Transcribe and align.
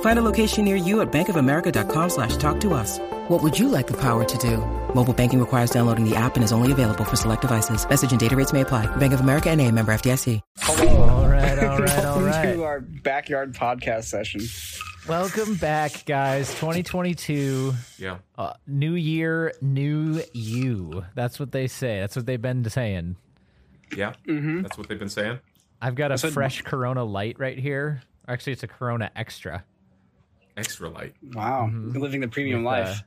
Find 0.00 0.18
a 0.18 0.22
location 0.22 0.64
near 0.64 0.76
you 0.76 1.00
at 1.02 1.12
bankofamerica.com 1.12 2.10
slash 2.10 2.36
talk 2.38 2.58
to 2.60 2.74
us. 2.74 2.98
What 3.28 3.42
would 3.42 3.58
you 3.58 3.68
like 3.68 3.86
the 3.86 3.96
power 4.00 4.24
to 4.24 4.38
do? 4.38 4.58
Mobile 4.94 5.12
banking 5.12 5.40
requires 5.40 5.70
downloading 5.70 6.08
the 6.08 6.16
app 6.16 6.36
and 6.36 6.44
is 6.44 6.52
only 6.52 6.72
available 6.72 7.04
for 7.04 7.16
select 7.16 7.42
devices. 7.42 7.86
Message 7.88 8.10
and 8.12 8.20
data 8.20 8.34
rates 8.36 8.52
may 8.52 8.62
apply. 8.62 8.86
Bank 8.96 9.12
of 9.12 9.20
America 9.20 9.50
and 9.50 9.60
a 9.60 9.70
member 9.70 9.92
FDIC. 9.92 10.40
All 10.68 10.76
right, 11.28 11.58
all 11.58 11.78
right, 11.78 12.04
all 12.04 12.20
Welcome 12.26 12.54
to 12.54 12.64
our 12.64 12.80
backyard 12.80 13.54
podcast 13.54 14.04
session. 14.04 14.40
Welcome 15.08 15.54
back, 15.54 16.04
guys. 16.04 16.48
2022. 16.54 17.72
Yeah. 17.98 18.18
Uh, 18.36 18.54
new 18.66 18.94
year, 18.94 19.52
new 19.62 20.20
you. 20.32 21.04
That's 21.14 21.38
what 21.38 21.52
they 21.52 21.68
say. 21.68 22.00
That's 22.00 22.16
what 22.16 22.26
they've 22.26 22.40
been 22.42 22.68
saying. 22.68 23.16
Yeah. 23.96 24.14
Mm-hmm. 24.26 24.62
That's 24.62 24.76
what 24.76 24.88
they've 24.88 24.98
been 24.98 25.08
saying. 25.08 25.38
I've 25.80 25.94
got 25.94 26.10
a 26.10 26.18
So- 26.18 26.30
fresh 26.30 26.62
Corona 26.62 27.04
Light 27.04 27.36
right 27.38 27.58
here. 27.58 28.02
Actually, 28.28 28.54
it's 28.54 28.64
a 28.64 28.68
Corona 28.68 29.10
Extra 29.14 29.64
Extra 30.56 30.88
light. 30.88 31.14
Wow, 31.34 31.66
mm-hmm. 31.66 31.92
You're 31.92 32.02
living 32.02 32.20
the 32.20 32.28
premium 32.28 32.64
With, 32.64 32.74
uh, 32.74 32.78
life. 32.78 33.02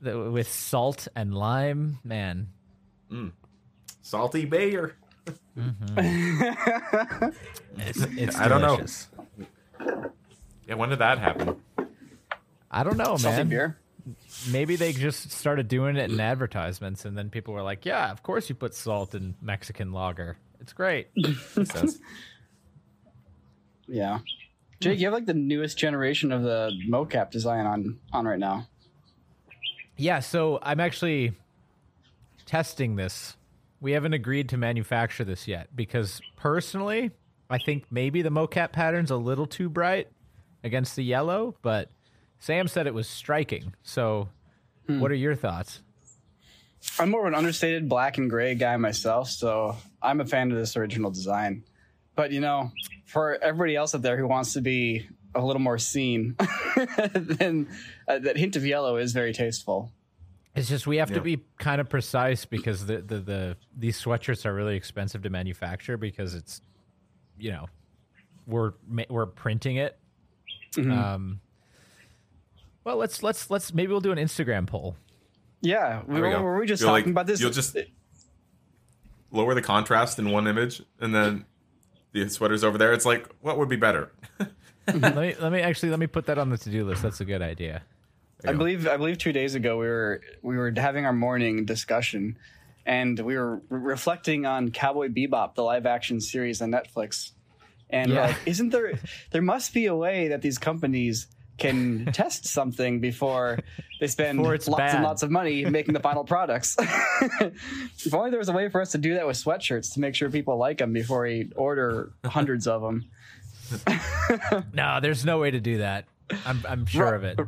the- 0.00 0.30
with 0.30 0.50
salt 0.50 1.08
and 1.14 1.34
lime. 1.34 1.98
Man, 2.04 2.48
mm. 3.10 3.32
Salty 4.02 4.44
Bayer. 4.44 4.96
Mm-hmm. 5.56 5.98
it's, 7.78 8.02
it's 8.02 8.36
I 8.36 8.48
don't 8.48 8.62
know. 8.62 8.80
Yeah, 10.66 10.74
when 10.74 10.88
did 10.88 10.98
that 11.00 11.18
happen? 11.18 11.56
I 12.70 12.82
don't 12.84 12.96
know, 12.96 13.16
Salty 13.16 13.38
man. 13.38 13.48
beer. 13.48 13.78
Maybe 14.50 14.76
they 14.76 14.92
just 14.92 15.30
started 15.32 15.68
doing 15.68 15.96
it 15.96 16.10
in 16.10 16.18
advertisements, 16.20 17.04
and 17.04 17.16
then 17.16 17.28
people 17.30 17.54
were 17.54 17.62
like, 17.62 17.84
"Yeah, 17.84 18.10
of 18.10 18.22
course 18.22 18.48
you 18.48 18.54
put 18.54 18.74
salt 18.74 19.14
in 19.14 19.34
Mexican 19.42 19.92
lager. 19.92 20.36
It's 20.60 20.72
great." 20.72 21.08
Makes 21.16 21.70
sense. 21.70 21.98
Yeah. 23.86 24.18
Jake, 24.80 24.98
you 24.98 25.06
have 25.06 25.14
like 25.14 25.26
the 25.26 25.34
newest 25.34 25.76
generation 25.76 26.30
of 26.30 26.42
the 26.42 26.70
mocap 26.88 27.30
design 27.30 27.66
on 27.66 27.98
on 28.12 28.26
right 28.26 28.38
now. 28.38 28.68
Yeah, 29.96 30.20
so 30.20 30.60
I'm 30.62 30.78
actually 30.78 31.32
testing 32.46 32.96
this. 32.96 33.36
We 33.80 33.92
haven't 33.92 34.12
agreed 34.12 34.48
to 34.50 34.56
manufacture 34.56 35.24
this 35.24 35.48
yet 35.48 35.74
because 35.74 36.20
personally, 36.36 37.10
I 37.50 37.58
think 37.58 37.86
maybe 37.90 38.22
the 38.22 38.30
mocap 38.30 38.72
pattern's 38.72 39.10
a 39.10 39.16
little 39.16 39.46
too 39.46 39.68
bright 39.68 40.08
against 40.62 40.96
the 40.96 41.02
yellow, 41.02 41.56
but 41.62 41.90
Sam 42.38 42.68
said 42.68 42.86
it 42.86 42.94
was 42.94 43.08
striking. 43.08 43.74
So, 43.82 44.28
hmm. 44.86 45.00
what 45.00 45.10
are 45.10 45.16
your 45.16 45.34
thoughts? 45.34 45.80
I'm 46.98 47.10
more 47.10 47.22
of 47.22 47.26
an 47.26 47.34
understated 47.34 47.88
black 47.88 48.18
and 48.18 48.30
gray 48.30 48.54
guy 48.54 48.76
myself, 48.76 49.28
so 49.28 49.76
I'm 50.00 50.20
a 50.20 50.24
fan 50.24 50.52
of 50.52 50.58
this 50.58 50.76
original 50.76 51.10
design. 51.10 51.64
But 52.18 52.32
you 52.32 52.40
know, 52.40 52.72
for 53.04 53.38
everybody 53.40 53.76
else 53.76 53.94
out 53.94 54.02
there 54.02 54.16
who 54.16 54.26
wants 54.26 54.54
to 54.54 54.60
be 54.60 55.08
a 55.36 55.40
little 55.40 55.62
more 55.62 55.78
seen, 55.78 56.34
then 57.14 57.68
uh, 58.08 58.18
that 58.18 58.36
hint 58.36 58.56
of 58.56 58.66
yellow 58.66 58.96
is 58.96 59.12
very 59.12 59.32
tasteful. 59.32 59.92
It's 60.56 60.68
just 60.68 60.84
we 60.88 60.96
have 60.96 61.12
to 61.12 61.20
be 61.20 61.38
kind 61.60 61.80
of 61.80 61.88
precise 61.88 62.44
because 62.44 62.86
the, 62.86 63.02
the 63.02 63.18
the 63.20 63.56
these 63.76 64.02
sweatshirts 64.02 64.46
are 64.46 64.52
really 64.52 64.74
expensive 64.74 65.22
to 65.22 65.30
manufacture 65.30 65.96
because 65.96 66.34
it's 66.34 66.60
you 67.38 67.52
know 67.52 67.66
we're 68.48 68.72
we're 69.08 69.26
printing 69.26 69.76
it. 69.76 69.96
Um, 70.76 71.38
well, 72.82 72.96
let's 72.96 73.22
let's 73.22 73.48
let's 73.48 73.72
maybe 73.72 73.92
we'll 73.92 74.00
do 74.00 74.10
an 74.10 74.18
Instagram 74.18 74.66
poll. 74.66 74.96
Yeah, 75.60 76.02
we 76.04 76.14
There 76.14 76.22
we 76.24 76.34
were, 76.34 76.42
were 76.42 76.58
we 76.58 76.66
just 76.66 76.80
You'll, 76.82 76.90
talking 76.90 77.04
like- 77.04 77.12
about 77.12 77.26
this? 77.28 77.40
You'll 77.40 77.52
just 77.52 77.76
lower 79.30 79.54
the 79.54 79.62
contrast 79.62 80.18
in 80.18 80.30
one 80.32 80.48
image, 80.48 80.82
and 80.98 81.14
then 81.14 81.44
the 82.12 82.28
sweater's 82.28 82.64
over 82.64 82.78
there. 82.78 82.92
It's 82.92 83.06
like, 83.06 83.28
what 83.40 83.58
would 83.58 83.68
be 83.68 83.76
better? 83.76 84.12
let 84.86 85.16
me 85.16 85.34
let 85.40 85.52
me 85.52 85.60
actually 85.60 85.90
let 85.90 85.98
me 85.98 86.06
put 86.06 86.26
that 86.26 86.38
on 86.38 86.50
the 86.50 86.58
to 86.58 86.70
do 86.70 86.84
list. 86.84 87.02
That's 87.02 87.20
a 87.20 87.24
good 87.24 87.42
idea. 87.42 87.82
I 88.46 88.52
believe 88.52 88.86
I 88.86 88.96
believe 88.96 89.18
two 89.18 89.32
days 89.32 89.54
ago 89.54 89.76
we 89.78 89.86
were 89.86 90.20
we 90.42 90.56
were 90.56 90.72
having 90.76 91.04
our 91.06 91.12
morning 91.12 91.64
discussion, 91.64 92.38
and 92.86 93.18
we 93.18 93.36
were 93.36 93.56
re- 93.68 93.80
reflecting 93.80 94.46
on 94.46 94.70
Cowboy 94.70 95.08
Bebop, 95.08 95.54
the 95.54 95.62
live 95.62 95.86
action 95.86 96.20
series 96.20 96.62
on 96.62 96.70
Netflix. 96.70 97.32
And 97.90 98.12
Yeah. 98.12 98.26
like, 98.26 98.36
isn't 98.46 98.68
there? 98.70 98.98
There 99.30 99.42
must 99.42 99.74
be 99.74 99.86
a 99.86 99.94
way 99.96 100.28
that 100.28 100.42
these 100.42 100.58
companies 100.58 101.26
can 101.58 102.06
test 102.12 102.46
something 102.46 103.00
before 103.00 103.58
they 104.00 104.06
spend 104.06 104.38
Before 104.38 104.52
lots 104.52 104.66
it's 104.66 104.94
and 104.94 105.04
lots 105.04 105.22
of 105.22 105.30
money 105.30 105.64
making 105.64 105.94
the 105.94 106.00
final 106.00 106.24
products. 106.24 106.76
if 107.40 108.14
only 108.14 108.30
there 108.30 108.38
was 108.38 108.48
a 108.48 108.52
way 108.52 108.68
for 108.68 108.80
us 108.80 108.92
to 108.92 108.98
do 108.98 109.14
that 109.14 109.26
with 109.26 109.36
sweatshirts 109.36 109.94
to 109.94 110.00
make 110.00 110.14
sure 110.14 110.30
people 110.30 110.56
like 110.56 110.78
them 110.78 110.92
before 110.92 111.22
we 111.22 111.50
order 111.56 112.12
hundreds 112.24 112.66
of 112.66 112.82
them. 112.82 113.10
No, 114.72 114.98
there's 115.00 115.24
no 115.26 115.38
way 115.38 115.50
to 115.50 115.60
do 115.60 115.78
that. 115.78 116.06
I'm 116.46 116.64
I'm 116.68 116.86
sure 116.86 117.14
of 117.14 117.24
it. 117.24 117.38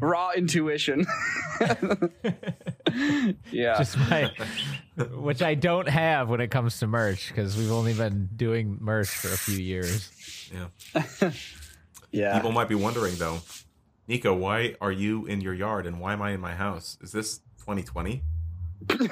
Raw 0.00 0.30
intuition. 0.36 1.06
yeah. 3.50 3.78
Just 3.78 3.98
my, 3.98 4.30
which 5.12 5.42
I 5.42 5.54
don't 5.54 5.88
have 5.88 6.28
when 6.28 6.40
it 6.40 6.50
comes 6.50 6.78
to 6.80 6.86
merch 6.86 7.28
because 7.28 7.56
we've 7.56 7.72
only 7.72 7.94
been 7.94 8.28
doing 8.36 8.78
merch 8.80 9.08
for 9.08 9.28
a 9.28 9.36
few 9.36 9.58
years. 9.58 10.10
Yeah. 10.52 11.30
Yeah. 12.10 12.34
People 12.34 12.52
might 12.52 12.68
be 12.68 12.74
wondering 12.74 13.14
though, 13.16 13.40
Nico, 14.08 14.34
why 14.34 14.74
are 14.80 14.92
you 14.92 15.26
in 15.26 15.40
your 15.40 15.54
yard 15.54 15.86
and 15.86 16.00
why 16.00 16.12
am 16.12 16.22
I 16.22 16.32
in 16.32 16.40
my 16.40 16.54
house? 16.54 16.98
Is 17.00 17.12
this 17.12 17.38
2020? 17.58 18.22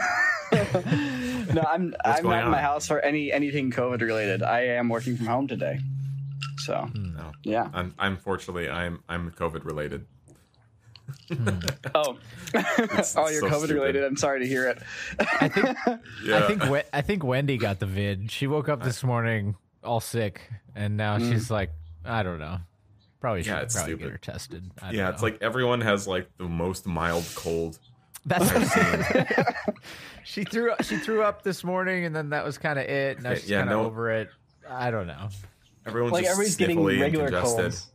No, 1.55 1.63
I'm 1.63 1.95
I'm 2.05 2.23
going 2.23 2.37
not 2.37 2.45
in 2.47 2.51
my 2.51 2.61
house 2.61 2.87
for 2.87 3.01
any 3.01 3.33
anything 3.33 3.71
COVID 3.71 4.01
related. 4.01 4.43
I 4.43 4.61
am 4.63 4.89
working 4.89 5.17
from 5.17 5.27
home 5.27 5.47
today. 5.47 5.79
So 6.59 6.89
hmm, 6.93 7.17
No. 7.17 7.33
yeah. 7.43 7.69
I'm, 7.73 7.95
I'm 7.99 8.19
I'm 8.27 9.03
I'm 9.09 9.31
COVID 9.31 9.65
related. 9.65 10.07
Hmm. 11.29 11.49
Oh, 11.95 12.17
oh, 12.55 12.63
you're 12.79 13.03
so 13.05 13.21
COVID 13.21 13.37
stupid. 13.39 13.71
related. 13.71 14.05
I'm 14.05 14.17
sorry 14.17 14.41
to 14.41 14.47
hear 14.47 14.69
it. 14.69 14.79
I 15.41 15.49
think 15.49 15.77
Yeah. 16.25 16.39
I 16.39 16.43
think 16.47 16.65
We- 16.65 16.83
I 16.93 17.03
think 17.03 17.25
Wendy 17.25 17.59
got 17.59 17.79
the 17.79 17.87
vid. 17.87 18.31
She 18.31 18.47
woke 18.47 18.69
up 18.69 18.83
this 18.83 19.05
morning 19.05 19.57
all 19.83 20.01
sick, 20.01 20.41
and 20.75 20.97
now 20.97 21.19
hmm. 21.19 21.31
she's 21.31 21.51
like, 21.51 21.71
I 22.05 22.23
don't 22.23 22.39
know. 22.39 22.59
Probably 23.25 23.43
should 23.43 23.53
Yeah, 23.53 23.61
it's 23.61 23.75
probably 23.75 23.93
stupid. 23.95 24.03
get 24.05 24.13
her 24.13 24.19
tested. 24.19 24.71
I 24.83 24.87
don't 24.89 24.97
yeah, 24.97 25.09
it's 25.09 25.23
like 25.23 25.39
everyone 25.41 25.81
has 25.81 26.07
like 26.07 26.29
the 26.37 26.45
most 26.45 26.87
mild 26.87 27.25
cold. 27.35 27.79
that's 28.27 28.53
what 28.53 28.57
I'm 28.57 28.67
saying. 28.67 29.27
she 30.25 30.45
threw 30.45 30.75
she 30.83 30.99
threw 30.99 31.23
up 31.23 31.43
this 31.43 31.65
morning, 31.65 32.05
and 32.05 32.15
then 32.15 32.29
that 32.29 32.45
was 32.45 32.59
kind 32.59 32.79
of 32.79 32.85
it. 32.85 33.23
Now 33.23 33.33
she's 33.33 33.49
yeah, 33.49 33.61
kind 33.61 33.71
of 33.71 33.79
no- 33.79 33.87
over 33.87 34.11
it. 34.11 34.29
I 34.69 34.91
don't 34.91 35.07
know. 35.07 35.31
Everyone's 35.87 36.13
Like 36.13 36.25
just 36.25 36.33
everybody's 36.33 36.57
getting 36.57 36.85
regular 36.85 37.31
colds 37.31 37.87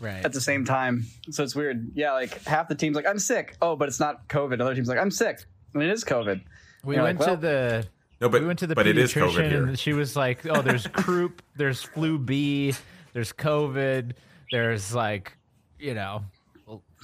Right. 0.00 0.24
at 0.24 0.32
the 0.32 0.40
same 0.40 0.64
time. 0.64 1.04
So 1.30 1.44
it's 1.44 1.54
weird. 1.54 1.92
Yeah, 1.94 2.14
like 2.14 2.42
half 2.42 2.66
the 2.66 2.74
team's 2.74 2.96
like, 2.96 3.06
I'm 3.06 3.20
sick. 3.20 3.56
Oh, 3.62 3.76
but 3.76 3.86
it's 3.86 4.00
not 4.00 4.26
COVID. 4.26 4.60
Other 4.60 4.74
team's 4.74 4.88
like, 4.88 4.98
I'm 4.98 5.12
sick. 5.12 5.44
And 5.74 5.82
it 5.84 5.90
is 5.90 6.02
COVID. 6.02 6.40
we 6.82 6.98
went 6.98 7.20
like, 7.20 7.28
to 7.30 7.36
the 7.36 7.86
No, 8.20 8.28
but 8.28 8.40
we 8.40 8.48
went 8.48 8.58
to 8.58 8.66
the 8.66 8.74
but 8.74 8.88
it 8.88 8.98
is 8.98 9.14
pediatrician 9.14 9.28
COVID 9.30 9.48
here. 9.48 9.66
and 9.68 9.78
she 9.78 9.92
was 9.92 10.16
like, 10.16 10.44
"Oh, 10.44 10.60
there's 10.60 10.88
croup, 10.88 11.40
there's 11.54 11.82
flu 11.82 12.18
B, 12.18 12.74
there's 13.12 13.32
COVID, 13.32 14.14
there's 14.50 14.94
like, 14.94 15.36
you 15.78 15.94
know, 15.94 16.24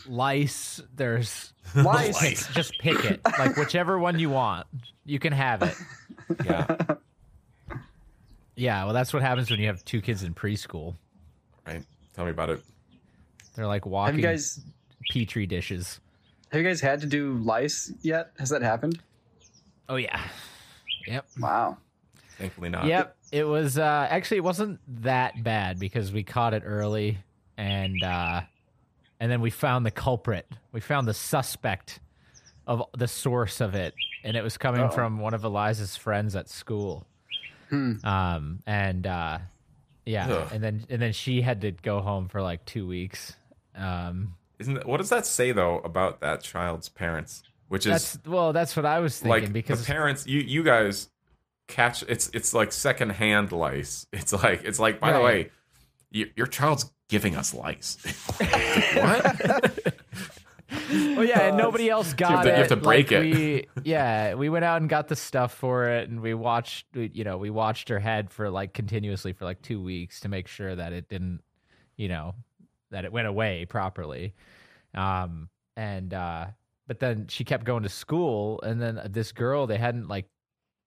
lice, 0.06 0.80
there's 0.96 1.52
Lice. 1.74 2.18
Pick- 2.46 2.54
just 2.54 2.78
pick 2.80 3.04
it, 3.04 3.20
like 3.38 3.56
whichever 3.56 3.98
one 3.98 4.18
you 4.18 4.30
want, 4.30 4.66
you 5.04 5.18
can 5.18 5.32
have 5.32 5.62
it." 5.62 5.74
Yeah, 6.44 6.76
Yeah, 8.54 8.84
well, 8.84 8.92
that's 8.94 9.12
what 9.12 9.22
happens 9.22 9.50
when 9.50 9.58
you 9.60 9.66
have 9.66 9.84
two 9.84 10.00
kids 10.00 10.22
in 10.22 10.34
preschool. 10.34 10.94
right. 11.66 11.82
Tell 12.14 12.24
me 12.26 12.30
about 12.30 12.50
it. 12.50 12.62
They're 13.54 13.66
like 13.66 13.86
walking 13.86 14.14
Have 14.16 14.22
walking 14.22 14.30
you 14.30 14.36
guys 14.36 14.60
petri 15.10 15.46
dishes. 15.46 16.00
have 16.50 16.60
you 16.60 16.66
guys 16.66 16.80
had 16.80 17.00
to 17.00 17.06
do 17.06 17.34
lice 17.38 17.92
yet? 18.02 18.32
Has 18.38 18.50
that 18.50 18.62
happened? 18.62 19.00
Oh 19.88 19.96
yeah, 19.96 20.22
yep. 21.06 21.26
Wow. 21.38 21.78
Thankfully 22.38 22.68
not. 22.70 22.86
Yep, 22.86 23.16
it 23.30 23.44
was 23.44 23.78
uh, 23.78 24.06
actually 24.10 24.38
it 24.38 24.44
wasn't 24.44 24.80
that 25.02 25.42
bad 25.42 25.78
because 25.78 26.12
we 26.12 26.22
caught 26.22 26.54
it 26.54 26.62
early, 26.64 27.18
and 27.62 28.02
uh, 28.02 28.40
and 29.20 29.30
then 29.30 29.40
we 29.40 29.50
found 29.50 29.86
the 29.86 29.90
culprit. 29.90 30.46
We 30.72 30.80
found 30.80 31.06
the 31.06 31.14
suspect 31.14 32.00
of 32.66 32.82
the 32.96 33.06
source 33.06 33.60
of 33.60 33.74
it, 33.76 33.94
and 34.24 34.36
it 34.36 34.42
was 34.42 34.58
coming 34.58 34.82
Uh-oh. 34.82 34.90
from 34.90 35.20
one 35.20 35.32
of 35.32 35.44
Eliza's 35.44 35.96
friends 35.96 36.34
at 36.34 36.48
school. 36.48 37.06
Um, 37.70 38.60
and 38.66 39.06
uh, 39.06 39.38
yeah, 40.04 40.28
Ugh. 40.28 40.48
and 40.52 40.62
then 40.62 40.84
and 40.90 41.00
then 41.00 41.12
she 41.12 41.40
had 41.40 41.62
to 41.62 41.70
go 41.70 42.00
home 42.00 42.28
for 42.28 42.42
like 42.42 42.64
two 42.66 42.86
weeks. 42.86 43.32
Um, 43.74 44.34
Isn't 44.58 44.74
that, 44.74 44.86
what 44.86 44.98
does 44.98 45.08
that 45.08 45.24
say 45.24 45.52
though 45.52 45.78
about 45.78 46.20
that 46.20 46.42
child's 46.42 46.88
parents? 46.88 47.44
Which 47.68 47.86
is 47.86 48.18
well, 48.26 48.52
that's 48.52 48.76
what 48.76 48.84
I 48.84 48.98
was 48.98 49.18
thinking 49.18 49.44
like 49.44 49.52
because 49.52 49.86
the 49.86 49.92
parents 49.92 50.26
you 50.26 50.40
you 50.40 50.62
guys 50.64 51.08
catch 51.68 52.02
it's 52.02 52.28
it's 52.34 52.52
like 52.52 52.72
secondhand 52.72 53.52
lice. 53.52 54.06
It's 54.12 54.32
like 54.32 54.64
it's 54.64 54.78
like 54.78 55.00
by 55.00 55.12
the 55.14 55.20
way, 55.20 55.50
your 56.10 56.46
child's 56.46 56.90
giving 57.12 57.36
us 57.36 57.52
lice. 57.52 57.98
what? 58.94 59.94
Well, 60.90 61.24
yeah, 61.24 61.48
and 61.48 61.58
nobody 61.58 61.90
else 61.90 62.14
got 62.14 62.42
to- 62.42 62.48
you 62.48 62.54
have 62.54 62.68
to 62.68 62.76
break 62.76 63.10
Like, 63.10 63.22
it. 63.26 63.34
We, 63.34 63.68
yeah, 63.84 64.32
we 64.34 64.48
went 64.48 64.64
out 64.64 64.80
and 64.80 64.88
got 64.88 65.08
the 65.08 65.16
stuff 65.16 65.52
for 65.54 65.88
it, 65.90 66.08
and 66.08 66.22
we 66.22 66.32
watched. 66.32 66.86
we- 66.94 67.10
You 67.12 67.24
know, 67.24 67.36
we 67.36 67.50
watched 67.50 67.90
her 67.90 67.98
head 67.98 68.30
for 68.30 68.48
like 68.48 68.72
continuously 68.72 69.34
for 69.34 69.44
like 69.44 69.60
two 69.60 69.82
weeks 69.82 70.20
to 70.20 70.30
make 70.30 70.48
sure 70.48 70.74
that 70.74 70.94
it 70.94 71.10
didn't, 71.10 71.42
you 71.96 72.08
know, 72.08 72.34
that 72.90 73.04
it 73.04 73.12
went 73.12 73.28
away 73.28 73.66
properly. 73.66 74.32
Um, 74.94 75.50
and 75.76 76.14
uh, 76.14 76.46
but 76.86 76.98
then 76.98 77.26
she 77.28 77.44
kept 77.44 77.64
going 77.64 77.82
to 77.82 77.90
school, 77.90 78.58
and 78.62 78.80
then 78.80 78.98
this 79.10 79.32
girl 79.32 79.66
they 79.66 79.76
hadn't 79.78 80.08
like 80.08 80.24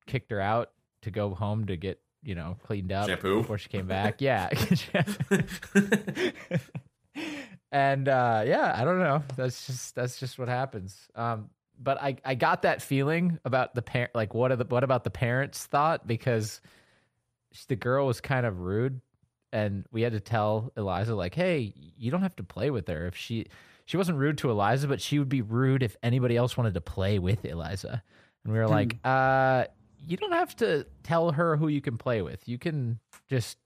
kicked 0.07 0.31
her 0.31 0.41
out 0.41 0.71
to 1.03 1.11
go 1.11 1.35
home 1.35 1.67
to 1.67 1.77
get 1.77 1.99
you 2.25 2.35
know 2.35 2.57
cleaned 2.63 2.91
up 2.91 3.07
Shampoo? 3.07 3.41
before 3.41 3.57
she 3.57 3.69
came 3.69 3.87
back. 3.87 4.15
yeah. 4.19 4.49
and 7.71 8.07
uh 8.07 8.43
yeah 8.45 8.73
i 8.77 8.83
don't 8.83 8.99
know 8.99 9.23
that's 9.35 9.65
just 9.65 9.95
that's 9.95 10.19
just 10.19 10.37
what 10.37 10.47
happens 10.47 11.07
um 11.15 11.49
but 11.79 12.01
i 12.01 12.15
i 12.23 12.35
got 12.35 12.61
that 12.61 12.81
feeling 12.81 13.39
about 13.45 13.73
the 13.75 13.81
parent 13.81 14.11
like 14.13 14.33
what 14.33 14.51
are 14.51 14.55
the 14.55 14.65
what 14.65 14.83
about 14.83 15.03
the 15.03 15.09
parents 15.09 15.65
thought 15.65 16.05
because 16.05 16.61
the 17.67 17.75
girl 17.75 18.05
was 18.05 18.19
kind 18.21 18.45
of 18.45 18.59
rude 18.59 18.99
and 19.51 19.85
we 19.91 20.01
had 20.01 20.11
to 20.13 20.19
tell 20.19 20.71
eliza 20.77 21.15
like 21.15 21.35
hey 21.35 21.73
you 21.97 22.11
don't 22.11 22.21
have 22.21 22.35
to 22.35 22.43
play 22.43 22.69
with 22.69 22.87
her 22.87 23.07
if 23.07 23.15
she 23.15 23.45
she 23.85 23.97
wasn't 23.97 24.17
rude 24.17 24.37
to 24.37 24.49
eliza 24.49 24.87
but 24.87 25.01
she 25.01 25.19
would 25.19 25.29
be 25.29 25.41
rude 25.41 25.83
if 25.83 25.95
anybody 26.03 26.35
else 26.35 26.57
wanted 26.57 26.73
to 26.73 26.81
play 26.81 27.19
with 27.19 27.43
eliza 27.45 28.03
and 28.43 28.53
we 28.53 28.59
were 28.59 28.67
like 28.67 28.97
uh 29.03 29.65
you 30.07 30.17
don't 30.17 30.33
have 30.33 30.55
to 30.57 30.85
tell 31.03 31.31
her 31.31 31.57
who 31.57 31.67
you 31.67 31.81
can 31.81 31.97
play 31.97 32.21
with 32.21 32.47
you 32.47 32.57
can 32.57 32.99
just 33.27 33.57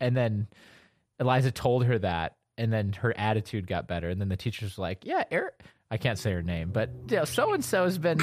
and 0.00 0.16
then 0.16 0.46
Eliza 1.20 1.50
told 1.50 1.84
her 1.84 1.98
that, 1.98 2.36
and 2.56 2.72
then 2.72 2.92
her 2.94 3.16
attitude 3.16 3.66
got 3.66 3.88
better. 3.88 4.08
And 4.08 4.20
then 4.20 4.28
the 4.28 4.36
teacher's 4.36 4.78
like, 4.78 5.04
"Yeah, 5.04 5.24
Eric, 5.30 5.60
I 5.90 5.96
can't 5.96 6.18
say 6.18 6.32
her 6.32 6.42
name, 6.42 6.70
but 6.70 6.90
so 7.24 7.52
and 7.52 7.64
so 7.64 7.84
has 7.84 7.98
been 7.98 8.20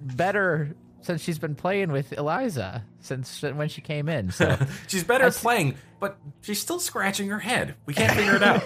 better 0.00 0.74
since 1.02 1.20
she's 1.22 1.38
been 1.38 1.54
playing 1.54 1.92
with 1.92 2.12
Eliza 2.12 2.84
since 3.00 3.42
when 3.42 3.68
she 3.68 3.80
came 3.80 4.08
in." 4.08 4.30
So 4.30 4.58
She's 4.88 5.04
better 5.04 5.24
at 5.24 5.34
playing, 5.34 5.76
but 6.00 6.18
she's 6.40 6.60
still 6.60 6.80
scratching 6.80 7.28
her 7.28 7.38
head. 7.38 7.74
We 7.86 7.94
can't 7.94 8.12
figure 8.12 8.36
it 8.36 8.42
out. 8.42 8.62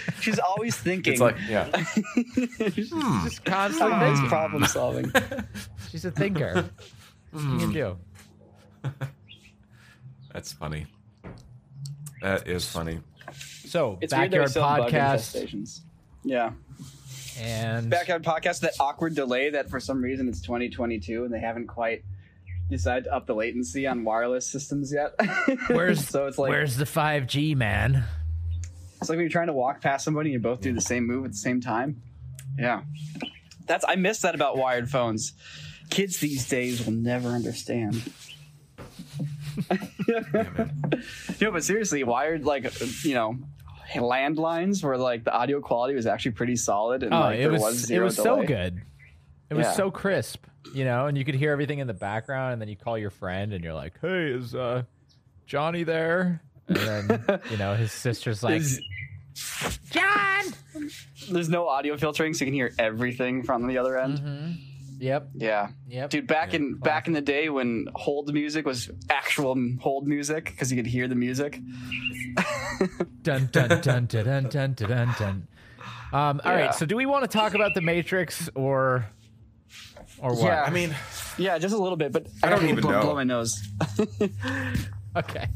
She's 0.20 0.38
always 0.38 0.76
thinking. 0.76 1.12
it's 1.12 1.20
like 1.20 1.36
yeah. 1.48 1.84
She's 2.72 2.90
just 2.90 2.92
hmm. 2.92 3.26
constantly 3.44 3.96
hmm. 3.96 4.02
always 4.02 4.18
thinking. 4.18 4.28
problem 4.28 4.64
solving. 4.66 5.12
She's 5.90 6.04
a 6.04 6.10
thinker. 6.10 6.70
What 7.30 7.40
can 7.40 7.60
you 7.60 7.66
hmm. 7.66 7.72
do? 7.72 7.98
That's 10.32 10.52
funny. 10.52 10.86
That 12.22 12.48
is 12.48 12.68
funny. 12.68 13.00
So 13.32 13.98
It's 14.00 14.14
weird 14.14 14.30
that 14.30 14.38
we 14.38 14.44
backyard 14.44 14.50
still 14.50 14.62
have 14.68 14.78
bug 14.78 14.92
podcast 14.92 15.36
infestations. 15.36 15.80
Yeah. 16.24 16.52
And 17.38 17.90
Backyard 17.90 18.22
podcast, 18.22 18.60
that 18.60 18.74
awkward 18.80 19.14
delay 19.14 19.50
that 19.50 19.70
for 19.70 19.80
some 19.80 20.02
reason 20.02 20.28
it's 20.28 20.40
2022 20.40 21.24
and 21.24 21.32
they 21.32 21.40
haven't 21.40 21.66
quite 21.66 22.04
decided 22.70 23.04
to 23.04 23.14
up 23.14 23.26
the 23.26 23.34
latency 23.34 23.86
on 23.86 24.04
wireless 24.04 24.46
systems 24.46 24.92
yet. 24.92 25.14
where's 25.68 26.06
so 26.08 26.26
it's 26.26 26.38
like 26.38 26.50
where's 26.50 26.76
the 26.76 26.86
five 26.86 27.26
G 27.26 27.54
man? 27.54 28.04
it's 29.02 29.08
like 29.08 29.16
when 29.16 29.24
you're 29.24 29.30
trying 29.30 29.48
to 29.48 29.52
walk 29.52 29.80
past 29.80 30.04
somebody 30.04 30.30
and 30.30 30.34
you 30.34 30.38
both 30.38 30.60
do 30.60 30.72
the 30.72 30.80
same 30.80 31.04
move 31.04 31.24
at 31.24 31.32
the 31.32 31.36
same 31.36 31.60
time. 31.60 32.00
Yeah. 32.56 32.82
That's 33.66 33.84
I 33.86 33.96
miss 33.96 34.20
that 34.20 34.36
about 34.36 34.56
wired 34.56 34.88
phones. 34.88 35.32
Kids 35.90 36.20
these 36.20 36.48
days 36.48 36.86
will 36.86 36.92
never 36.92 37.30
understand. 37.30 38.00
no, 41.40 41.50
but 41.50 41.64
seriously, 41.64 42.04
wired 42.04 42.44
like 42.44 42.64
you 43.04 43.14
know 43.14 43.38
landlines 44.00 44.82
where 44.84 44.96
like 44.96 45.24
the 45.24 45.32
audio 45.32 45.60
quality 45.60 45.94
was 45.94 46.06
actually 46.06 46.32
pretty 46.32 46.56
solid 46.56 47.02
and 47.02 47.12
Oh, 47.14 47.20
like 47.20 47.38
it 47.38 47.42
there 47.42 47.52
was, 47.52 47.60
was 47.62 47.90
it 47.90 47.98
was 48.00 48.16
so 48.16 48.42
good. 48.42 48.80
It 49.50 49.54
was 49.54 49.66
Yeah. 49.66 49.72
so 49.72 49.90
crisp, 49.90 50.46
you 50.74 50.84
know, 50.84 51.06
and 51.06 51.16
you 51.18 51.24
could 51.24 51.34
hear 51.34 51.52
everything 51.52 51.78
in 51.78 51.86
the 51.86 51.92
background, 51.94 52.54
and 52.54 52.62
then 52.62 52.68
you 52.68 52.76
call 52.76 52.96
your 52.96 53.10
friend, 53.10 53.52
and 53.52 53.62
you're 53.62 53.74
like, 53.74 53.92
"Hey, 54.00 54.28
is 54.32 54.54
uh, 54.54 54.84
Johnny 55.46 55.84
there?" 55.84 56.40
And 56.68 56.76
then 56.78 57.40
you 57.50 57.56
know 57.58 57.74
his 57.74 57.92
sister's 57.92 58.42
like, 58.42 58.60
Is- 58.62 58.80
"John." 59.90 60.44
There's 61.30 61.48
no 61.50 61.68
audio 61.68 61.96
filtering, 61.98 62.32
so 62.34 62.44
you 62.44 62.50
can 62.50 62.54
hear 62.54 62.72
everything 62.78 63.42
from 63.42 63.66
the 63.66 63.78
other 63.78 63.98
end. 63.98 64.18
Mm-hmm. 64.18 64.52
Yep, 65.00 65.30
Yeah, 65.34 65.68
yep. 65.88 66.10
dude. 66.10 66.26
Back 66.28 66.54
in 66.54 66.76
back 66.76 67.06
in 67.08 67.12
the 67.12 67.20
day 67.20 67.48
when 67.48 67.86
hold 67.94 68.32
music 68.32 68.64
was 68.64 68.88
actual 69.10 69.56
hold 69.80 70.06
music 70.06 70.44
because 70.46 70.70
you 70.70 70.76
could 70.76 70.86
hear 70.86 71.08
the 71.08 71.14
music. 71.16 71.58
Dun 73.22 73.48
dun 73.52 73.68
dun 73.68 73.80
dun 73.80 74.06
dun 74.06 74.48
dun 74.48 74.48
dun 74.48 74.74
dun. 74.74 75.14
dun. 75.18 75.48
Um, 76.12 76.40
all 76.44 76.52
right. 76.52 76.64
Yeah. 76.64 76.70
So, 76.72 76.84
do 76.86 76.96
we 76.96 77.06
want 77.06 77.30
to 77.30 77.38
talk 77.38 77.54
about 77.54 77.74
the 77.74 77.80
Matrix 77.80 78.48
or 78.54 79.06
or 80.18 80.34
what? 80.34 80.44
Yeah. 80.44 80.62
I 80.62 80.70
mean, 80.70 80.94
Yeah, 81.38 81.58
just 81.58 81.74
a 81.74 81.78
little 81.78 81.96
bit, 81.96 82.12
but 82.12 82.26
I, 82.42 82.50
don't 82.50 82.60
gotta 82.60 82.70
even 82.72 82.82
blow, 82.82 82.90
know. 82.92 83.02
blow 83.02 83.14
my 83.14 83.24
nose. 83.24 83.52
Okay, 85.14 85.46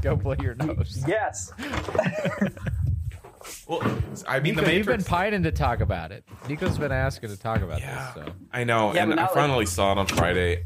go 0.00 0.16
blow 0.16 0.34
your 0.40 0.54
nose. 0.54 1.04
yes. 1.06 1.52
well, 3.68 3.82
I 4.26 4.40
mean, 4.40 4.54
Nico, 4.54 4.64
the 4.66 4.74
you've 4.74 4.86
been 4.86 5.04
pining 5.04 5.42
to 5.42 5.52
talk 5.52 5.80
about 5.80 6.12
it. 6.12 6.24
Nico's 6.48 6.78
been 6.78 6.92
asking 6.92 7.28
to 7.28 7.36
talk 7.38 7.60
about 7.60 7.80
Yeah, 7.80 8.12
this. 8.14 8.24
So 8.26 8.32
I 8.52 8.64
know, 8.64 8.94
Yeah, 8.94 9.02
and 9.02 9.12
I 9.12 9.16
now, 9.16 9.22
like- 9.24 9.32
finally 9.34 9.66
saw 9.66 9.92
it 9.92 9.98
on 9.98 10.06
Friday. 10.06 10.64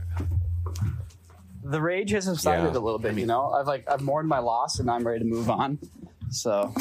The 1.64 1.80
rage 1.80 2.10
has 2.10 2.26
subsided 2.26 2.66
Yeah, 2.66 2.70
a 2.70 2.78
little 2.78 3.00
bit. 3.00 3.08
I 3.08 3.10
mean- 3.12 3.22
you 3.22 3.26
know, 3.26 3.50
I've 3.50 3.66
like 3.66 3.90
I've 3.90 4.00
mourned 4.02 4.28
my 4.28 4.38
loss, 4.38 4.78
and 4.78 4.88
I'm 4.88 5.04
ready 5.04 5.18
to 5.20 5.25
move 5.25 5.50
on. 5.50 5.78
So 6.30 6.73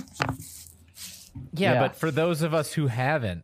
Yeah, 1.54 1.74
Yeah. 1.74 1.80
but 1.80 1.96
for 1.96 2.12
those 2.12 2.42
of 2.42 2.54
us 2.54 2.74
who 2.74 2.88
haven't, 2.88 3.44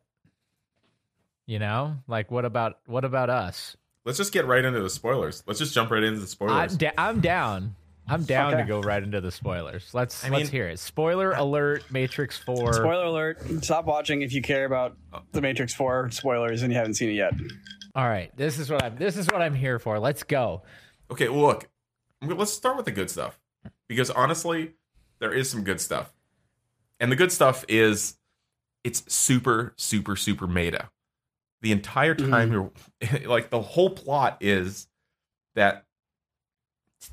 you 1.45 1.59
know, 1.59 1.97
like 2.07 2.31
what 2.31 2.45
about 2.45 2.79
what 2.85 3.03
about 3.05 3.29
us? 3.29 3.75
Let's 4.05 4.17
just 4.17 4.31
get 4.33 4.45
right 4.47 4.63
into 4.63 4.81
the 4.81 4.89
spoilers. 4.89 5.43
Let's 5.45 5.59
just 5.59 5.73
jump 5.73 5.91
right 5.91 6.03
into 6.03 6.19
the 6.19 6.23
I'm, 6.23 6.27
spoilers. 6.27 6.77
da- 6.77 6.91
I'm 6.97 7.19
down. 7.21 7.75
I'm 8.07 8.23
down 8.23 8.57
to 8.57 8.63
go 8.63 8.81
right 8.81 9.01
into 9.01 9.21
the 9.21 9.31
spoilers. 9.31 9.93
Let's 9.93 10.25
I 10.25 10.29
let's 10.29 10.43
mean- 10.45 10.51
hear 10.51 10.67
it. 10.67 10.79
Spoiler 10.79 11.31
alert: 11.33 11.83
Matrix 11.91 12.37
Four. 12.37 12.73
spoiler 12.73 13.05
alert: 13.05 13.39
stop 13.63 13.85
watching 13.85 14.21
if 14.21 14.33
you 14.33 14.41
care 14.41 14.65
about 14.65 14.97
the 15.31 15.39
Matrix 15.41 15.73
Four 15.73 16.09
spoilers 16.11 16.61
and 16.63 16.73
you 16.73 16.77
haven't 16.77 16.95
seen 16.95 17.09
it 17.09 17.13
yet. 17.13 17.33
All 17.95 18.07
right, 18.07 18.35
this 18.35 18.57
is 18.57 18.69
what 18.71 18.83
I'm. 18.83 18.95
This 18.97 19.17
is 19.17 19.27
what 19.27 19.41
I'm 19.41 19.53
here 19.55 19.77
for. 19.79 19.99
Let's 19.99 20.23
go. 20.23 20.63
Okay, 21.11 21.29
well, 21.29 21.41
look, 21.41 21.69
let's 22.21 22.51
start 22.53 22.75
with 22.75 22.85
the 22.85 22.91
good 22.91 23.09
stuff 23.09 23.39
because 23.87 24.09
honestly, 24.09 24.73
there 25.21 25.31
is 25.31 25.49
some 25.49 25.63
good 25.63 25.79
stuff, 25.79 26.11
and 26.99 27.09
the 27.09 27.15
good 27.15 27.31
stuff 27.31 27.63
is 27.69 28.17
it's 28.83 29.13
super, 29.13 29.73
super, 29.77 30.17
super 30.17 30.47
meta. 30.47 30.89
The 31.61 31.71
entire 31.71 32.15
mm-hmm. 32.15 32.31
time 32.31 32.51
you're 32.51 32.71
like 33.25 33.51
the 33.51 33.61
whole 33.61 33.91
plot 33.91 34.37
is 34.41 34.87
that 35.55 35.85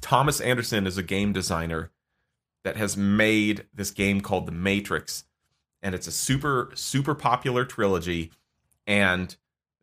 Thomas 0.00 0.40
Anderson 0.40 0.86
is 0.86 0.98
a 0.98 1.02
game 1.02 1.32
designer 1.32 1.90
that 2.64 2.76
has 2.76 2.96
made 2.96 3.66
this 3.72 3.90
game 3.90 4.20
called 4.20 4.46
The 4.46 4.52
Matrix, 4.52 5.24
and 5.82 5.94
it's 5.94 6.06
a 6.06 6.12
super, 6.12 6.70
super 6.74 7.14
popular 7.14 7.64
trilogy, 7.64 8.32
and 8.86 9.36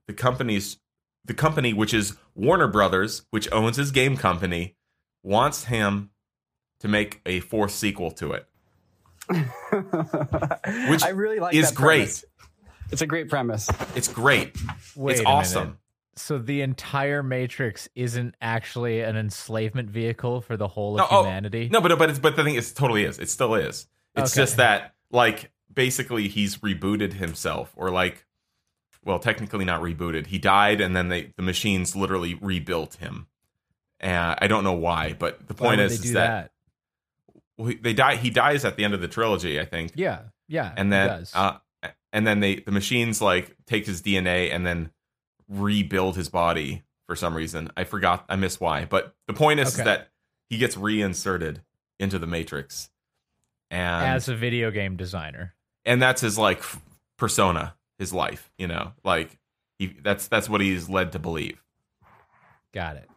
the 0.08 0.14
company's 0.14 0.78
the 1.24 1.34
company 1.34 1.74
which 1.74 1.94
is 1.94 2.18
Warner 2.36 2.68
Brothers, 2.68 3.26
which 3.30 3.52
owns 3.52 3.78
his 3.78 3.92
game 3.92 4.18
company, 4.18 4.76
wants 5.24 5.66
him 5.66 6.12
to 6.86 6.92
make 6.92 7.20
a 7.26 7.40
fourth 7.40 7.72
sequel 7.72 8.12
to 8.12 8.34
it. 8.34 8.46
Which 10.90 11.04
I 11.04 11.10
really 11.14 11.40
like 11.40 11.56
is 11.56 11.70
that 11.70 11.76
great. 11.76 11.98
premise. 11.98 12.26
It's 12.92 13.02
a 13.02 13.08
great 13.08 13.28
premise. 13.28 13.68
It's 13.96 14.08
great. 14.08 14.56
Wait 14.96 15.14
it's 15.14 15.22
a 15.22 15.24
minute. 15.24 15.28
awesome. 15.28 15.78
So 16.16 16.38
the 16.38 16.62
entire 16.62 17.24
Matrix 17.24 17.90
isn't 17.96 18.36
actually 18.40 19.02
an 19.02 19.18
enslavement 19.18 19.90
vehicle 19.90 20.42
for 20.42 20.56
the 20.56 20.68
whole 20.68 20.94
of 20.94 21.00
No, 21.00 21.18
oh, 21.18 21.24
humanity. 21.24 21.70
No, 21.72 21.82
but 21.82 21.98
but 21.98 22.12
it's 22.12 22.20
but 22.20 22.36
the 22.36 22.44
thing 22.44 22.54
is, 22.56 22.72
it 22.72 22.76
totally 22.76 23.04
is. 23.04 23.18
It 23.18 23.30
still 23.30 23.56
is. 23.56 23.88
It's 24.16 24.32
Okay. 24.32 24.42
just 24.44 24.58
that 24.58 24.94
like 25.12 25.52
basically 25.74 26.28
he's 26.28 26.58
rebooted 26.58 27.14
himself, 27.14 27.74
or 27.76 27.90
like, 27.90 28.26
well, 29.04 29.18
technically 29.18 29.66
not 29.66 29.82
rebooted. 29.82 30.28
He 30.28 30.38
died, 30.38 30.80
and 30.82 30.96
then 30.96 31.10
they 31.10 31.34
the 31.36 31.42
machines 31.44 31.96
literally 31.96 32.36
rebuilt 32.36 32.94
him, 32.96 33.26
and 34.00 34.38
I 34.40 34.46
don't 34.48 34.64
know 34.64 34.74
why. 34.74 35.14
But 35.18 35.48
the 35.48 35.56
point 35.56 35.80
would 35.80 35.88
is, 35.88 35.92
they 35.94 35.96
is 35.96 36.02
do 36.12 36.14
that, 36.14 36.52
well, 37.58 37.74
they 37.82 37.94
die. 37.94 38.16
He 38.16 38.30
dies 38.30 38.66
at 38.66 38.76
the 38.78 38.84
end 38.84 38.94
of 38.94 39.02
the 39.02 39.08
trilogy, 39.08 39.60
I 39.60 39.66
think, 39.66 39.94
Yeah, 39.96 40.22
yeah, 40.48 40.74
and 40.76 40.92
then 40.92 41.26
uh, 41.34 41.58
and 42.12 42.26
then 42.26 42.40
they 42.40 42.58
the 42.58 42.72
machines 42.72 43.22
like 43.22 43.56
take 43.66 43.86
his 43.86 44.02
DNA 44.02 44.54
and 44.54 44.66
then 44.66 44.92
rebuild 45.48 46.16
his 46.16 46.30
body 46.30 46.84
for 47.08 47.16
some 47.16 47.36
reason. 47.36 47.70
I 47.78 47.84
forgot. 47.84 48.26
I 48.30 48.36
missed 48.36 48.60
why. 48.60 48.86
But 48.86 49.16
the 49.28 49.34
point 49.34 49.60
is, 49.60 49.78
is 49.78 49.84
that 49.84 50.10
he 50.50 50.58
gets 50.58 50.78
reinserted 50.78 51.62
into 52.00 52.20
the 52.20 52.28
Matrix, 52.28 52.90
and 53.72 54.06
as 54.06 54.28
a 54.28 54.36
video 54.36 54.72
game 54.72 54.98
designer. 54.98 55.54
and 55.86 56.02
that's 56.02 56.22
his 56.22 56.38
like 56.38 56.64
persona, 57.18 57.76
his 58.00 58.14
life. 58.14 58.52
You 58.58 58.68
know, 58.68 58.94
like 59.04 59.38
he 59.80 59.96
that's 60.02 60.28
that's 60.28 60.50
what 60.50 60.62
he's 60.62 60.90
led 60.90 61.12
to 61.14 61.20
believe. 61.20 61.62
Got 62.74 62.98
it. 62.98 63.10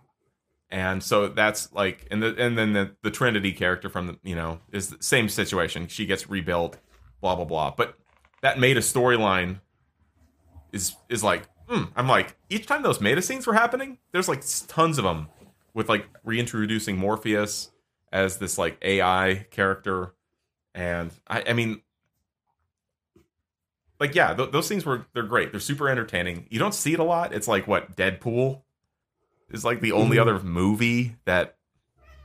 And 0.70 1.02
so 1.02 1.28
that's 1.28 1.72
like 1.72 2.06
and 2.10 2.22
the 2.22 2.34
and 2.38 2.58
then 2.58 2.72
the, 2.72 2.94
the 3.02 3.10
trinity 3.10 3.52
character 3.52 3.88
from 3.88 4.06
the 4.06 4.18
you 4.22 4.34
know 4.34 4.60
is 4.72 4.90
the 4.90 5.02
same 5.02 5.28
situation. 5.28 5.88
She 5.88 6.06
gets 6.06 6.28
rebuilt 6.28 6.78
blah 7.20 7.34
blah 7.34 7.44
blah. 7.44 7.74
But 7.76 7.94
that 8.42 8.58
meta 8.58 8.80
storyline 8.80 9.60
is 10.72 10.94
is 11.08 11.24
like 11.24 11.48
hmm, 11.68 11.84
i'm 11.96 12.08
like 12.08 12.36
each 12.50 12.66
time 12.66 12.82
those 12.82 13.00
meta 13.00 13.22
scenes 13.22 13.46
were 13.46 13.54
happening 13.54 13.98
there's 14.12 14.28
like 14.28 14.42
tons 14.66 14.98
of 14.98 15.04
them 15.04 15.28
with 15.74 15.88
like 15.88 16.06
reintroducing 16.24 16.96
morpheus 16.96 17.70
as 18.12 18.38
this 18.38 18.58
like 18.58 18.78
ai 18.82 19.46
character. 19.50 20.14
And 20.74 21.10
i 21.26 21.42
i 21.48 21.52
mean 21.52 21.80
like 23.98 24.14
yeah 24.14 24.34
th- 24.34 24.52
those 24.52 24.68
things 24.68 24.86
were 24.86 25.06
they're 25.14 25.22
great. 25.22 25.50
They're 25.50 25.60
super 25.60 25.88
entertaining. 25.88 26.46
You 26.50 26.58
don't 26.58 26.74
see 26.74 26.92
it 26.92 27.00
a 27.00 27.04
lot. 27.04 27.34
It's 27.34 27.48
like 27.48 27.66
what 27.66 27.96
deadpool 27.96 28.62
is 29.50 29.64
like 29.64 29.80
the 29.80 29.92
only 29.92 30.18
other 30.18 30.38
movie 30.40 31.16
that 31.24 31.56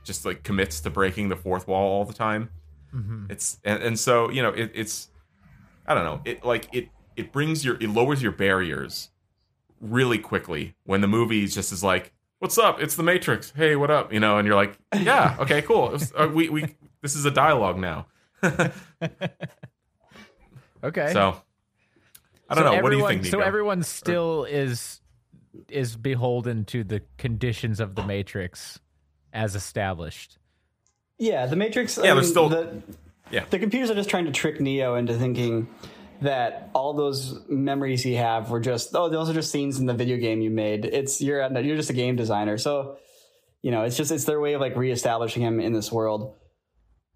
just 0.04 0.24
like 0.24 0.42
commits 0.42 0.80
to 0.80 0.90
breaking 0.90 1.28
the 1.30 1.36
fourth 1.36 1.66
wall 1.66 1.92
all 1.92 2.04
the 2.04 2.12
time. 2.14 2.50
hmm 2.90 3.26
It's 3.30 3.58
and, 3.64 3.82
and 3.82 3.98
so 3.98 4.30
you 4.30 4.42
know 4.42 4.50
it, 4.50 4.70
it's 4.74 5.08
I 5.86 5.94
don't 5.94 6.04
know 6.04 6.20
it 6.24 6.44
like 6.44 6.68
it 6.72 6.88
it 7.16 7.32
brings 7.32 7.64
your 7.64 7.76
it 7.76 7.88
lowers 7.90 8.22
your 8.22 8.32
barriers 8.32 9.10
really 9.80 10.18
quickly 10.18 10.74
when 10.84 11.00
the 11.00 11.08
movie 11.08 11.46
just 11.46 11.72
is 11.72 11.82
like 11.82 12.12
what's 12.40 12.58
up? 12.58 12.80
It's 12.82 12.96
the 12.96 13.02
Matrix. 13.02 13.52
Hey 13.56 13.76
what 13.76 13.90
up? 13.90 14.12
You 14.12 14.20
know 14.20 14.38
and 14.38 14.46
you're 14.46 14.56
like 14.56 14.78
yeah 15.00 15.36
okay 15.40 15.62
cool. 15.62 15.90
Was- 15.90 16.12
uh, 16.16 16.28
we 16.32 16.48
we 16.50 16.74
this 17.02 17.14
is 17.16 17.24
a 17.24 17.30
dialogue 17.30 17.78
now. 17.78 18.06
Okay. 20.82 21.10
so 21.14 21.40
I 22.48 22.54
don't 22.54 22.64
So 22.64 22.70
know. 22.76 22.82
What 22.82 22.90
do 22.90 22.96
you 22.96 23.02
everyone- 23.04 23.10
think 23.22 23.24
So 23.26 23.40
everyone 23.40 23.82
still 23.82 24.44
is 24.44 25.00
is 25.68 25.96
beholden 25.96 26.64
to 26.66 26.84
the 26.84 27.02
conditions 27.18 27.80
of 27.80 27.94
the 27.94 28.04
Matrix 28.04 28.78
as 29.32 29.54
established. 29.54 30.38
Yeah, 31.18 31.46
the 31.46 31.56
Matrix. 31.56 31.96
Yeah, 31.96 32.04
I 32.04 32.14
there's 32.14 32.26
mean, 32.26 32.30
still- 32.30 32.48
the, 32.48 32.82
yeah. 33.30 33.44
The 33.48 33.58
computers 33.58 33.90
are 33.90 33.94
just 33.94 34.10
trying 34.10 34.26
to 34.26 34.32
trick 34.32 34.60
Neo 34.60 34.96
into 34.96 35.14
thinking 35.14 35.68
that 36.20 36.70
all 36.74 36.94
those 36.94 37.40
memories 37.48 38.02
he 38.02 38.14
have 38.14 38.50
were 38.50 38.60
just 38.60 38.94
oh, 38.94 39.08
those 39.08 39.28
are 39.30 39.34
just 39.34 39.50
scenes 39.50 39.78
in 39.78 39.86
the 39.86 39.94
video 39.94 40.16
game 40.16 40.40
you 40.40 40.50
made. 40.50 40.84
It's 40.84 41.20
you're 41.20 41.40
a- 41.40 41.62
you're 41.62 41.76
just 41.76 41.90
a 41.90 41.94
game 41.94 42.16
designer, 42.16 42.58
so 42.58 42.98
you 43.62 43.70
know 43.70 43.82
it's 43.82 43.96
just 43.96 44.10
it's 44.12 44.24
their 44.24 44.40
way 44.40 44.52
of 44.54 44.60
like 44.60 44.76
reestablishing 44.76 45.42
him 45.42 45.58
in 45.60 45.72
this 45.72 45.90
world. 45.90 46.34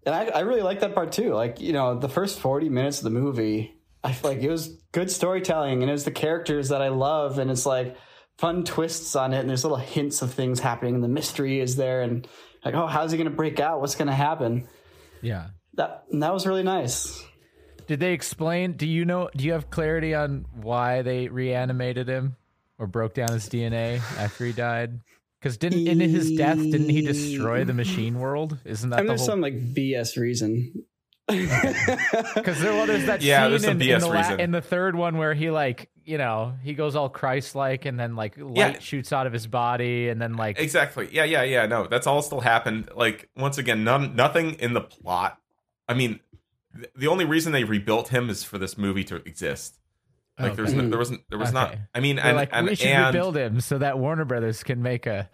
And 0.05 0.15
I, 0.15 0.25
I 0.25 0.39
really 0.41 0.61
like 0.61 0.79
that 0.79 0.95
part 0.95 1.11
too. 1.11 1.33
Like 1.33 1.59
you 1.61 1.73
know, 1.73 1.99
the 1.99 2.09
first 2.09 2.39
forty 2.39 2.69
minutes 2.69 2.97
of 2.99 3.03
the 3.05 3.09
movie, 3.11 3.73
I 4.03 4.11
feel 4.13 4.31
like 4.31 4.41
it 4.41 4.49
was 4.49 4.67
good 4.91 5.11
storytelling, 5.11 5.81
and 5.81 5.89
it 5.89 5.93
was 5.93 6.05
the 6.05 6.11
characters 6.11 6.69
that 6.69 6.81
I 6.81 6.87
love, 6.89 7.37
and 7.39 7.51
it's 7.51 7.65
like 7.65 7.95
fun 8.39 8.63
twists 8.63 9.15
on 9.17 9.33
it, 9.33 9.39
and 9.39 9.49
there's 9.49 9.65
little 9.65 9.77
hints 9.77 10.21
of 10.21 10.33
things 10.33 10.61
happening, 10.61 10.95
and 10.95 11.03
the 11.03 11.09
mystery 11.09 11.59
is 11.59 11.75
there, 11.75 12.01
and 12.01 12.27
like 12.63 12.73
oh, 12.73 12.87
how's 12.87 13.11
he 13.11 13.17
gonna 13.17 13.29
break 13.29 13.59
out? 13.59 13.81
What's 13.81 13.95
gonna 13.95 14.15
happen? 14.15 14.67
Yeah. 15.21 15.47
That 15.73 16.05
and 16.11 16.23
that 16.23 16.33
was 16.33 16.47
really 16.47 16.63
nice. 16.63 17.23
Did 17.87 17.99
they 17.99 18.13
explain? 18.13 18.73
Do 18.73 18.87
you 18.87 19.03
know? 19.03 19.29
Do 19.35 19.43
you 19.43 19.53
have 19.53 19.69
clarity 19.69 20.15
on 20.15 20.45
why 20.53 21.01
they 21.01 21.27
reanimated 21.27 22.07
him 22.07 22.35
or 22.77 22.87
broke 22.87 23.13
down 23.13 23.31
his 23.31 23.49
DNA 23.49 23.97
after 24.17 24.45
he 24.45 24.51
died? 24.53 25.01
Because 25.39 25.57
didn't 25.57 25.87
in 25.87 25.99
his 25.99 26.31
death 26.31 26.57
didn't 26.57 26.89
he 26.89 27.01
destroy 27.01 27.63
the 27.63 27.73
machine 27.73 28.19
world? 28.19 28.57
Isn't 28.65 28.89
that 28.89 28.97
I 28.97 28.99
mean, 28.99 29.07
the 29.07 29.11
there's 29.11 29.21
whole? 29.21 29.27
some 29.27 29.41
like 29.41 29.53
BS 29.53 30.17
reason. 30.17 30.85
Because 32.35 32.59
there, 32.61 32.73
well, 32.73 32.85
there's 32.87 33.05
that 33.05 33.21
Yeah, 33.21 33.43
scene 33.43 33.49
there's 33.51 33.63
some 33.63 33.81
in, 33.81 33.81
in 33.81 33.87
BS 33.97 33.99
the 34.01 34.07
la- 34.07 34.13
reason. 34.17 34.39
in 34.39 34.51
the 34.51 34.61
third 34.61 34.95
one 34.95 35.17
where 35.17 35.33
he 35.33 35.49
like 35.49 35.89
you 36.05 36.17
know 36.17 36.53
he 36.63 36.73
goes 36.73 36.95
all 36.95 37.09
Christ-like 37.09 37.85
and 37.85 37.99
then 37.99 38.15
like 38.15 38.35
light 38.37 38.81
shoots 38.81 39.13
out 39.13 39.27
of 39.27 39.33
his 39.33 39.47
body 39.47 40.09
and 40.09 40.21
then 40.21 40.33
like 40.35 40.59
Exactly. 40.59 41.09
Yeah, 41.11 41.23
yeah, 41.25 41.43
yeah. 41.43 41.65
No, 41.65 41.87
that's 41.87 42.07
all 42.07 42.21
still 42.21 42.41
happened. 42.41 42.89
Like 42.95 43.29
once 43.37 43.57
again, 43.57 43.83
none, 43.83 44.15
nothing 44.15 44.55
in 44.55 44.73
the 44.73 44.81
plot. 44.81 45.37
I 45.87 45.93
mean, 45.93 46.19
th- 46.75 46.89
the 46.95 47.07
only 47.07 47.25
reason 47.25 47.51
they 47.51 47.63
rebuilt 47.63 48.09
him 48.09 48.29
is 48.29 48.43
for 48.43 48.57
this 48.57 48.77
movie 48.77 49.03
to 49.05 49.17
exist. 49.17 49.75
Like 50.39 50.55
there 50.55 50.63
was, 50.63 50.73
no, 50.73 50.87
there 50.87 50.97
wasn't, 50.97 51.21
there 51.29 51.37
was 51.37 51.51
not. 51.51 51.75
I 51.93 51.99
mean, 51.99 52.15
they're 52.15 52.25
and 52.27 52.37
like 52.37 52.49
and, 52.53 52.65
we 52.67 52.75
should 52.75 52.87
and 52.87 53.07
rebuild 53.13 53.35
him 53.35 53.59
so 53.59 53.77
that 53.79 53.99
Warner 53.99 54.23
Brothers 54.23 54.63
can 54.63 54.81
make 54.81 55.05
a 55.05 55.29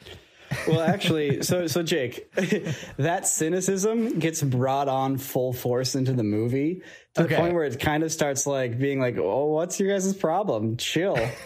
well, 0.68 0.82
actually, 0.82 1.42
so 1.44 1.68
so 1.68 1.84
Jake, 1.84 2.32
that 2.98 3.28
cynicism 3.28 4.20
gets 4.20 4.42
brought 4.42 4.88
on 4.88 5.18
full 5.18 5.54
force 5.54 5.96
into 5.96 6.14
the 6.14 6.24
movie 6.24 6.82
to 7.16 7.24
Okay. 7.24 7.36
the 7.36 7.42
point 7.42 7.54
where 7.54 7.64
it 7.64 7.80
kind 7.80 8.04
of 8.04 8.12
starts 8.12 8.46
like 8.46 8.78
being 8.80 9.00
like, 9.00 9.18
"Oh, 9.18 9.48
what's 9.54 9.80
your 9.80 9.90
guys' 9.90 10.14
problem? 10.16 10.78
Chill." 10.78 11.18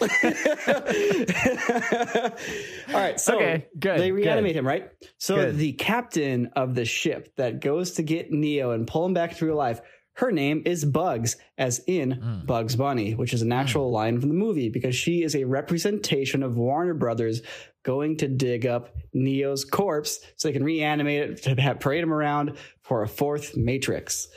All 2.88 2.94
right, 2.94 3.18
so 3.20 3.36
Okay, 3.36 3.66
good, 3.78 3.98
they 4.00 4.08
good. 4.10 4.14
reanimate 4.16 4.56
him, 4.56 4.66
right? 4.66 4.90
So 5.18 5.36
Good. 5.36 5.56
the 5.58 5.72
captain 5.72 6.50
of 6.56 6.74
the 6.74 6.84
ship 6.84 7.34
that 7.36 7.60
goes 7.60 7.92
to 7.92 8.02
get 8.02 8.30
Neo 8.32 8.72
and 8.72 8.86
pull 8.86 9.06
him 9.06 9.14
back 9.14 9.36
to 9.36 9.46
real 9.46 9.56
life. 9.56 9.80
Her 10.14 10.32
name 10.32 10.62
is 10.66 10.84
Bugs, 10.84 11.36
as 11.56 11.80
in 11.86 12.10
Hmm. 12.10 12.44
Bugs 12.44 12.76
Bunny, 12.76 13.14
which 13.14 13.32
is 13.32 13.40
an 13.42 13.52
actual 13.52 13.90
line 13.90 14.20
from 14.20 14.28
the 14.28 14.34
movie 14.34 14.68
because 14.68 14.94
she 14.94 15.22
is 15.22 15.34
a 15.34 15.44
representation 15.44 16.42
of 16.42 16.56
Warner 16.58 16.94
Brothers 16.94 17.40
going 17.84 18.16
to 18.18 18.28
dig 18.28 18.66
up 18.66 18.94
Neo's 19.12 19.64
corpse 19.64 20.20
so 20.36 20.48
they 20.48 20.52
can 20.52 20.64
reanimate 20.64 21.30
it 21.30 21.42
to 21.44 21.60
have, 21.60 21.80
parade 21.80 22.02
him 22.02 22.12
around 22.12 22.56
for 22.82 23.02
a 23.02 23.08
fourth 23.08 23.56
Matrix. 23.56 24.28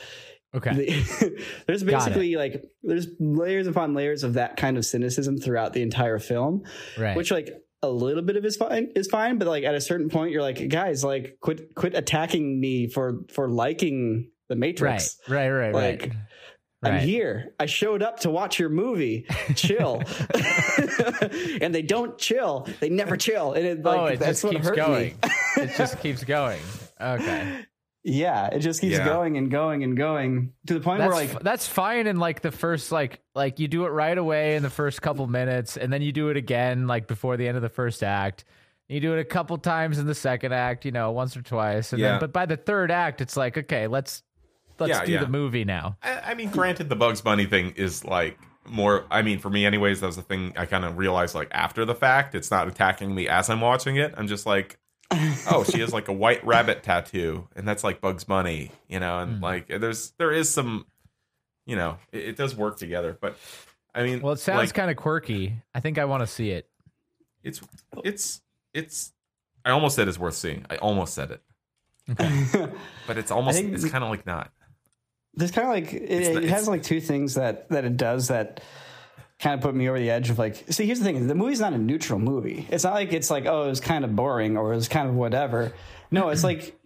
okay. 0.56 0.74
The- 0.74 1.44
there's 1.68 1.84
basically 1.84 2.36
like 2.36 2.64
there's 2.84 3.08
layers 3.20 3.68
upon 3.68 3.94
layers 3.94 4.24
of 4.24 4.34
that 4.34 4.58
kind 4.58 4.78
of 4.78 4.86
cynicism 4.86 5.38
throughout 5.38 5.74
the 5.74 5.82
entire 5.82 6.20
film, 6.20 6.64
right. 6.98 7.18
which 7.18 7.32
like 7.32 7.50
a 7.82 7.90
little 7.90 8.24
bit 8.24 8.38
of 8.38 8.46
is 8.46 8.56
fine 8.56 8.92
is 8.96 9.08
fine, 9.08 9.38
but 9.38 9.48
like 9.48 9.64
at 9.66 9.76
a 9.76 9.82
certain 9.82 10.10
point 10.10 10.32
you're 10.32 10.42
like, 10.42 10.70
guys, 10.70 11.04
like 11.04 11.38
quit 11.42 11.76
quit 11.76 11.96
attacking 11.96 12.60
me 12.60 12.88
for 12.88 13.20
for 13.30 13.50
liking 13.50 14.30
the 14.48 14.56
right. 14.56 14.60
Matrix. 14.60 15.20
Right. 15.28 15.50
Right. 15.50 15.74
Like, 15.74 16.02
right. 16.02 16.12
I'm 16.86 17.00
here. 17.08 17.54
I 17.60 17.66
showed 17.66 18.02
up 18.04 18.20
to 18.22 18.30
watch 18.30 18.60
your 18.60 18.70
movie. 18.70 19.26
Chill. 19.56 20.02
and 21.62 21.74
they 21.74 21.82
don't 21.82 22.18
chill. 22.18 22.68
They 22.80 22.90
never 22.90 23.18
chill. 23.18 23.54
And 23.54 23.66
it, 23.66 23.84
like 23.84 24.00
oh, 24.00 24.06
it 24.06 24.20
that's 24.20 24.42
just 24.42 24.44
what 24.44 24.54
keeps 24.54 24.68
hurt 24.68 24.76
going. 24.76 25.16
it 25.58 25.72
just 25.78 26.00
keeps 26.00 26.24
going. 26.24 26.60
Okay. 27.00 27.66
Yeah, 28.06 28.48
it 28.48 28.60
just 28.60 28.82
keeps 28.82 28.98
Yeah. 28.98 29.06
going 29.06 29.38
and 29.38 29.50
going 29.50 29.84
and 29.84 29.96
going 29.96 30.52
to 30.68 30.74
the 30.74 30.82
point 30.82 31.00
That's 31.00 31.14
where 31.14 31.26
like 31.28 31.40
that's 31.42 31.68
fine 31.68 32.06
in 32.08 32.18
like 32.18 32.42
the 32.42 32.52
first 32.52 32.92
like 32.92 33.22
like 33.34 33.60
you 33.60 33.70
do 33.70 33.86
it 33.86 33.90
right 33.90 34.18
away 34.18 34.56
in 34.56 34.64
the 34.64 34.70
first 34.70 35.02
couple 35.02 35.26
minutes 35.28 35.78
and 35.78 35.92
then 35.92 36.02
you 36.02 36.12
do 36.12 36.28
it 36.30 36.36
again 36.36 36.86
like 36.88 37.08
before 37.08 37.38
the 37.38 37.48
end 37.48 37.56
of 37.56 37.64
the 37.64 37.70
first 37.70 38.04
act. 38.04 38.44
You 38.90 39.00
do 39.00 39.14
it 39.14 39.20
a 39.22 39.26
couple 39.26 39.58
times 39.58 39.98
in 39.98 40.06
the 40.06 40.14
second 40.14 40.52
act, 40.54 40.84
you 40.84 40.92
know, 40.92 41.12
once 41.12 41.38
or 41.38 41.42
twice, 41.42 41.94
and 41.94 42.02
Yeah. 42.02 42.12
then 42.12 42.20
but 42.20 42.34
by 42.34 42.46
the 42.46 42.58
third 42.58 42.92
act, 42.92 43.22
it's 43.22 43.38
like 43.38 43.58
okay, 43.58 43.88
let's 43.88 44.22
let's 44.80 44.90
Yeah, 44.90 45.06
do 45.06 45.12
yeah. 45.14 45.20
the 45.22 45.28
movie 45.28 45.66
now. 45.66 45.98
I, 46.04 46.20
I 46.32 46.34
mean, 46.34 46.50
granted, 46.50 46.90
the 46.90 46.96
Bugs 46.96 47.22
Bunny 47.22 47.46
thing 47.46 47.74
is 47.76 48.04
like 48.06 48.38
more. 48.66 49.06
I 49.12 49.22
mean, 49.22 49.40
for 49.40 49.50
me, 49.50 49.66
anyways, 49.66 50.00
that 50.02 50.08
was 50.08 50.16
the 50.16 50.22
thing 50.22 50.54
I 50.58 50.66
kind 50.66 50.86
of 50.86 50.98
realized 50.98 51.36
like 51.36 51.50
after 51.52 51.86
the 51.86 51.96
fact. 51.96 52.36
It's 52.36 52.52
not 52.52 52.68
attacking 52.68 53.14
me 53.14 53.28
as 53.28 53.50
I'm 53.50 53.62
watching 53.62 53.98
it. 53.98 54.14
I'm 54.18 54.28
just 54.28 54.46
like, 54.46 54.78
oh, 55.12 55.64
she 55.70 55.80
has 55.80 55.92
like 55.94 56.08
a 56.08 56.14
white 56.14 56.44
rabbit 56.46 56.84
tattoo, 56.84 57.48
and 57.56 57.68
that's 57.68 57.84
like 57.84 58.02
Bugs 58.02 58.24
Bunny, 58.24 58.72
you 58.88 59.00
know. 59.00 59.20
And 59.20 59.38
Hmm. 59.38 59.44
like, 59.44 59.68
there's 59.68 60.12
there 60.18 60.32
is 60.32 60.50
some, 60.50 60.86
you 61.66 61.76
know, 61.76 61.98
it, 62.12 62.30
it 62.30 62.36
does 62.38 62.56
work 62.56 62.78
together. 62.78 63.18
But 63.20 63.38
I 63.96 64.04
mean, 64.04 64.22
Well, 64.22 64.34
it 64.34 64.40
sounds 64.40 64.58
like, 64.58 64.74
kind 64.74 64.90
of 64.90 64.98
quirky. 64.98 65.56
I 65.76 65.80
think 65.80 65.98
I 66.00 66.06
want 66.06 66.22
to 66.22 66.28
see 66.28 66.50
it. 66.52 66.68
it's 67.44 67.62
it's 68.04 68.42
it's. 68.74 69.12
I 69.66 69.70
almost 69.72 69.96
said 69.96 70.08
it's 70.08 70.18
worth 70.20 70.34
seeing. 70.36 70.66
I 70.70 70.76
almost 70.78 71.14
said 71.14 71.32
it, 71.32 71.42
but 73.08 73.18
it's 73.18 73.32
almost 73.32 73.58
think- 73.58 73.74
it's 73.74 73.88
kind 73.90 74.04
of 74.04 74.10
like 74.10 74.26
not. 74.26 74.52
There's 75.36 75.52
kind 75.52 75.68
of 75.68 75.74
like 75.74 75.94
it, 75.94 76.44
it 76.44 76.50
has 76.50 76.68
like 76.68 76.84
two 76.84 77.00
things 77.00 77.36
that 77.36 77.70
that 77.70 77.86
it 77.86 77.98
does 77.98 78.28
that 78.28 78.62
kind 79.40 79.56
of 79.56 79.62
put 79.62 79.76
me 79.76 79.90
over 79.90 80.00
the 80.00 80.10
edge 80.10 80.30
of 80.30 80.40
like 80.40 80.64
see 80.70 80.86
here's 80.86 81.00
the 81.00 81.06
thing 81.06 81.28
the 81.28 81.36
movie's 81.36 81.60
not 81.60 81.74
a 81.74 81.78
neutral 81.78 82.20
movie 82.20 82.68
it's 82.70 82.84
not 82.84 82.94
like 82.94 83.12
it's 83.14 83.30
like 83.30 83.46
oh 83.46 83.64
it 83.64 83.70
was 83.70 83.80
kind 83.80 84.06
of 84.06 84.16
boring 84.16 84.58
or 84.58 84.72
it 84.72 84.76
was 84.76 84.88
kind 84.88 85.10
of 85.10 85.16
whatever 85.16 85.74
no 86.12 86.30
it's 86.30 86.44
like 86.52 86.80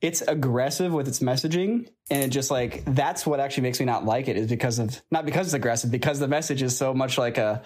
it's 0.00 0.22
aggressive 0.22 0.92
with 0.92 1.06
its 1.06 1.20
messaging 1.20 1.86
and 2.10 2.22
it 2.22 2.28
just 2.28 2.50
like 2.50 2.82
that's 2.86 3.26
what 3.26 3.38
actually 3.38 3.62
makes 3.62 3.78
me 3.78 3.86
not 3.86 4.04
like 4.04 4.28
it 4.28 4.36
is 4.36 4.46
because 4.48 4.78
of 4.78 5.00
not 5.10 5.24
because 5.24 5.48
it's 5.48 5.54
aggressive 5.54 5.90
because 5.90 6.18
the 6.18 6.28
message 6.28 6.62
is 6.62 6.76
so 6.76 6.94
much 6.94 7.18
like 7.18 7.36
a 7.38 7.62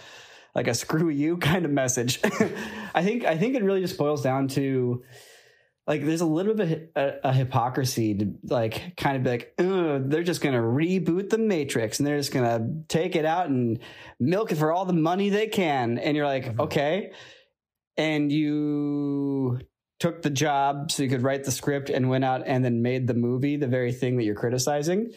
like 0.54 0.68
a 0.68 0.74
screw 0.74 1.08
you 1.08 1.36
kind 1.50 1.64
of 1.64 1.70
message. 1.70 2.20
I 2.94 3.02
think 3.02 3.24
I 3.24 3.36
think 3.36 3.54
it 3.54 3.62
really 3.62 3.80
just 3.80 3.98
boils 3.98 4.22
down 4.22 4.48
to 4.48 5.02
like 5.86 6.04
there's 6.04 6.22
a 6.22 6.26
little 6.26 6.54
bit 6.54 6.90
of 6.94 7.02
a, 7.02 7.28
a 7.28 7.32
hypocrisy 7.32 8.14
to 8.14 8.34
like 8.44 8.96
kind 8.96 9.16
of 9.16 9.22
be 9.22 9.30
like 9.30 9.54
they're 9.56 10.22
just 10.22 10.40
gonna 10.40 10.60
reboot 10.60 11.30
the 11.30 11.38
matrix 11.38 11.98
and 11.98 12.06
they're 12.06 12.18
just 12.18 12.32
gonna 12.32 12.82
take 12.88 13.16
it 13.16 13.24
out 13.24 13.48
and 13.48 13.80
milk 14.18 14.52
it 14.52 14.56
for 14.56 14.72
all 14.72 14.84
the 14.84 14.92
money 14.92 15.28
they 15.28 15.46
can 15.46 15.98
and 15.98 16.16
you're 16.16 16.26
like 16.26 16.46
mm-hmm. 16.46 16.62
okay 16.62 17.12
and 17.96 18.32
you 18.32 19.60
took 20.00 20.22
the 20.22 20.30
job 20.30 20.90
so 20.90 21.02
you 21.02 21.08
could 21.08 21.22
write 21.22 21.44
the 21.44 21.52
script 21.52 21.90
and 21.90 22.08
went 22.08 22.24
out 22.24 22.42
and 22.46 22.64
then 22.64 22.82
made 22.82 23.06
the 23.06 23.14
movie 23.14 23.56
the 23.56 23.68
very 23.68 23.92
thing 23.92 24.16
that 24.16 24.24
you're 24.24 24.34
criticizing 24.34 25.12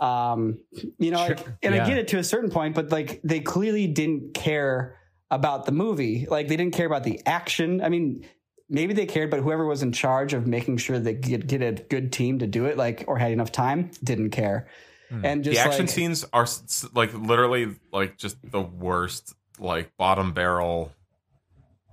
um 0.00 0.58
you 0.98 1.10
know 1.10 1.26
sure. 1.26 1.36
like, 1.36 1.46
and 1.62 1.74
yeah. 1.74 1.84
i 1.84 1.86
get 1.86 1.98
it 1.98 2.08
to 2.08 2.18
a 2.18 2.24
certain 2.24 2.50
point 2.50 2.74
but 2.74 2.90
like 2.90 3.20
they 3.24 3.40
clearly 3.40 3.86
didn't 3.86 4.34
care 4.34 4.96
about 5.30 5.66
the 5.66 5.72
movie 5.72 6.26
like 6.30 6.48
they 6.48 6.56
didn't 6.56 6.74
care 6.74 6.86
about 6.86 7.04
the 7.04 7.20
action 7.26 7.82
i 7.82 7.88
mean 7.88 8.24
maybe 8.70 8.94
they 8.94 9.04
cared, 9.04 9.30
but 9.30 9.40
whoever 9.40 9.66
was 9.66 9.82
in 9.82 9.92
charge 9.92 10.32
of 10.32 10.46
making 10.46 10.78
sure 10.78 10.98
they 10.98 11.14
get, 11.14 11.46
get 11.46 11.60
a 11.60 11.72
good 11.72 12.12
team 12.12 12.38
to 12.38 12.46
do 12.46 12.64
it, 12.64 12.78
like 12.78 13.04
or 13.08 13.18
had 13.18 13.32
enough 13.32 13.52
time, 13.52 13.90
didn't 14.02 14.30
care. 14.30 14.68
Mm. 15.12 15.24
And 15.24 15.44
just 15.44 15.56
the 15.56 15.60
action 15.60 15.86
like, 15.86 15.90
scenes 15.90 16.24
are 16.32 16.46
like 16.94 17.12
literally 17.12 17.74
like 17.92 18.16
just 18.16 18.36
the 18.48 18.62
worst, 18.62 19.34
like 19.58 19.94
bottom 19.96 20.32
barrel 20.32 20.92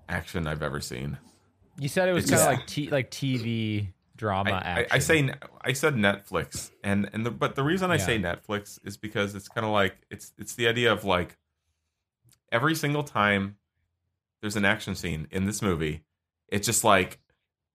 action 0.08 0.48
I've 0.48 0.62
ever 0.62 0.80
seen. 0.80 1.18
You 1.80 1.90
said 1.90 2.08
it 2.08 2.14
was 2.14 2.30
kind 2.30 2.42
of 2.42 2.48
like 2.48 2.68
t- 2.68 2.90
like 2.90 3.12
TV 3.12 3.88
drama 4.16 4.52
I, 4.52 4.58
action. 4.58 4.88
I, 4.92 4.96
I, 4.96 5.00
say 5.00 5.30
I 5.62 5.74
said 5.74 5.96
Netflix, 5.96 6.72
and 6.84 7.10
and 7.12 7.26
the, 7.26 7.32
but 7.32 7.56
the 7.56 7.64
reason 7.64 7.92
I 7.92 7.96
yeah. 7.96 8.06
say 8.06 8.20
Netflix 8.20 8.80
is 8.84 8.98
because 8.98 9.36
it's 9.36 9.48
kind 9.48 9.66
of 9.66 9.72
like 9.72 9.96
it's 10.10 10.34
it's 10.38 10.56
the 10.56 10.68
idea 10.68 10.92
of 10.92 11.04
like 11.04 11.38
every 12.52 12.76
single 12.76 13.04
time 13.04 13.58
there's 14.42 14.56
an 14.56 14.66
action 14.66 14.96
scene 14.96 15.28
in 15.32 15.46
this 15.46 15.62
movie, 15.62 16.04
it's 16.50 16.66
just 16.66 16.84
like 16.84 17.20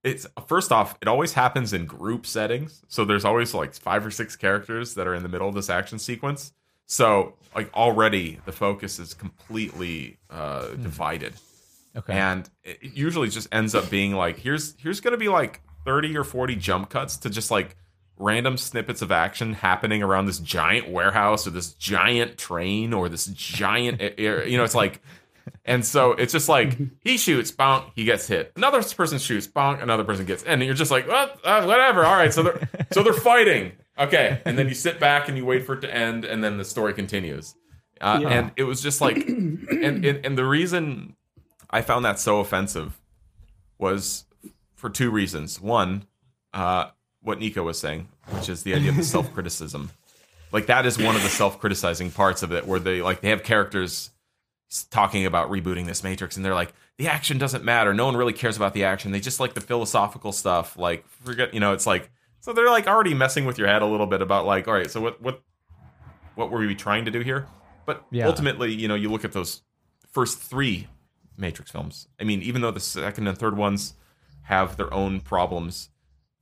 it's 0.05 0.27
first 0.47 0.73
off, 0.73 0.97
it 1.01 1.09
always 1.09 1.33
happens 1.33 1.73
in 1.73 1.87
group 1.87 2.27
settings. 2.27 2.83
So 2.89 3.05
there's 3.05 3.25
always 3.25 3.55
like 3.55 3.75
five 3.75 4.05
or 4.05 4.11
six 4.11 4.35
characters 4.37 4.95
that 4.95 5.07
are 5.07 5.15
in 5.15 5.23
the 5.23 5.29
middle 5.29 5.49
of 5.49 5.55
this 5.55 5.71
action 5.71 5.99
sequence. 5.99 6.53
So 6.87 7.35
like 7.55 7.73
already 7.75 8.41
the 8.45 8.53
focus 8.53 8.99
is 8.99 9.15
completely 9.15 10.19
uh, 10.29 10.67
hmm. 10.67 10.83
divided. 10.83 11.35
Okay. 11.95 12.15
And 12.15 12.49
it 12.65 12.79
usually 12.83 13.29
just 13.29 13.49
ends 13.53 13.75
up 13.75 13.91
being 13.91 14.15
like 14.15 14.39
here's 14.39 14.75
here's 14.79 15.01
going 15.01 15.13
to 15.13 15.19
be 15.19 15.29
like 15.29 15.61
30 15.85 16.17
or 16.17 16.25
40 16.25 16.57
jump 16.57 16.89
cuts 16.91 17.17
to 17.19 17.31
just 17.31 17.51
like 17.51 17.77
random 18.17 18.57
snippets 18.57 19.03
of 19.03 19.11
action 19.11 19.53
happening 19.53 20.03
around 20.03 20.27
this 20.27 20.39
giant 20.39 20.89
warehouse 20.89 21.47
or 21.47 21.51
this 21.51 21.73
giant 21.75 22.39
train 22.39 22.93
or 22.93 23.09
this 23.09 23.27
giant 23.27 24.01
you 24.19 24.57
know 24.57 24.65
it's 24.65 24.75
like 24.75 25.03
and 25.65 25.85
so 25.85 26.13
it's 26.13 26.33
just 26.33 26.49
like 26.49 26.77
he 27.01 27.17
shoots, 27.17 27.53
bonk, 27.53 27.91
he 27.95 28.05
gets 28.05 28.27
hit. 28.27 28.53
Another 28.57 28.83
person 28.83 29.19
shoots, 29.19 29.47
bonk, 29.47 29.83
another 29.83 30.05
person 30.05 30.25
gets, 30.27 30.43
and 30.43 30.63
you're 30.63 30.75
just 30.75 30.91
like, 30.91 31.07
what, 31.07 31.39
uh, 31.45 31.65
whatever. 31.65 32.05
All 32.05 32.17
right, 32.17 32.33
so 32.33 32.43
they're 32.43 32.69
so 32.93 33.03
they're 33.03 33.13
fighting. 33.13 33.73
Okay, 33.99 34.41
and 34.45 34.59
then 34.59 34.69
you 34.69 34.75
sit 34.75 34.99
back 34.99 35.29
and 35.29 35.37
you 35.37 35.45
wait 35.45 35.65
for 35.65 35.75
it 35.75 35.81
to 35.83 35.95
end, 35.95 36.25
and 36.25 36.43
then 36.43 36.59
the 36.59 36.65
story 36.65 36.95
continues. 36.95 37.55
Uh, 38.01 38.19
yeah. 38.23 38.29
And 38.29 38.53
it 38.57 38.65
was 38.65 38.81
just 38.81 39.01
like, 39.01 39.17
and, 39.29 40.05
and 40.05 40.27
and 40.27 40.39
the 40.39 40.45
reason 40.45 41.15
I 41.71 41.83
found 41.83 42.05
that 42.05 42.19
so 42.19 42.41
offensive 42.41 43.01
was 43.79 44.25
for 44.75 44.91
two 44.91 45.11
reasons. 45.11 45.61
One, 45.61 46.07
uh, 46.53 46.87
what 47.23 47.39
Nico 47.39 47.63
was 47.63 47.79
saying, 47.79 48.09
which 48.31 48.49
is 48.49 48.63
the 48.65 48.75
idea 48.75 48.91
of 48.91 48.97
the 48.97 49.05
self 49.05 49.33
criticism. 49.33 49.91
Like 50.51 50.67
that 50.67 50.85
is 50.85 50.99
one 50.99 51.17
of 51.17 51.23
the 51.23 51.29
self 51.29 51.59
criticizing 51.61 52.11
parts 52.11 52.43
of 52.43 52.53
it, 52.53 52.67
where 52.67 52.81
they 52.81 53.01
like 53.01 53.21
they 53.21 53.31
have 53.31 53.43
characters 53.43 54.11
talking 54.91 55.27
about 55.27 55.51
rebooting 55.51 55.87
this 55.87 56.03
matrix 56.03 56.37
and 56.37 56.45
they're 56.45 56.55
like 56.55 56.73
the 56.99 57.09
action 57.09 57.39
doesn't 57.39 57.65
matter. 57.65 57.93
No 57.93 58.07
one 58.07 58.17
really 58.17 58.33
cares 58.33 58.57
about 58.57 58.75
the 58.75 58.85
action. 58.85 59.13
They 59.13 59.21
just 59.21 59.41
like 59.41 59.55
the 59.55 59.61
philosophical 59.61 60.33
stuff 60.33 60.79
like 60.79 61.07
forget 61.09 61.53
you 61.53 61.61
know 61.61 61.73
it's 61.73 61.87
like 61.87 62.11
so 62.41 62.53
they're 62.53 62.71
like 62.71 62.87
already 62.87 63.15
messing 63.15 63.45
with 63.45 63.59
your 63.59 63.69
head 63.69 63.83
a 63.83 63.87
little 63.87 64.07
bit 64.07 64.23
about 64.23 64.47
like 64.47 64.67
all 64.69 64.75
right 64.75 64.91
so 64.91 65.01
what 65.01 65.21
what 65.21 65.43
what 66.35 66.51
were 66.51 66.61
we 66.61 66.75
trying 66.75 67.05
to 67.05 67.11
do 67.11 67.21
here? 67.21 67.47
But 67.85 68.05
yeah. 68.11 68.27
ultimately 68.27 68.73
you 68.73 68.89
know 68.89 68.95
you 68.95 69.11
look 69.11 69.25
at 69.25 69.33
those 69.33 69.63
first 70.11 70.39
three 70.39 70.89
matrix 71.37 71.71
films. 71.71 72.09
I 72.19 72.25
mean 72.25 72.43
even 72.43 72.63
though 72.63 72.71
the 72.71 72.81
second 72.81 73.27
and 73.27 73.37
third 73.37 73.57
ones 73.57 73.95
have 74.45 74.77
their 74.77 74.93
own 74.93 75.21
problems 75.21 75.91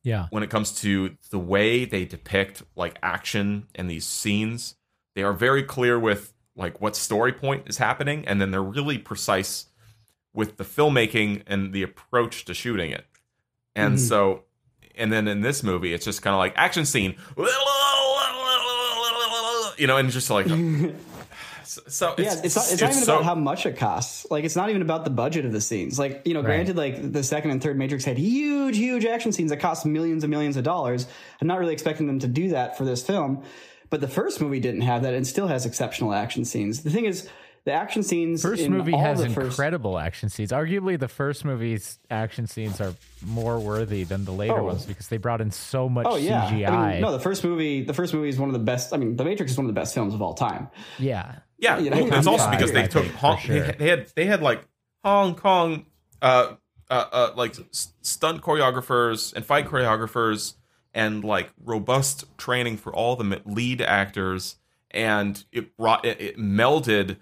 yeah. 0.02 0.26
when 0.30 0.42
it 0.42 0.50
comes 0.50 0.72
to 0.80 1.16
the 1.30 1.38
way 1.38 1.84
they 1.84 2.04
depict 2.04 2.62
like 2.76 2.98
action 3.02 3.66
and 3.74 3.90
these 3.90 4.06
scenes 4.06 4.76
they 5.14 5.22
are 5.22 5.32
very 5.32 5.62
clear 5.62 5.98
with 5.98 6.32
like 6.60 6.80
what 6.80 6.94
story 6.94 7.32
point 7.32 7.64
is 7.66 7.78
happening, 7.78 8.24
and 8.28 8.40
then 8.40 8.50
they're 8.50 8.62
really 8.62 8.98
precise 8.98 9.66
with 10.32 10.58
the 10.58 10.64
filmmaking 10.64 11.42
and 11.46 11.72
the 11.72 11.82
approach 11.82 12.44
to 12.44 12.54
shooting 12.54 12.92
it. 12.92 13.06
And 13.74 13.96
mm-hmm. 13.96 14.04
so, 14.04 14.44
and 14.94 15.12
then 15.12 15.26
in 15.26 15.40
this 15.40 15.62
movie, 15.62 15.92
it's 15.92 16.04
just 16.04 16.22
kind 16.22 16.34
of 16.34 16.38
like 16.38 16.52
action 16.56 16.84
scene, 16.84 17.16
you 19.78 19.86
know, 19.86 19.96
and 19.96 20.10
just 20.10 20.30
like. 20.30 20.46
So 21.70 22.14
it's, 22.18 22.34
yeah, 22.34 22.40
it's 22.42 22.56
not, 22.56 22.64
it's, 22.64 22.72
it's 22.72 22.82
not 22.82 22.90
even 22.90 23.04
so, 23.04 23.14
about 23.14 23.24
how 23.24 23.34
much 23.36 23.64
it 23.64 23.76
costs. 23.76 24.26
Like 24.28 24.42
it's 24.42 24.56
not 24.56 24.70
even 24.70 24.82
about 24.82 25.04
the 25.04 25.10
budget 25.10 25.44
of 25.44 25.52
the 25.52 25.60
scenes. 25.60 26.00
Like 26.00 26.22
you 26.24 26.34
know, 26.34 26.40
right. 26.40 26.46
granted, 26.46 26.76
like 26.76 27.12
the 27.12 27.22
second 27.22 27.52
and 27.52 27.62
third 27.62 27.78
Matrix 27.78 28.04
had 28.04 28.18
huge, 28.18 28.76
huge 28.76 29.04
action 29.04 29.30
scenes 29.30 29.50
that 29.50 29.58
cost 29.58 29.86
millions 29.86 30.24
and 30.24 30.32
millions 30.32 30.56
of 30.56 30.64
dollars. 30.64 31.06
I'm 31.40 31.46
not 31.46 31.60
really 31.60 31.72
expecting 31.72 32.08
them 32.08 32.18
to 32.18 32.26
do 32.26 32.48
that 32.48 32.76
for 32.76 32.84
this 32.84 33.04
film. 33.04 33.44
But 33.90 34.00
the 34.00 34.09
first 34.09 34.40
movie 34.40 34.61
didn't 34.61 34.83
have 34.83 35.03
that 35.03 35.14
and 35.14 35.26
still 35.26 35.48
has 35.48 35.66
exceptional 35.66 36.14
action 36.14 36.44
scenes. 36.44 36.85
The 36.85 36.90
thing 36.90 37.07
is, 37.07 37.29
the 37.64 37.72
action 37.72 38.03
scenes. 38.03 38.40
First 38.40 38.68
movie 38.68 38.96
has 38.96 39.20
incredible 39.20 39.94
first... 39.94 40.07
action 40.07 40.29
scenes. 40.29 40.53
Arguably, 40.53 40.98
the 40.98 41.09
first 41.09 41.44
movie's 41.44 41.98
action 42.11 42.46
scenes 42.46 42.81
are 42.81 42.94
more 43.26 43.59
worthy 43.59 44.05
than 44.05 44.24
the 44.24 44.33
later 44.33 44.61
oh. 44.61 44.64
ones 44.64 44.87
because 44.87 45.09
they 45.09 45.18
brought 45.18 45.40
in 45.40 45.50
so 45.50 45.88
much 45.88 46.07
oh, 46.09 46.16
yeah. 46.16 46.50
CGI. 46.50 46.68
I 46.68 46.92
mean, 46.92 47.00
no, 47.03 47.12
the 47.12 47.20
first 47.20 47.44
movie, 47.44 47.83
the 47.83 47.92
first 47.92 48.14
movie 48.14 48.29
is 48.29 48.38
one 48.38 48.48
of 48.48 48.55
the 48.55 48.61
best. 48.61 48.94
I 48.94 48.96
mean, 48.96 49.16
The 49.16 49.24
Matrix 49.24 49.53
is 49.53 49.59
one 49.59 49.66
of 49.66 49.74
the 49.74 49.79
best 49.79 49.92
films 49.92 50.14
of 50.14 50.22
all 50.22 50.35
time. 50.35 50.68
Yeah, 50.98 51.37
yeah. 51.59 51.79
You 51.79 51.90
know, 51.90 52.05
well, 52.05 52.14
it's 52.14 52.26
also 52.26 52.50
because 52.50 52.72
they 52.72 52.87
took 52.87 53.07
Hong, 53.07 53.38
sure. 53.38 53.72
they 53.72 53.88
had 53.88 54.07
they 54.14 54.24
had 54.24 54.40
like 54.40 54.62
Hong 55.05 55.35
Kong, 55.35 55.85
uh, 56.22 56.55
uh, 56.88 57.05
uh 57.12 57.33
like 57.37 57.57
stunt 57.72 58.40
choreographers 58.40 59.35
and 59.35 59.44
fight 59.44 59.66
choreographers 59.66 60.55
and 60.94 61.24
like 61.24 61.50
robust 61.64 62.24
training 62.37 62.76
for 62.76 62.94
all 62.94 63.16
the 63.16 63.40
lead 63.44 63.81
actors 63.81 64.57
and 64.90 65.44
it 65.53 65.76
brought 65.76 66.05
it, 66.05 66.20
it, 66.20 66.37
melded 66.38 67.16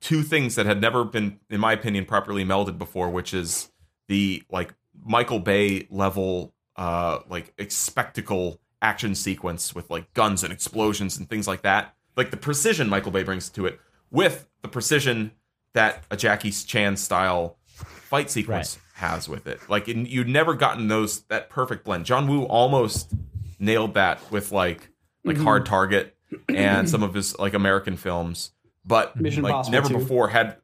two 0.00 0.22
things 0.22 0.54
that 0.54 0.66
had 0.66 0.80
never 0.80 1.04
been 1.04 1.38
in 1.50 1.60
my 1.60 1.72
opinion 1.72 2.04
properly 2.04 2.44
melded 2.44 2.78
before 2.78 3.10
which 3.10 3.34
is 3.34 3.70
the 4.06 4.42
like 4.50 4.74
michael 5.04 5.40
bay 5.40 5.86
level 5.90 6.54
uh 6.76 7.18
like 7.28 7.52
spectacle 7.68 8.60
action 8.80 9.14
sequence 9.14 9.74
with 9.74 9.90
like 9.90 10.12
guns 10.14 10.44
and 10.44 10.52
explosions 10.52 11.18
and 11.18 11.28
things 11.28 11.48
like 11.48 11.62
that. 11.62 11.94
Like 12.16 12.30
the 12.30 12.36
precision 12.36 12.88
michael 12.88 13.12
bay 13.12 13.22
brings 13.22 13.48
to 13.50 13.66
it 13.66 13.80
with 14.10 14.48
the 14.62 14.68
precision 14.68 15.32
that 15.74 16.02
a 16.10 16.16
jackie 16.16 16.50
chan 16.50 16.96
style 16.96 17.58
fight 17.66 18.30
sequence 18.30 18.76
right 18.76 18.87
has 18.98 19.28
with 19.28 19.46
it. 19.46 19.60
Like 19.68 19.88
in, 19.88 20.06
you'd 20.06 20.28
never 20.28 20.54
gotten 20.54 20.88
those 20.88 21.20
that 21.22 21.50
perfect 21.50 21.84
blend. 21.84 22.04
John 22.04 22.28
Woo 22.28 22.44
almost 22.44 23.12
nailed 23.58 23.94
that 23.94 24.20
with 24.30 24.52
like 24.52 24.90
like 25.24 25.36
mm-hmm. 25.36 25.44
Hard 25.44 25.66
Target 25.66 26.16
and 26.48 26.88
some 26.88 27.02
of 27.02 27.14
his 27.14 27.38
like 27.38 27.54
American 27.54 27.96
films, 27.96 28.52
but 28.84 29.16
Mission 29.16 29.42
like 29.42 29.68
never 29.70 29.88
2. 29.88 29.98
before 29.98 30.28
had 30.28 30.56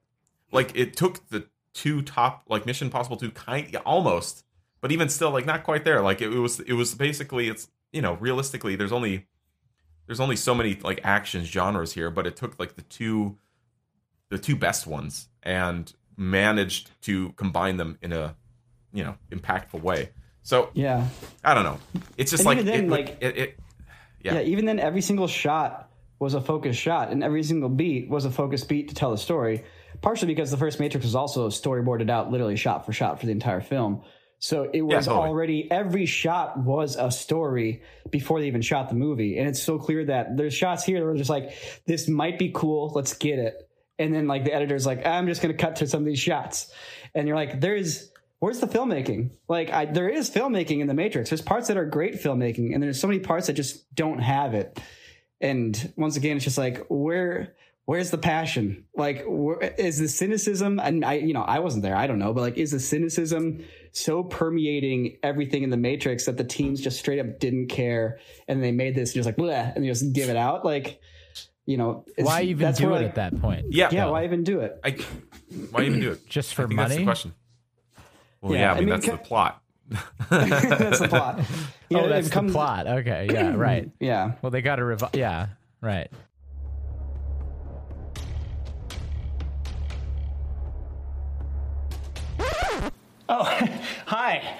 like 0.53 0.73
it 0.75 0.97
took 0.97 1.29
the 1.29 1.47
two 1.73 2.03
top 2.03 2.45
like 2.49 2.67
Mission 2.67 2.89
Impossible 2.89 3.17
2 3.17 3.31
kind 3.31 3.69
yeah, 3.73 3.81
almost, 3.81 4.45
but 4.81 4.93
even 4.93 5.09
still 5.09 5.31
like 5.31 5.47
not 5.47 5.63
quite 5.63 5.85
there. 5.85 6.01
Like 6.01 6.21
it, 6.21 6.33
it 6.33 6.39
was 6.39 6.61
it 6.61 6.75
was 6.75 6.95
basically 6.95 7.49
it's 7.49 7.69
you 7.93 8.03
know 8.03 8.15
realistically 8.15 8.77
there's 8.77 8.93
only 8.93 9.27
there's 10.07 10.21
only 10.21 10.37
so 10.37 10.55
many 10.55 10.75
like 10.75 11.01
action 11.05 11.45
genres 11.45 11.93
here, 11.93 12.11
but 12.11 12.27
it 12.27 12.37
took 12.37 12.59
like 12.59 12.75
the 12.75 12.83
two 12.83 13.39
the 14.29 14.39
two 14.39 14.57
best 14.57 14.87
ones 14.87 15.29
and 15.43 15.93
managed 16.17 16.91
to 17.03 17.33
combine 17.33 17.77
them 17.77 17.99
in 18.03 18.13
a 18.13 18.35
you 18.93 19.05
know 19.05 19.17
impactful 19.31 19.83
way. 19.83 20.11
So 20.43 20.71
yeah, 20.75 21.09
I 21.43 21.55
don't 21.55 21.65
know. 21.65 21.79
It's 22.17 22.31
just 22.31 22.47
and 22.47 22.57
like, 22.59 22.65
then, 22.65 22.85
it, 22.85 22.91
like 22.91 23.17
it, 23.21 23.37
it 23.37 23.59
yeah. 24.23 24.35
yeah. 24.35 24.41
Even 24.43 24.65
then, 24.65 24.79
every 24.79 25.01
single 25.01 25.27
shot 25.27 25.91
was 26.19 26.35
a 26.35 26.41
focused 26.41 26.81
shot, 26.81 27.11
and 27.11 27.23
every 27.23 27.43
single 27.43 27.69
beat 27.69 28.09
was 28.09 28.25
a 28.25 28.31
focused 28.31 28.69
beat 28.69 28.89
to 28.89 28.95
tell 28.95 29.11
the 29.11 29.19
story. 29.19 29.65
Partially 30.01 30.27
because 30.27 30.51
the 30.51 30.57
first 30.57 30.81
Matrix 30.81 31.05
was 31.05 31.15
also 31.15 31.49
storyboarded 31.49 32.11
out, 32.11 32.31
literally 32.31 32.57
shot 32.57 32.85
for 32.85 32.93
shot 32.93 33.21
for 33.21 33.27
the 33.27 33.33
entire 33.33 33.61
film. 33.61 34.03
So 34.39 34.69
it 34.71 34.83
was 34.83 35.07
yeah, 35.07 35.13
totally. 35.13 35.29
already 35.29 35.71
every 35.71 36.05
shot 36.05 36.59
was 36.59 36.97
a 36.97 37.11
story 37.11 37.83
before 38.11 38.41
they 38.41 38.49
even 38.49 38.61
shot 38.61 38.91
the 38.91 38.95
movie, 38.95 39.39
and 39.39 39.49
it's 39.49 39.63
so 39.63 39.79
clear 39.79 40.05
that 40.07 40.37
there's 40.37 40.53
shots 40.53 40.85
here 40.85 41.01
that 41.01 41.07
were 41.07 41.17
just 41.17 41.31
like, 41.31 41.57
this 41.87 42.09
might 42.09 42.39
be 42.39 42.51
cool, 42.53 42.93
let's 42.95 43.15
get 43.15 43.39
it 43.39 43.69
and 43.99 44.15
then 44.15 44.27
like 44.27 44.45
the 44.45 44.53
editor's 44.53 44.87
like 44.87 45.05
i'm 45.07 45.27
just 45.27 45.43
going 45.43 45.55
to 45.55 45.61
cut 45.61 45.77
to 45.77 45.87
some 45.87 46.01
of 46.01 46.07
these 46.07 46.19
shots 46.19 46.73
and 47.15 47.27
you're 47.27 47.37
like 47.37 47.61
there's 47.61 48.11
where's 48.39 48.61
the 48.61 48.67
filmmaking 48.67 49.31
like 49.49 49.71
I, 49.71 49.87
there 49.87 50.09
is 50.09 50.31
filmmaking 50.31 50.81
in 50.81 50.87
the 50.87 50.95
matrix 50.95 51.31
there's 51.31 51.43
parts 51.43 51.69
that 51.69 51.77
are 51.77 51.87
great 51.87 52.15
filmmaking 52.15 52.75
and 52.75 52.83
there's 52.83 53.01
so 53.01 53.07
many 53.07 53.21
parts 53.21 53.47
that 53.47 53.55
just 53.55 53.95
don't 53.95 54.19
have 54.19 54.55
it 54.55 54.81
and 55.41 55.93
once 55.97 56.17
again 56.17 56.37
it's 56.37 56.45
just 56.45 56.59
like 56.59 56.87
where 56.89 57.55
where's 57.87 58.11
the 58.11 58.19
passion? 58.19 58.85
Like, 58.97 59.25
where, 59.27 59.59
is 59.61 59.99
the 59.99 60.09
cynicism? 60.09 60.79
And 60.79 61.05
I, 61.05 61.15
you 61.15 61.35
know, 61.35 61.43
I 61.43 61.59
wasn't 61.59 61.83
there. 61.83 61.97
I 61.97 62.07
don't 62.07 62.19
know, 62.19 62.33
but 62.33 62.41
like, 62.41 62.57
is 62.57 62.71
the 62.71 62.81
cynicism 62.81 63.65
so 63.93 64.23
permeating 64.23 65.19
everything 65.23 65.63
in 65.63 65.71
the 65.71 65.77
Matrix 65.77 66.27
that 66.27 66.37
the 66.37 66.45
teams 66.45 66.81
just 66.81 66.99
straight 66.99 67.21
up 67.21 67.39
didn't 67.39 67.69
care 67.69 68.19
and 68.49 68.63
they 68.63 68.73
made 68.73 68.95
this 68.95 69.13
just 69.13 69.27
like, 69.27 69.37
Bleh, 69.37 69.75
and 69.75 69.85
they 69.85 69.89
just 69.89 70.13
give 70.13 70.29
it 70.29 70.37
out? 70.37 70.65
Like, 70.65 71.01
you 71.67 71.77
know, 71.77 72.05
it's- 72.17 72.27
Why 72.27 72.43
even 72.43 72.63
that's 72.67 72.79
do 72.79 72.89
it 72.95 72.99
like, 72.99 73.07
at 73.07 73.15
that 73.17 73.41
point? 73.41 73.67
Yeah. 73.71 73.89
Yeah, 73.91 74.07
why 74.07 74.25
even 74.25 74.45
do 74.45 74.61
it? 74.61 74.79
I, 74.85 74.97
why 75.71 75.83
even 75.83 76.01
do 76.01 76.13
it? 76.13 76.29
Just 76.29 76.55
for 76.55 76.65
I 76.65 76.67
think 76.67 76.79
That's 76.79 76.91
the 76.91 76.95
money? 76.97 77.05
question. 77.07 77.35
Well, 78.41 78.53
Yeah, 78.53 78.59
yeah, 78.61 78.69
I 78.69 78.73
I 78.73 78.75
mean, 78.75 78.85
mean, 78.85 78.89
that's 78.91 79.07
ca- 79.07 79.13
the 79.13 79.19
plot. 79.19 79.63
that's 80.31 81.01
the 81.01 81.09
plot. 81.09 81.41
You 81.91 81.99
oh, 81.99 82.05
it 82.07 82.09
that's 82.09 82.29
comes- 82.31 82.51
the 82.53 82.57
plot. 82.59 82.87
Okay, 82.87 83.29
yeah, 83.31 83.55
right. 83.57 83.91
Yeah. 84.01 84.33
Well, 84.43 84.51
they 84.51 84.63
got 84.63 84.77
to 84.77 84.85
revive. 84.85 85.11
Yeah, 85.15 85.49
right. 85.81 86.11
Oh, 93.29 93.45
hi. 94.07 94.59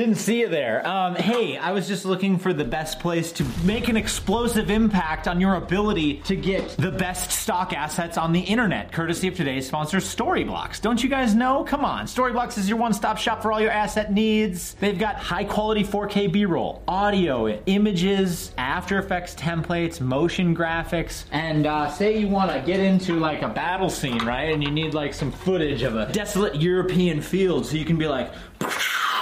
Didn't 0.00 0.14
see 0.14 0.40
you 0.40 0.48
there. 0.48 0.88
Um, 0.88 1.14
hey, 1.14 1.58
I 1.58 1.72
was 1.72 1.86
just 1.86 2.06
looking 2.06 2.38
for 2.38 2.54
the 2.54 2.64
best 2.64 3.00
place 3.00 3.32
to 3.32 3.44
make 3.64 3.88
an 3.88 3.98
explosive 3.98 4.70
impact 4.70 5.28
on 5.28 5.42
your 5.42 5.56
ability 5.56 6.22
to 6.24 6.36
get 6.36 6.70
the 6.78 6.90
best 6.90 7.30
stock 7.30 7.74
assets 7.74 8.16
on 8.16 8.32
the 8.32 8.40
internet, 8.40 8.92
courtesy 8.92 9.28
of 9.28 9.34
today's 9.34 9.66
sponsor, 9.66 9.98
Storyblocks. 9.98 10.80
Don't 10.80 11.02
you 11.02 11.10
guys 11.10 11.34
know? 11.34 11.64
Come 11.64 11.84
on, 11.84 12.06
Storyblocks 12.06 12.56
is 12.56 12.66
your 12.66 12.78
one-stop 12.78 13.18
shop 13.18 13.42
for 13.42 13.52
all 13.52 13.60
your 13.60 13.72
asset 13.72 14.10
needs. 14.10 14.72
They've 14.80 14.98
got 14.98 15.16
high-quality 15.16 15.84
4K 15.84 16.32
B-roll, 16.32 16.82
audio, 16.88 17.48
images, 17.66 18.52
After 18.56 18.98
Effects 18.98 19.34
templates, 19.34 20.00
motion 20.00 20.56
graphics, 20.56 21.24
and 21.30 21.66
uh, 21.66 21.90
say 21.90 22.18
you 22.18 22.28
want 22.28 22.50
to 22.50 22.62
get 22.62 22.80
into 22.80 23.20
like 23.20 23.42
a 23.42 23.48
battle 23.50 23.90
scene, 23.90 24.24
right? 24.24 24.50
And 24.50 24.64
you 24.64 24.70
need 24.70 24.94
like 24.94 25.12
some 25.12 25.30
footage 25.30 25.82
of 25.82 25.94
a 25.94 26.10
desolate 26.10 26.56
European 26.56 27.20
field, 27.20 27.66
so 27.66 27.76
you 27.76 27.84
can 27.84 27.98
be 27.98 28.08
like 28.08 28.32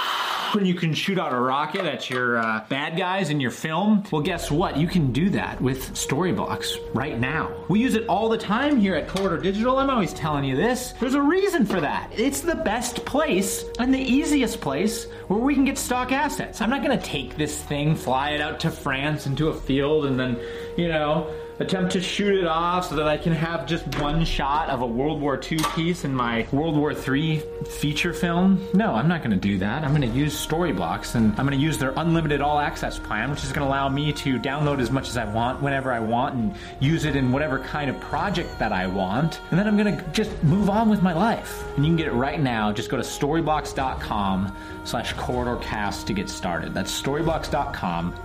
when 0.53 0.65
you 0.65 0.73
can 0.73 0.93
shoot 0.93 1.19
out 1.19 1.33
a 1.33 1.39
rocket 1.39 1.85
at 1.85 2.09
your 2.09 2.37
uh, 2.37 2.65
bad 2.69 2.97
guys 2.97 3.29
in 3.29 3.39
your 3.39 3.51
film. 3.51 4.03
Well, 4.11 4.21
guess 4.21 4.49
what? 4.51 4.77
You 4.77 4.87
can 4.87 5.11
do 5.11 5.29
that 5.31 5.61
with 5.61 5.93
Storyblocks 5.93 6.77
right 6.93 7.19
now. 7.19 7.51
We 7.67 7.79
use 7.79 7.95
it 7.95 8.07
all 8.07 8.29
the 8.29 8.37
time 8.37 8.79
here 8.79 8.95
at 8.95 9.07
Corridor 9.07 9.37
Digital. 9.37 9.77
I'm 9.77 9.89
always 9.89 10.13
telling 10.13 10.43
you 10.43 10.55
this. 10.55 10.93
There's 10.99 11.13
a 11.13 11.21
reason 11.21 11.65
for 11.65 11.79
that. 11.81 12.11
It's 12.15 12.41
the 12.41 12.55
best 12.55 13.05
place 13.05 13.63
and 13.79 13.93
the 13.93 13.99
easiest 13.99 14.61
place 14.61 15.05
where 15.27 15.39
we 15.39 15.53
can 15.53 15.65
get 15.65 15.77
stock 15.77 16.11
assets. 16.11 16.61
I'm 16.61 16.69
not 16.69 16.81
gonna 16.81 17.01
take 17.01 17.37
this 17.37 17.61
thing, 17.63 17.95
fly 17.95 18.31
it 18.31 18.41
out 18.41 18.59
to 18.61 18.71
France 18.71 19.25
into 19.25 19.49
a 19.49 19.53
field, 19.53 20.05
and 20.05 20.19
then, 20.19 20.39
you 20.77 20.87
know, 20.87 21.31
attempt 21.59 21.91
to 21.91 22.01
shoot 22.01 22.35
it 22.35 22.47
off 22.47 22.89
so 22.89 22.95
that 22.95 23.07
I 23.07 23.17
can 23.17 23.33
have 23.33 23.65
just 23.65 23.85
one 23.99 24.23
shot 24.23 24.69
of 24.69 24.81
a 24.81 24.85
World 24.85 25.21
War 25.21 25.39
II 25.39 25.59
piece 25.75 26.05
in 26.05 26.13
my 26.15 26.47
World 26.51 26.75
War 26.75 26.93
III 26.93 27.43
feature 27.67 28.13
film. 28.13 28.65
No, 28.73 28.93
I'm 28.95 29.07
not 29.07 29.21
to 29.31 29.37
do 29.37 29.57
that. 29.59 29.83
I'm 29.83 29.93
to 30.09 30.17
use 30.17 30.33
Storyblocks 30.33 31.15
and 31.15 31.31
I'm 31.37 31.45
to 31.57 31.63
use 31.63 31.77
their 31.77 31.93
unlimited 31.97 32.41
all 32.41 32.59
access 32.59 32.97
plan, 32.97 33.29
which 33.29 33.43
is 33.43 33.51
to 33.65 33.67
allow 33.67 33.89
me 33.89 34.13
to 34.13 34.39
download 34.39 34.79
as 34.79 34.89
much 34.89 35.09
as 35.09 35.17
I 35.17 35.25
want 35.25 35.61
whenever 35.61 35.91
I 35.91 35.99
want 35.99 36.35
and 36.35 36.55
use 36.79 37.05
it 37.05 37.15
in 37.15 37.31
whatever 37.31 37.59
kind 37.59 37.89
of 37.89 37.99
project 37.99 38.57
that 38.59 38.71
I 38.71 38.87
want. 38.87 39.41
And 39.51 39.59
then 39.59 39.67
I'm 39.67 39.77
to 39.97 40.03
just 40.11 40.31
move 40.43 40.69
on 40.69 40.89
with 40.89 41.01
my 41.01 41.13
life. 41.13 41.63
And 41.75 41.85
you 41.85 41.89
can 41.89 41.97
get 41.97 42.07
it 42.07 42.13
right 42.13 42.39
now. 42.39 42.71
Just 42.71 42.89
go 42.89 42.97
to 42.97 43.03
storyblocks.com 43.03 44.55
slash 44.85 45.13
corridorcast 45.15 46.05
to 46.05 46.13
get 46.13 46.29
started. 46.29 46.73
That's 46.73 47.01
storyblocks.com 47.01 48.15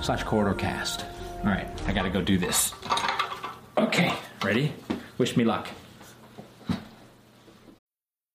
slash 0.00 0.24
corridorcast. 0.24 1.15
All 1.44 1.50
right, 1.52 1.68
I 1.86 1.92
gotta 1.92 2.10
go 2.10 2.22
do 2.22 2.38
this. 2.38 2.72
Okay, 3.76 4.12
ready? 4.42 4.72
Wish 5.18 5.36
me 5.36 5.44
luck. 5.44 5.68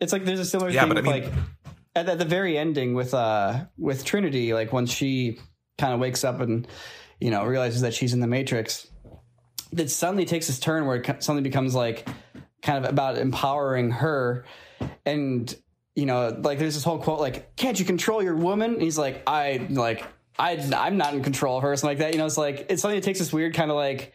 It's 0.00 0.12
like 0.12 0.24
there's 0.24 0.40
a 0.40 0.44
similar 0.44 0.70
Yeah, 0.70 0.80
thing 0.82 0.88
but 0.90 0.98
I 0.98 1.02
mean- 1.02 1.12
like 1.24 1.32
at, 1.96 2.08
at 2.08 2.18
the 2.18 2.24
very 2.24 2.56
ending 2.56 2.94
with 2.94 3.14
uh 3.14 3.64
with 3.76 4.04
Trinity, 4.04 4.54
like 4.54 4.72
when 4.72 4.86
she 4.86 5.38
kind 5.78 5.92
of 5.92 6.00
wakes 6.00 6.24
up 6.24 6.40
and 6.40 6.66
you 7.20 7.30
know 7.30 7.44
realizes 7.44 7.80
that 7.82 7.94
she's 7.94 8.12
in 8.14 8.20
the 8.20 8.26
Matrix, 8.26 8.86
it 9.76 9.90
suddenly 9.90 10.24
takes 10.24 10.46
this 10.46 10.58
turn 10.60 10.86
where 10.86 10.96
it 10.96 11.06
suddenly 11.22 11.42
becomes 11.42 11.74
like 11.74 12.06
kind 12.62 12.84
of 12.84 12.90
about 12.90 13.18
empowering 13.18 13.90
her, 13.90 14.44
and 15.04 15.54
you 15.96 16.06
know 16.06 16.38
like 16.42 16.58
there's 16.58 16.74
this 16.74 16.84
whole 16.84 16.98
quote 16.98 17.18
like, 17.20 17.56
"Can't 17.56 17.78
you 17.80 17.84
control 17.84 18.22
your 18.22 18.36
woman?" 18.36 18.74
And 18.74 18.82
he's 18.82 18.98
like, 18.98 19.22
"I 19.26 19.66
like." 19.70 20.04
I, 20.40 20.52
I'm 20.76 20.96
not 20.96 21.14
in 21.14 21.24
control 21.24 21.56
of 21.56 21.64
her, 21.64 21.74
something 21.74 21.98
like 21.98 21.98
that. 21.98 22.12
You 22.12 22.20
know, 22.20 22.26
it's 22.26 22.38
like 22.38 22.66
it's 22.70 22.80
something 22.80 23.00
that 23.00 23.04
takes 23.04 23.18
this 23.18 23.32
weird 23.32 23.54
kind 23.54 23.72
of 23.72 23.76
like, 23.76 24.12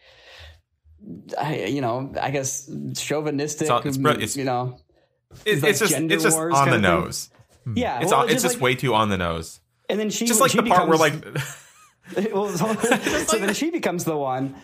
I, 1.38 1.64
you 1.66 1.82
know, 1.82 2.14
I 2.18 2.30
guess 2.30 2.70
chauvinistic. 2.96 3.62
It's 3.62 3.70
all- 3.70 3.80
it's 3.84 3.98
it's- 3.98 4.34
you 4.34 4.44
know, 4.44 4.78
It, 5.44 5.62
like 5.62 5.70
it's 5.70 5.80
just 5.80 5.94
it's 5.94 6.22
just 6.22 6.38
on 6.38 6.70
the 6.70 6.78
nose. 6.78 7.30
Yeah, 7.74 8.00
It's 8.00 8.10
well, 8.12 8.22
it's 8.22 8.42
just 8.42 8.56
like- 8.56 8.62
way 8.62 8.74
too 8.74 8.94
on 8.94 9.08
the 9.08 9.16
nose. 9.18 9.60
And 9.88 9.98
then 10.00 10.10
she 10.10 10.26
Just 10.26 10.40
like 10.40 10.50
she 10.50 10.58
the 10.58 10.64
part 10.64 10.88
where 10.88 10.96
like 10.98 11.14
well, 12.32 12.48
so, 12.48 12.74
so 13.26 13.38
then 13.38 13.54
she 13.54 13.70
becomes 13.70 14.04
the 14.04 14.16
one, 14.16 14.54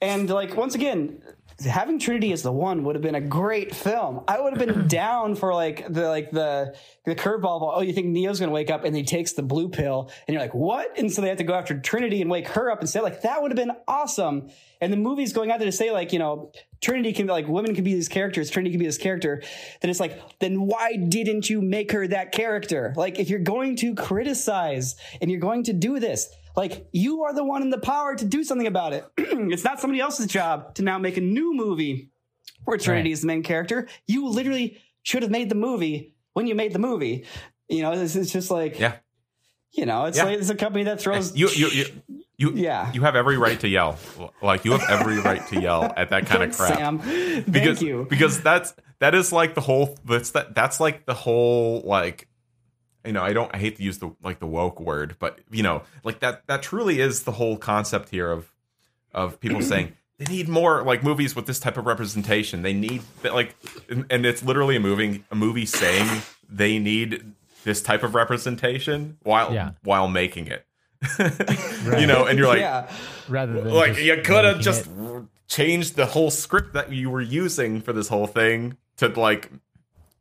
and 0.00 0.28
like 0.28 0.56
once 0.56 0.74
again, 0.74 1.22
having 1.66 1.98
Trinity 1.98 2.32
as 2.32 2.42
the 2.42 2.52
one 2.52 2.84
would 2.84 2.94
have 2.94 3.02
been 3.02 3.14
a 3.14 3.20
great 3.20 3.74
film. 3.74 4.22
I 4.28 4.40
would 4.40 4.56
have 4.56 4.66
been 4.66 4.88
down 4.88 5.34
for 5.34 5.54
like 5.54 5.92
the 5.92 6.08
like 6.08 6.30
the 6.30 6.76
the 7.04 7.14
curveball. 7.14 7.62
Of, 7.62 7.78
oh, 7.78 7.80
you 7.80 7.92
think 7.92 8.08
Neo's 8.08 8.38
gonna 8.40 8.52
wake 8.52 8.70
up 8.70 8.84
and 8.84 8.94
he 8.94 9.02
takes 9.02 9.32
the 9.32 9.42
blue 9.42 9.68
pill, 9.68 10.10
and 10.26 10.34
you're 10.34 10.42
like, 10.42 10.54
what? 10.54 10.98
And 10.98 11.10
so 11.10 11.22
they 11.22 11.28
have 11.28 11.38
to 11.38 11.44
go 11.44 11.54
after 11.54 11.78
Trinity 11.78 12.20
and 12.20 12.30
wake 12.30 12.48
her 12.48 12.70
up 12.70 12.80
instead. 12.80 13.02
Like 13.02 13.22
that 13.22 13.40
would 13.40 13.50
have 13.50 13.56
been 13.56 13.76
awesome. 13.88 14.50
And 14.82 14.92
the 14.92 14.96
movie's 14.96 15.32
going 15.32 15.50
out 15.50 15.58
there 15.58 15.66
to 15.66 15.76
say 15.76 15.90
like 15.90 16.12
you 16.12 16.18
know. 16.18 16.52
Trinity 16.80 17.12
can 17.12 17.26
be 17.26 17.32
like 17.32 17.46
women 17.46 17.74
can 17.74 17.84
be 17.84 17.92
these 17.92 18.08
characters. 18.08 18.48
Trinity 18.48 18.70
can 18.70 18.78
be 18.78 18.86
this 18.86 18.96
character. 18.96 19.42
Then 19.82 19.90
it's 19.90 20.00
like, 20.00 20.18
then 20.38 20.62
why 20.62 20.96
didn't 20.96 21.50
you 21.50 21.60
make 21.60 21.92
her 21.92 22.06
that 22.06 22.32
character? 22.32 22.94
Like, 22.96 23.18
if 23.18 23.28
you're 23.28 23.38
going 23.38 23.76
to 23.76 23.94
criticize 23.94 24.96
and 25.20 25.30
you're 25.30 25.40
going 25.40 25.64
to 25.64 25.74
do 25.74 26.00
this, 26.00 26.34
like 26.60 26.86
you 26.92 27.22
are 27.24 27.32
the 27.34 27.42
one 27.44 27.62
in 27.62 27.70
the 27.70 27.78
power 27.78 28.14
to 28.14 28.24
do 28.24 28.44
something 28.44 28.66
about 28.66 28.92
it. 28.92 29.04
it's 29.16 29.64
not 29.64 29.80
somebody 29.80 30.00
else's 30.00 30.26
job 30.26 30.74
to 30.74 30.82
now 30.82 30.98
make 30.98 31.16
a 31.16 31.20
new 31.22 31.54
movie 31.54 32.10
where 32.64 32.76
Trinity 32.76 33.08
Right. 33.08 33.12
is 33.14 33.22
the 33.22 33.26
main 33.26 33.42
character. 33.42 33.88
You 34.06 34.28
literally 34.28 34.78
should 35.02 35.22
have 35.22 35.30
made 35.32 35.48
the 35.48 35.54
movie 35.54 36.14
when 36.34 36.46
you 36.46 36.54
made 36.54 36.72
the 36.74 36.78
movie. 36.78 37.24
You 37.68 37.82
know, 37.82 37.92
it's, 37.92 38.14
it's 38.14 38.30
just 38.32 38.50
like, 38.50 38.78
yeah. 38.78 38.96
you 39.72 39.86
know, 39.86 40.04
it's 40.04 40.18
Yeah. 40.18 40.24
like 40.24 40.38
it's 40.38 40.50
a 40.50 40.54
company 40.54 40.84
that 40.84 41.00
throws. 41.00 41.34
You 41.34 41.48
you 41.48 41.68
you 41.68 41.84
you, 42.36 42.52
Yeah. 42.54 42.92
you 42.92 43.00
have 43.02 43.16
every 43.16 43.38
right 43.38 43.58
to 43.60 43.68
yell. 43.68 43.98
Like 44.42 44.64
you 44.66 44.72
have 44.72 44.84
every 44.90 45.18
right 45.20 45.46
to 45.48 45.60
yell 45.60 45.84
at 45.96 46.10
that 46.10 46.26
kind 46.26 46.42
of 46.42 46.54
Thanks, 46.54 46.56
crap. 46.58 46.78
Sam. 46.78 46.98
Thank 46.98 47.50
because 47.50 47.82
you. 47.82 48.06
because 48.10 48.42
that's 48.42 48.74
that 48.98 49.14
is 49.14 49.32
like 49.32 49.54
the 49.54 49.60
whole 49.62 49.96
that's 50.04 50.32
that 50.32 50.54
that's 50.54 50.80
like 50.80 51.06
the 51.06 51.14
whole 51.14 51.80
like 51.84 52.28
you 53.04 53.12
know 53.12 53.22
I 53.22 53.32
don't 53.32 53.54
I 53.54 53.58
hate 53.58 53.76
to 53.76 53.82
use 53.82 53.98
the 53.98 54.14
like 54.22 54.38
the 54.40 54.46
woke 54.46 54.80
word 54.80 55.16
but 55.18 55.38
you 55.50 55.62
know 55.62 55.82
like 56.04 56.20
that 56.20 56.46
that 56.46 56.62
truly 56.62 57.00
is 57.00 57.22
the 57.24 57.32
whole 57.32 57.56
concept 57.56 58.08
here 58.10 58.30
of 58.30 58.52
of 59.12 59.40
people 59.40 59.62
saying 59.62 59.92
they 60.18 60.26
need 60.26 60.48
more 60.48 60.82
like 60.82 61.02
movies 61.02 61.34
with 61.34 61.46
this 61.46 61.58
type 61.58 61.76
of 61.76 61.86
representation 61.86 62.62
they 62.62 62.72
need 62.74 63.02
like 63.24 63.56
and, 63.88 64.04
and 64.10 64.26
it's 64.26 64.42
literally 64.42 64.76
a 64.76 64.80
movie 64.80 65.24
a 65.30 65.34
movie 65.34 65.66
saying 65.66 66.22
they 66.48 66.78
need 66.78 67.24
this 67.64 67.82
type 67.82 68.02
of 68.02 68.14
representation 68.14 69.16
while 69.22 69.52
Yeah. 69.52 69.72
while 69.82 70.08
making 70.08 70.46
it 70.48 70.66
you 71.98 72.06
know 72.06 72.26
and 72.26 72.38
you're 72.38 72.48
like 72.48 72.60
yeah. 72.60 72.90
rather 73.28 73.60
than 73.60 73.72
like 73.72 73.98
you 73.98 74.20
could 74.22 74.44
have 74.44 74.60
just 74.60 74.86
it- 74.86 75.24
changed 75.48 75.96
the 75.96 76.06
whole 76.06 76.30
script 76.30 76.74
that 76.74 76.92
you 76.92 77.10
were 77.10 77.20
using 77.20 77.80
for 77.80 77.92
this 77.92 78.08
whole 78.08 78.26
thing 78.26 78.76
to 78.98 79.08
like 79.08 79.50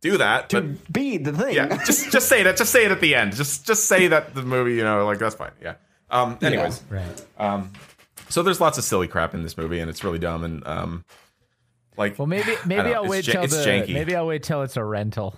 do 0.02 0.18
that 0.18 0.50
To 0.50 0.62
but 0.62 0.94
be 0.94 1.18
the 1.18 1.34
thing. 1.34 1.56
yeah 1.56 1.78
just 1.86 2.12
just 2.12 2.30
say 2.30 2.42
it 2.42 2.58
just 2.58 2.72
say 2.72 2.86
it 2.86 2.92
at 2.92 3.02
the 3.02 3.16
end 3.16 3.36
just 3.36 3.66
just 3.68 3.86
say 3.86 4.08
that 4.08 4.34
the 4.34 4.42
movie 4.44 4.76
you 4.76 4.84
know 4.84 5.06
like 5.06 5.20
that's 5.20 5.36
fine 5.36 5.52
yeah 5.62 5.76
um 6.10 6.38
anyways 6.42 6.82
right. 6.90 7.26
um 7.38 7.72
so 8.30 8.42
there's 8.44 8.62
lots 8.62 8.78
of 8.78 8.84
silly 8.84 9.08
crap 9.08 9.34
in 9.34 9.44
this 9.44 9.58
movie 9.58 9.80
and 9.80 9.90
it's 9.90 10.04
really 10.04 10.20
dumb 10.20 10.44
and 10.44 10.66
um 10.68 11.04
like 11.98 12.18
Well, 12.18 12.28
maybe 12.28 12.56
maybe 12.66 12.94
I'll 12.94 13.04
it's 13.04 13.10
wait 13.12 13.28
ja- 13.28 13.34
till 13.34 13.44
it's 13.44 13.58
the 13.58 13.64
janky. 13.64 13.94
maybe 13.94 14.16
I'll 14.16 14.28
wait 14.28 14.44
till 14.44 14.62
it's 14.64 14.78
a 14.78 14.84
rental. 14.84 15.36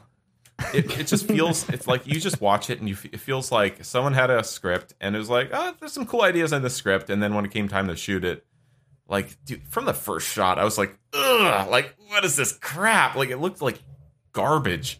it, 0.76 0.96
it 1.00 1.08
just 1.08 1.28
feels 1.28 1.68
it's 1.70 1.88
like 1.88 2.06
you 2.06 2.20
just 2.20 2.40
watch 2.40 2.70
it 2.70 2.80
and 2.80 2.88
you 2.88 2.96
it 3.12 3.20
feels 3.20 3.52
like 3.52 3.84
someone 3.84 4.14
had 4.14 4.30
a 4.30 4.44
script 4.44 4.94
and 5.02 5.16
it 5.16 5.20
was 5.20 5.30
like 5.30 5.50
oh 5.52 5.74
there's 5.80 5.92
some 5.92 6.06
cool 6.06 6.22
ideas 6.22 6.54
in 6.54 6.62
the 6.62 6.70
script 6.70 7.10
and 7.10 7.24
then 7.24 7.34
when 7.34 7.44
it 7.46 7.50
came 7.52 7.68
time 7.68 7.88
to 7.88 7.96
shoot 7.96 8.24
it 8.24 8.46
like 9.08 9.44
dude, 9.44 9.64
from 9.68 9.86
the 9.86 9.94
first 9.94 10.28
shot, 10.28 10.58
I 10.60 10.64
was 10.64 10.78
like, 10.78 10.96
ugh, 11.14 11.68
like 11.70 11.96
what 12.08 12.24
is 12.24 12.36
this 12.38 12.54
crap? 12.54 13.16
Like 13.16 13.30
it 13.30 13.38
looked 13.38 13.62
like 13.62 13.82
garbage 14.34 15.00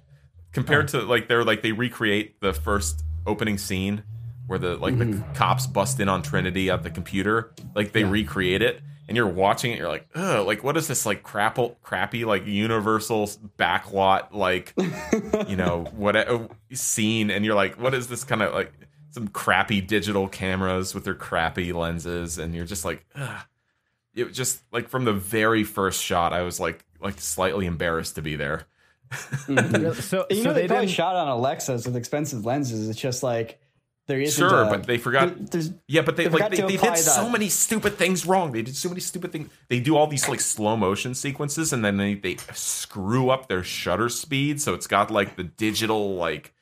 compared 0.52 0.88
to 0.90 1.02
like 1.02 1.28
they're 1.28 1.44
like 1.44 1.62
they 1.62 1.72
recreate 1.72 2.40
the 2.42 2.54
first 2.54 3.04
opening 3.26 3.58
scene 3.58 4.04
where 4.48 4.60
the 4.60 4.76
like 4.76 4.98
the 4.98 5.24
cops 5.34 5.66
bust 5.66 6.00
in 6.02 6.10
on 6.10 6.22
Trinity 6.22 6.70
at 6.70 6.84
the 6.84 6.90
computer, 6.90 7.54
like 7.74 7.94
they 7.94 8.04
recreate 8.04 8.62
it. 8.62 8.82
And 9.08 9.18
you're 9.18 9.28
watching 9.28 9.72
it, 9.72 9.78
you're 9.78 9.90
like, 9.90 10.08
ugh, 10.16 10.46
like 10.46 10.64
what 10.64 10.76
is 10.78 10.88
this 10.88 11.06
like 11.06 11.24
crapple, 11.24 11.76
crappy 11.82 12.26
like 12.26 12.46
Universal 12.46 13.28
backlot 13.58 14.34
like, 14.34 14.74
you 15.50 15.56
know, 15.56 15.86
what 15.96 16.16
uh, 16.16 16.48
scene? 16.74 17.30
And 17.30 17.46
you're 17.46 17.56
like, 17.56 17.80
what 17.80 17.94
is 17.94 18.08
this 18.08 18.24
kind 18.26 18.42
of 18.42 18.54
like 18.54 18.74
some 19.12 19.30
crappy 19.30 19.80
digital 19.82 20.28
cameras 20.28 20.94
with 20.94 21.06
their 21.06 21.16
crappy 21.16 21.74
lenses? 21.74 22.38
And 22.38 22.54
you're 22.54 22.66
just 22.66 22.84
like, 22.86 23.06
ugh. 23.16 23.42
it 24.14 24.28
was 24.28 24.36
just 24.36 24.62
like 24.72 24.90
from 24.90 25.06
the 25.06 25.14
very 25.14 25.64
first 25.64 26.02
shot, 26.04 26.34
I 26.34 26.42
was 26.42 26.60
like, 26.60 26.84
like 27.02 27.20
slightly 27.20 27.66
embarrassed 27.66 28.16
to 28.16 28.22
be 28.22 28.36
there. 28.36 28.66
Mm-hmm. 29.12 30.00
So, 30.02 30.26
you 30.30 30.38
so 30.38 30.44
know, 30.44 30.54
they, 30.54 30.62
they 30.62 30.68
probably 30.68 30.88
shot 30.88 31.16
on 31.16 31.28
Alexas 31.28 31.86
with 31.86 31.96
expensive 31.96 32.46
lenses. 32.46 32.88
It's 32.90 33.00
just 33.00 33.24
like 33.24 33.60
there 34.08 34.20
isn't. 34.20 34.50
Sure, 34.50 34.64
a- 34.64 34.70
but 34.70 34.86
they 34.86 34.98
forgot. 34.98 35.36
there- 35.36 35.46
there's- 35.48 35.72
yeah, 35.88 36.02
but 36.02 36.16
they, 36.16 36.24
they 36.26 36.30
like 36.30 36.52
they, 36.52 36.62
they 36.62 36.76
apply 36.76 36.96
did 36.96 37.04
so 37.04 37.30
many 37.30 37.50
stupid 37.50 37.96
things 37.96 38.26
wrong. 38.26 38.52
They 38.52 38.62
did 38.62 38.76
so 38.76 38.90
many 38.90 39.02
stupid 39.02 39.32
things. 39.32 39.50
They 39.70 39.80
do 39.80 39.96
all 39.98 40.08
these 40.08 40.28
like 40.30 40.40
slow 40.40 40.76
motion 40.78 41.14
sequences, 41.14 41.74
and 41.74 41.84
then 41.84 41.98
they 41.98 42.14
they 42.16 42.38
screw 42.54 43.30
up 43.30 43.48
their 43.50 43.64
shutter 43.64 44.10
speed, 44.10 44.62
so 44.62 44.74
it's 44.74 44.88
got 44.88 45.12
like 45.12 45.36
the 45.36 45.44
digital 45.44 46.16
like 46.16 46.54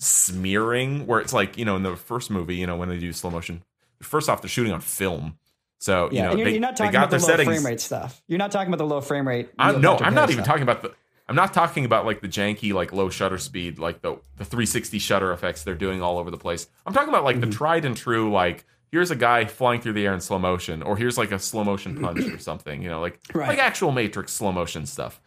smearing 0.00 1.06
where 1.06 1.20
it's 1.20 1.32
like 1.32 1.58
you 1.58 1.64
know 1.64 1.76
in 1.76 1.82
the 1.82 1.96
first 1.96 2.30
movie, 2.30 2.56
you 2.56 2.66
know 2.66 2.76
when 2.76 2.88
they 2.88 2.98
do 2.98 3.12
slow 3.12 3.30
motion. 3.30 3.62
First 4.00 4.28
off, 4.28 4.42
they're 4.42 4.48
shooting 4.48 4.72
on 4.72 4.80
film, 4.80 5.38
so 5.78 6.08
you 6.10 6.18
yeah, 6.18 6.22
know 6.24 6.30
and 6.30 6.38
you're, 6.38 6.44
they, 6.46 6.52
you're 6.52 6.60
not 6.60 6.76
talking 6.76 6.94
about 6.96 7.10
the 7.10 7.18
low 7.18 7.26
settings. 7.26 7.48
frame 7.48 7.66
rate 7.66 7.80
stuff. 7.80 8.22
You're 8.28 8.38
not 8.38 8.52
talking 8.52 8.68
about 8.68 8.78
the 8.78 8.86
low 8.86 9.00
frame 9.00 9.26
rate. 9.26 9.48
Uh, 9.58 9.72
I'm, 9.74 9.80
no, 9.80 9.96
I'm 9.98 10.14
not 10.14 10.28
Harris 10.28 10.30
even 10.32 10.44
stuff. 10.44 10.46
talking 10.46 10.62
about 10.62 10.82
the. 10.82 10.94
I'm 11.28 11.36
not 11.36 11.52
talking 11.52 11.84
about 11.84 12.06
like 12.06 12.20
the 12.20 12.28
janky, 12.28 12.72
like 12.72 12.92
low 12.92 13.10
shutter 13.10 13.38
speed, 13.38 13.78
like 13.78 14.00
the 14.00 14.12
the 14.36 14.44
360 14.44 14.98
shutter 14.98 15.32
effects 15.32 15.62
they're 15.62 15.74
doing 15.74 16.00
all 16.02 16.18
over 16.18 16.30
the 16.30 16.38
place. 16.38 16.68
I'm 16.86 16.92
talking 16.94 17.10
about 17.10 17.24
like 17.24 17.36
Mm-hmm. 17.36 17.50
the 17.50 17.56
tried 17.56 17.84
and 17.84 17.96
true, 17.96 18.32
like 18.32 18.64
here's 18.90 19.10
a 19.10 19.16
guy 19.16 19.44
flying 19.44 19.80
through 19.82 19.92
the 19.92 20.06
air 20.06 20.14
in 20.14 20.20
slow 20.20 20.38
motion, 20.38 20.82
or 20.82 20.96
here's 20.96 21.18
like 21.18 21.30
a 21.30 21.38
slow 21.38 21.64
motion 21.64 22.00
punch 22.02 22.20
or 22.32 22.38
something. 22.38 22.82
You 22.82 22.88
know, 22.88 23.00
like 23.00 23.20
Right. 23.34 23.48
like 23.48 23.58
actual 23.58 23.92
Matrix 23.92 24.32
slow 24.32 24.52
motion 24.52 24.86
stuff. 24.86 25.20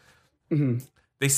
Mhm. 0.51 0.83
They, 1.19 1.29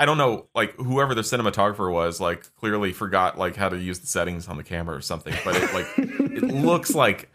I 0.00 0.04
don't 0.04 0.18
know, 0.18 0.46
like 0.54 0.74
whoever 0.74 1.14
the 1.14 1.22
cinematographer 1.22 1.92
was, 1.92 2.20
like 2.20 2.42
clearly 2.56 2.92
forgot 2.92 3.38
like 3.38 3.54
how 3.54 3.68
to 3.68 3.78
use 3.78 4.00
the 4.00 4.06
settings 4.08 4.48
on 4.48 4.56
the 4.56 4.64
camera 4.64 4.96
or 4.96 5.00
something. 5.00 5.34
But 5.44 5.54
it 5.56 5.72
like 5.72 5.86
it 5.96 6.42
looks 6.54 6.94
like 6.94 7.30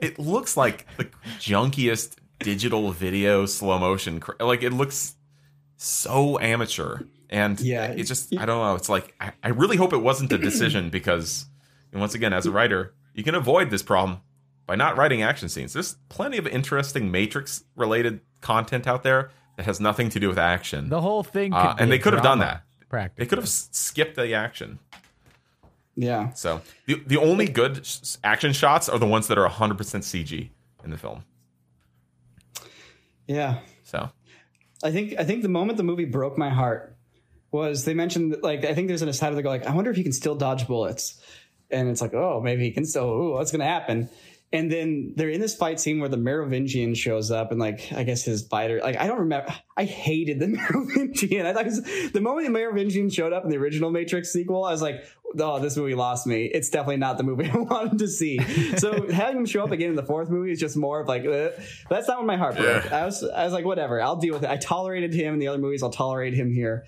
it 0.00 0.18
looks 0.20 0.56
like 0.56 0.86
the 0.98 1.04
junkiest 1.40 2.14
digital 2.38 2.92
video 2.92 3.44
slow 3.46 3.78
motion. 3.80 4.22
Like 4.38 4.62
it 4.62 4.72
looks 4.72 5.16
so 5.78 6.38
amateur, 6.40 7.00
and 7.30 7.58
Yeah. 7.60 7.86
it 7.92 8.02
just 8.04 8.36
I 8.36 8.44
don't 8.44 8.62
know. 8.62 8.74
It's 8.74 8.88
like 8.90 9.14
I, 9.20 9.32
I 9.42 9.48
really 9.48 9.76
hope 9.78 9.92
it 9.94 10.02
wasn't 10.02 10.30
a 10.32 10.38
decision 10.38 10.90
because, 10.98 11.46
and 11.92 12.00
once 12.00 12.14
again, 12.14 12.32
as 12.34 12.44
a 12.44 12.50
writer, 12.50 12.92
you 13.14 13.22
can 13.24 13.34
avoid 13.34 13.70
this 13.70 13.82
problem 13.82 14.20
by 14.66 14.74
not 14.76 14.96
writing 14.98 15.22
action 15.22 15.48
scenes. 15.48 15.72
There's 15.72 15.96
plenty 16.10 16.36
of 16.36 16.46
interesting 16.46 17.10
Matrix 17.10 17.64
related 17.76 18.20
content 18.42 18.86
out 18.86 19.02
there 19.02 19.30
that 19.56 19.64
has 19.66 19.80
nothing 19.80 20.08
to 20.10 20.20
do 20.20 20.28
with 20.28 20.38
action. 20.38 20.88
The 20.90 21.00
whole 21.00 21.22
thing, 21.22 21.52
could 21.52 21.56
Uh, 21.58 21.74
be 21.74 21.82
and 21.82 21.90
they 21.92 21.98
could 21.98 22.12
have 22.12 22.22
done 22.22 22.40
that. 22.40 22.62
Practically. 22.88 23.24
They 23.24 23.28
could 23.28 23.38
have 23.38 23.48
skipped 23.48 24.16
the 24.16 24.34
action. 24.34 24.78
Yeah. 25.96 26.32
So 26.34 26.60
the 26.86 27.02
the 27.06 27.16
only 27.16 27.46
good 27.48 27.84
sh- 27.86 28.16
action 28.24 28.52
shots 28.52 28.88
are 28.88 28.98
the 28.98 29.06
ones 29.06 29.26
that 29.28 29.36
are 29.38 29.48
100% 29.48 29.76
CG 30.04 30.50
in 30.84 30.90
the 30.90 30.96
film. 30.98 31.24
Yeah. 33.26 33.58
I 34.82 34.90
think 34.90 35.14
I 35.18 35.24
think 35.24 35.42
the 35.42 35.48
moment 35.48 35.76
the 35.76 35.82
movie 35.84 36.04
broke 36.04 36.38
my 36.38 36.50
heart 36.50 36.96
was 37.50 37.84
they 37.84 37.94
mentioned 37.94 38.36
like 38.42 38.64
I 38.64 38.74
think 38.74 38.88
there's 38.88 39.02
an 39.02 39.08
aside 39.08 39.28
where 39.28 39.36
they 39.36 39.42
go 39.42 39.48
like 39.48 39.66
I 39.66 39.74
wonder 39.74 39.90
if 39.90 39.96
he 39.96 40.02
can 40.02 40.12
still 40.12 40.34
dodge 40.34 40.66
bullets, 40.66 41.20
and 41.70 41.88
it's 41.88 42.00
like 42.00 42.14
oh 42.14 42.40
maybe 42.42 42.64
he 42.64 42.70
can 42.70 42.84
still 42.84 43.04
ooh 43.04 43.32
what's 43.32 43.50
gonna 43.50 43.64
happen, 43.64 44.08
and 44.52 44.72
then 44.72 45.12
they're 45.14 45.28
in 45.28 45.40
this 45.40 45.54
fight 45.54 45.78
scene 45.78 46.00
where 46.00 46.08
the 46.08 46.16
Merovingian 46.16 46.94
shows 46.94 47.30
up 47.30 47.50
and 47.50 47.60
like 47.60 47.92
I 47.92 48.02
guess 48.02 48.24
his 48.24 48.46
fighter 48.46 48.80
like 48.82 48.96
I 48.96 49.06
don't 49.06 49.20
remember 49.20 49.52
I 49.76 49.84
hated 49.84 50.38
the 50.40 50.48
Merovingian. 50.48 51.44
I 51.46 51.52
thought 51.52 51.66
was, 51.66 51.82
the 52.12 52.20
moment 52.20 52.46
the 52.46 52.52
Merovingian 52.52 53.10
showed 53.10 53.32
up 53.32 53.44
in 53.44 53.50
the 53.50 53.58
original 53.58 53.90
Matrix 53.90 54.32
sequel 54.32 54.64
I 54.64 54.72
was 54.72 54.80
like 54.82 55.04
oh 55.38 55.58
this 55.60 55.76
movie 55.76 55.94
lost 55.94 56.26
me. 56.26 56.46
It's 56.46 56.70
definitely 56.70 56.96
not 56.96 57.18
the 57.18 57.24
movie 57.24 57.50
I 57.52 57.56
wanted 57.58 57.98
to 57.98 58.08
see. 58.08 58.38
So 58.78 59.08
having 59.12 59.36
him 59.38 59.46
show 59.46 59.62
up 59.64 59.70
again 59.70 59.90
in 59.90 59.96
the 59.96 60.02
fourth 60.06 60.30
movie 60.30 60.50
is 60.50 60.58
just 60.58 60.76
more 60.76 61.00
of 61.00 61.08
like 61.08 61.26
uh, 61.26 61.50
that's 61.90 62.08
not 62.08 62.18
when 62.18 62.26
my 62.26 62.36
heart 62.36 62.56
broke. 62.56 62.90
I 62.90 63.04
was 63.04 63.22
I 63.22 63.44
was 63.44 63.52
like 63.52 63.66
whatever 63.66 64.00
I'll 64.00 64.16
deal 64.16 64.34
with 64.34 64.44
it. 64.44 64.50
I 64.50 64.56
tolerated 64.56 65.12
him 65.12 65.34
in 65.34 65.40
the 65.40 65.48
other 65.48 65.58
movies 65.58 65.82
I'll 65.82 65.90
tolerate 65.90 66.32
him 66.32 66.50
here. 66.52 66.84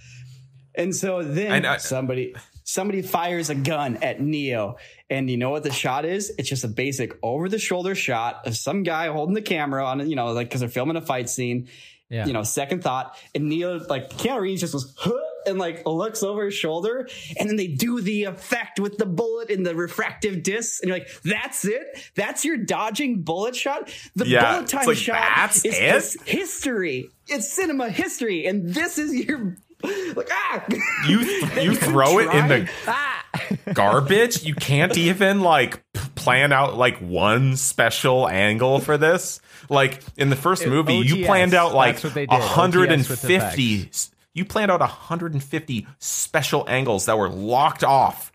And 0.75 0.94
so 0.96 1.23
then 1.23 1.66
I- 1.66 1.77
somebody 1.77 2.35
somebody 2.64 3.03
fires 3.03 3.51
a 3.51 3.55
gun 3.55 3.96
at 4.03 4.20
Neo, 4.20 4.77
and 5.09 5.31
you 5.31 5.37
know 5.37 5.51
what 5.51 5.62
the 5.62 5.73
shot 5.73 6.05
is? 6.05 6.33
It's 6.38 6.49
just 6.49 6.64
a 6.64 6.68
basic 6.68 7.12
over 7.23 7.49
the 7.49 7.59
shoulder 7.59 7.94
shot 7.94 8.46
of 8.46 8.57
some 8.57 8.83
guy 8.83 9.09
holding 9.09 9.35
the 9.35 9.42
camera 9.42 9.85
on, 9.85 10.09
you 10.09 10.16
know, 10.16 10.33
like 10.33 10.49
because 10.49 10.61
they're 10.61 10.68
filming 10.68 10.96
a 10.96 11.01
fight 11.03 11.29
scene. 11.29 11.68
Yeah. 12.09 12.27
You 12.27 12.33
know, 12.33 12.42
second 12.42 12.83
thought, 12.83 13.16
and 13.37 13.49
Neo 13.49 13.79
like 13.88 14.11
Keanu 14.11 14.40
Reeves 14.40 14.61
just 14.62 14.75
was 14.75 14.92
huh, 14.99 15.12
and 15.46 15.59
like 15.61 15.87
looks 15.87 16.25
over 16.25 16.44
his 16.46 16.55
shoulder, 16.55 17.09
and 17.38 17.49
then 17.49 17.55
they 17.55 17.68
do 17.68 18.01
the 18.01 18.25
effect 18.25 18.81
with 18.81 18.99
the 18.99 19.07
bullet 19.07 19.49
and 19.49 19.64
the 19.64 19.77
refractive 19.77 20.42
disc. 20.42 20.83
and 20.83 20.88
you're 20.88 20.99
like, 20.99 21.09
that's 21.25 21.64
it, 21.64 22.11
that's 22.16 22.44
your 22.44 22.57
dodging 22.57 23.23
bullet 23.23 23.55
shot. 23.55 23.92
The 24.16 24.27
Yeah, 24.27 24.55
bullet 24.57 24.68
time 24.68 24.87
like, 24.87 24.96
shot 24.96 25.14
that's 25.37 25.64
is 25.64 26.16
it? 26.16 26.23
history. 26.29 27.11
It's 27.29 27.49
cinema 27.49 27.90
history, 27.90 28.44
and 28.46 28.68
this 28.75 28.99
is 28.99 29.14
your 29.14 29.57
like 30.14 30.28
ah. 30.30 30.64
you 31.08 31.20
you 31.60 31.74
throw 31.74 32.18
it 32.18 32.34
in 32.34 32.48
the 32.48 33.74
garbage. 33.74 34.42
You 34.42 34.54
can't 34.54 34.96
even 34.96 35.40
like 35.40 35.82
plan 36.14 36.52
out 36.52 36.76
like 36.76 36.98
one 36.98 37.56
special 37.56 38.28
angle 38.28 38.80
for 38.80 38.98
this. 38.98 39.40
Like 39.68 40.02
in 40.16 40.30
the 40.30 40.36
first 40.36 40.66
movie, 40.66 40.96
you 40.96 41.24
planned 41.24 41.54
out 41.54 41.74
like 41.74 41.96
that's 41.96 42.04
what 42.04 42.14
they 42.14 42.26
did, 42.26 42.40
OTS 42.40 43.08
with 43.08 43.24
150. 43.24 43.90
You 44.32 44.44
planned 44.44 44.70
out 44.70 44.80
150 44.80 45.86
special 45.98 46.64
angles 46.68 47.06
that 47.06 47.18
were 47.18 47.28
locked 47.28 47.84
off. 47.84 48.32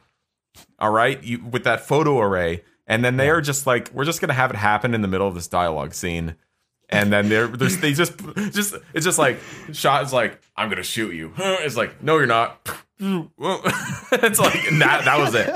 All 0.79 0.91
right, 0.91 1.21
you 1.23 1.43
with 1.43 1.65
that 1.65 1.81
photo 1.87 2.19
array, 2.19 2.63
and 2.87 3.03
then 3.03 3.17
they 3.17 3.29
are 3.29 3.41
just 3.41 3.65
like, 3.65 3.91
we're 3.93 4.05
just 4.05 4.21
gonna 4.21 4.33
have 4.33 4.51
it 4.51 4.57
happen 4.57 4.93
in 4.93 5.01
the 5.01 5.07
middle 5.07 5.27
of 5.27 5.35
this 5.35 5.47
dialogue 5.47 5.93
scene. 5.93 6.35
And 6.95 7.11
then 7.13 7.29
they're, 7.29 7.47
there's 7.47 7.77
they 7.77 7.93
just 7.93 8.17
just 8.53 8.75
it's 8.93 9.05
just 9.05 9.19
like 9.19 9.39
shot 9.73 10.03
is 10.03 10.13
like 10.13 10.39
I'm 10.55 10.69
gonna 10.69 10.83
shoot 10.83 11.13
you. 11.13 11.33
It's 11.37 11.75
like 11.77 12.01
no 12.03 12.17
you're 12.17 12.25
not. 12.27 12.59
it's 12.99 14.39
like 14.39 14.63
that 14.79 15.01
that 15.05 15.17
was 15.19 15.35
it. 15.35 15.47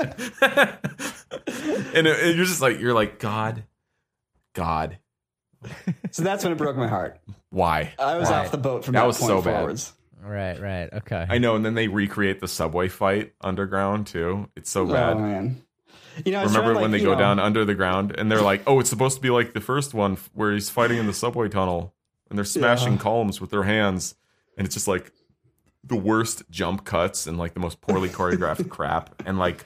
and, 1.96 2.06
it- 2.06 2.20
and 2.24 2.36
you're 2.36 2.44
just 2.46 2.60
like 2.60 2.78
you're 2.80 2.94
like 2.94 3.18
God, 3.18 3.64
God, 4.54 4.98
So 6.10 6.22
that's 6.22 6.44
when 6.44 6.52
it 6.52 6.56
broke 6.58 6.76
my 6.76 6.88
heart. 6.88 7.18
why? 7.50 7.92
I 7.98 8.16
was 8.18 8.30
Right. 8.30 8.44
off 8.44 8.50
the 8.50 8.58
boat 8.58 8.84
from 8.84 8.92
That 8.94 9.00
that, 9.00 9.06
was 9.06 9.18
point 9.18 9.28
so 9.28 9.42
bad. 9.42 9.58
forwards. 9.60 9.92
Right, 10.22 10.60
right. 10.60 10.92
Okay. 10.92 11.26
I 11.28 11.38
know. 11.38 11.56
And 11.56 11.64
then 11.64 11.74
they 11.74 11.88
recreate 11.88 12.40
the 12.40 12.48
subway 12.48 12.88
fight 12.88 13.32
underground 13.40 14.06
too. 14.06 14.50
It's 14.54 14.70
so 14.70 14.82
oh, 14.82 14.92
bad. 14.92 15.16
Oh 15.16 15.18
man. 15.20 15.62
You 16.24 16.32
know, 16.32 16.44
Remember 16.44 16.74
when 16.74 16.90
like, 16.90 16.90
they 16.92 17.00
go 17.04 17.12
know- 17.12 17.18
down 17.18 17.38
under 17.38 17.64
the 17.64 17.74
ground 17.74 18.14
and 18.18 18.30
they're 18.30 18.42
like, 18.42 18.62
"Oh, 18.66 18.80
it's 18.80 18.90
supposed 18.90 19.16
to 19.16 19.22
be 19.22 19.30
like 19.30 19.52
the 19.52 19.60
first 19.60 19.94
one 19.94 20.16
where 20.34 20.52
he's 20.52 20.68
fighting 20.70 20.98
in 20.98 21.06
the 21.06 21.12
subway 21.12 21.48
tunnel 21.48 21.94
and 22.28 22.38
they're 22.38 22.44
smashing 22.44 22.94
Yeah. 22.94 22.98
columns 22.98 23.40
with 23.40 23.50
their 23.50 23.62
hands." 23.64 24.14
And 24.58 24.66
it's 24.66 24.74
just 24.74 24.88
like 24.88 25.12
the 25.84 25.96
worst 25.96 26.42
jump 26.50 26.84
cuts 26.84 27.26
and 27.26 27.38
like 27.38 27.54
the 27.54 27.60
most 27.60 27.80
poorly 27.80 28.08
choreographed 28.18 28.68
crap. 28.68 29.22
And 29.24 29.38
like 29.38 29.64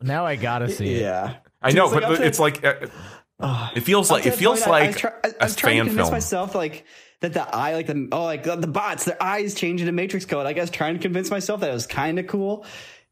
Now 0.00 0.24
I 0.26 0.36
gotta 0.36 0.68
see 0.70 0.94
it. 0.94 1.02
Yeah. 1.02 1.34
I 1.60 1.72
know, 1.72 1.84
It's 1.86 1.94
but 1.94 2.04
up 2.04 2.20
it's 2.20 2.38
like 2.38 2.64
uh, 2.64 3.70
it 3.74 3.80
feels 3.80 4.10
like 4.10 4.26
it 4.26 4.34
feels 4.34 4.62
point, 4.62 4.72
I- 4.72 4.78
I 4.78 4.80
like 4.80 4.88
was 4.92 4.96
try- 5.00 5.10
I- 5.24 5.28
I 5.28 5.30
a 5.40 5.44
was 5.44 5.56
trying 5.56 5.74
to 5.76 5.78
fan 5.80 5.86
convince 5.88 6.08
film. 6.08 6.12
myself 6.12 6.54
like 6.54 6.84
that 7.20 7.34
the 7.34 7.54
eye, 7.54 7.74
like 7.74 7.86
the 7.86 8.08
oh, 8.10 8.24
like 8.24 8.42
the 8.42 8.56
bots, 8.66 9.04
their 9.04 9.22
eyes 9.22 9.54
change 9.54 9.80
into 9.80 9.92
Matrix 9.92 10.24
code. 10.24 10.44
I 10.46 10.52
guess 10.54 10.70
trying 10.70 10.94
to 10.94 11.00
convince 11.00 11.30
myself 11.30 11.60
that 11.60 11.70
it 11.70 11.74
was 11.74 11.86
kind 11.86 12.18
of 12.18 12.26
cool. 12.26 12.64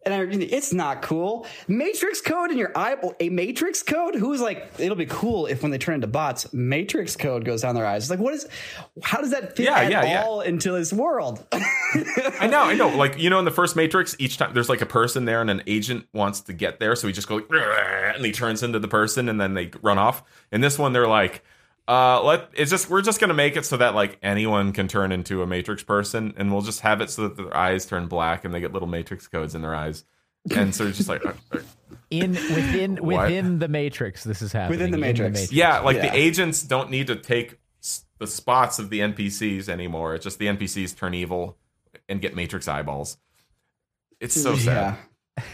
And 0.07 0.15
I, 0.15 0.21
it's 0.23 0.73
not 0.73 1.03
cool. 1.03 1.47
Matrix 1.69 2.23
code 2.23 2.51
in 2.51 2.57
your 2.57 2.73
eye, 2.77 2.97
a 3.21 3.29
Matrix 3.29 3.83
code. 3.83 4.15
Who's 4.15 4.41
like, 4.41 4.71
it'll 4.79 4.97
be 4.97 5.05
cool 5.05 5.45
if 5.47 5.63
when 5.63 5.71
they 5.71 5.79
turn 5.79 5.97
into 5.97 6.07
bots, 6.07 6.51
Matrix 6.55 7.17
code 7.17 7.45
goes 7.45 7.61
down 7.63 7.75
their 7.75 7.85
eyes. 7.85 8.05
It's 8.05 8.11
like, 8.11 8.19
what 8.19 8.33
is? 8.33 8.49
How 9.03 9.21
does 9.21 9.31
that 9.33 9.57
fit 9.57 9.67
Yeah, 9.67 9.79
at 9.79 9.91
yeah, 9.91 10.05
yeah. 10.05 10.23
all 10.25 10.41
into 10.41 10.73
this 10.73 10.91
world? 10.93 11.45
I 11.53 12.47
know, 12.51 12.63
I 12.63 12.75
know. 12.75 12.89
Like 13.01 13.19
you 13.19 13.31
know, 13.31 13.39
in 13.39 13.45
the 13.45 13.51
first 13.51 13.77
Matrix, 13.77 14.17
each 14.19 14.37
time 14.39 14.53
there's 14.55 14.69
like 14.69 14.81
a 14.81 14.87
person 14.87 15.25
there, 15.27 15.41
and 15.41 15.49
an 15.51 15.63
agent 15.67 16.07
wants 16.13 16.41
to 16.43 16.53
get 16.53 16.81
there, 16.81 16.97
so 16.97 17.07
he 17.07 17.13
just 17.13 17.29
goes 17.29 17.43
and 17.51 18.25
he 18.25 18.33
turns 18.33 18.63
into 18.63 18.79
the 18.79 18.89
person, 18.89 19.29
and 19.29 19.41
then 19.41 19.55
they 19.55 19.71
run 19.83 19.99
off. 19.99 20.23
In 20.51 20.61
this 20.61 20.79
one, 20.79 20.93
they're 20.93 21.07
like, 21.07 21.43
uh, 21.91 22.23
let 22.23 22.49
it's 22.55 22.71
just 22.71 22.89
we're 22.89 23.03
just 23.03 23.21
gonna 23.21 23.35
make 23.35 23.57
it 23.57 23.65
so 23.67 23.77
that 23.79 23.95
like 23.97 24.19
anyone 24.23 24.73
can 24.73 24.87
turn 24.87 25.11
into 25.13 25.43
a 25.43 25.47
Matrix 25.47 25.83
person, 25.83 26.33
and 26.37 26.53
we'll 26.53 26.63
just 26.63 26.81
have 26.81 27.01
it 27.01 27.11
so 27.11 27.23
that 27.23 27.37
their 27.37 27.57
eyes 27.57 27.85
turn 27.87 28.07
black 28.07 28.45
and 28.45 28.55
they 28.55 28.61
get 28.61 28.73
little 28.73 28.89
Matrix 28.89 29.27
codes 29.27 29.55
in 29.55 29.63
their 29.63 29.75
eyes. 29.75 30.05
and 30.57 30.75
so 30.75 30.87
it's 30.87 30.97
just 30.97 31.09
like, 31.09 31.25
uh, 31.27 31.33
uh, 31.53 31.59
In 32.11 32.31
within 32.33 32.97
What? 33.05 33.25
within 33.27 33.59
the 33.59 33.69
matrix, 33.69 34.25
this 34.25 34.41
is 34.41 34.53
happening. 34.53 34.79
Within 34.79 34.91
the 34.93 34.97
in 34.97 35.01
Matrix. 35.03 35.53
yeah, 35.53 35.81
like 35.81 35.97
Yeah. 35.97 36.11
the 36.11 36.17
agents 36.17 36.63
don't 36.63 36.89
need 36.91 37.09
to 37.09 37.17
take 37.17 37.59
s- 37.83 38.05
the 38.19 38.27
spots 38.27 38.79
of 38.79 38.89
the 38.89 39.01
NPCs 39.01 39.69
anymore. 39.69 40.15
It's 40.15 40.25
just 40.25 40.39
the 40.39 40.47
NPCs 40.47 40.97
turn 40.97 41.13
evil 41.13 41.59
and 42.09 42.21
get 42.23 42.35
Matrix 42.35 42.69
eyeballs. 42.69 43.19
It's 44.19 44.41
so 44.41 44.55
sad. 44.57 44.97
Yeah. 45.37 45.45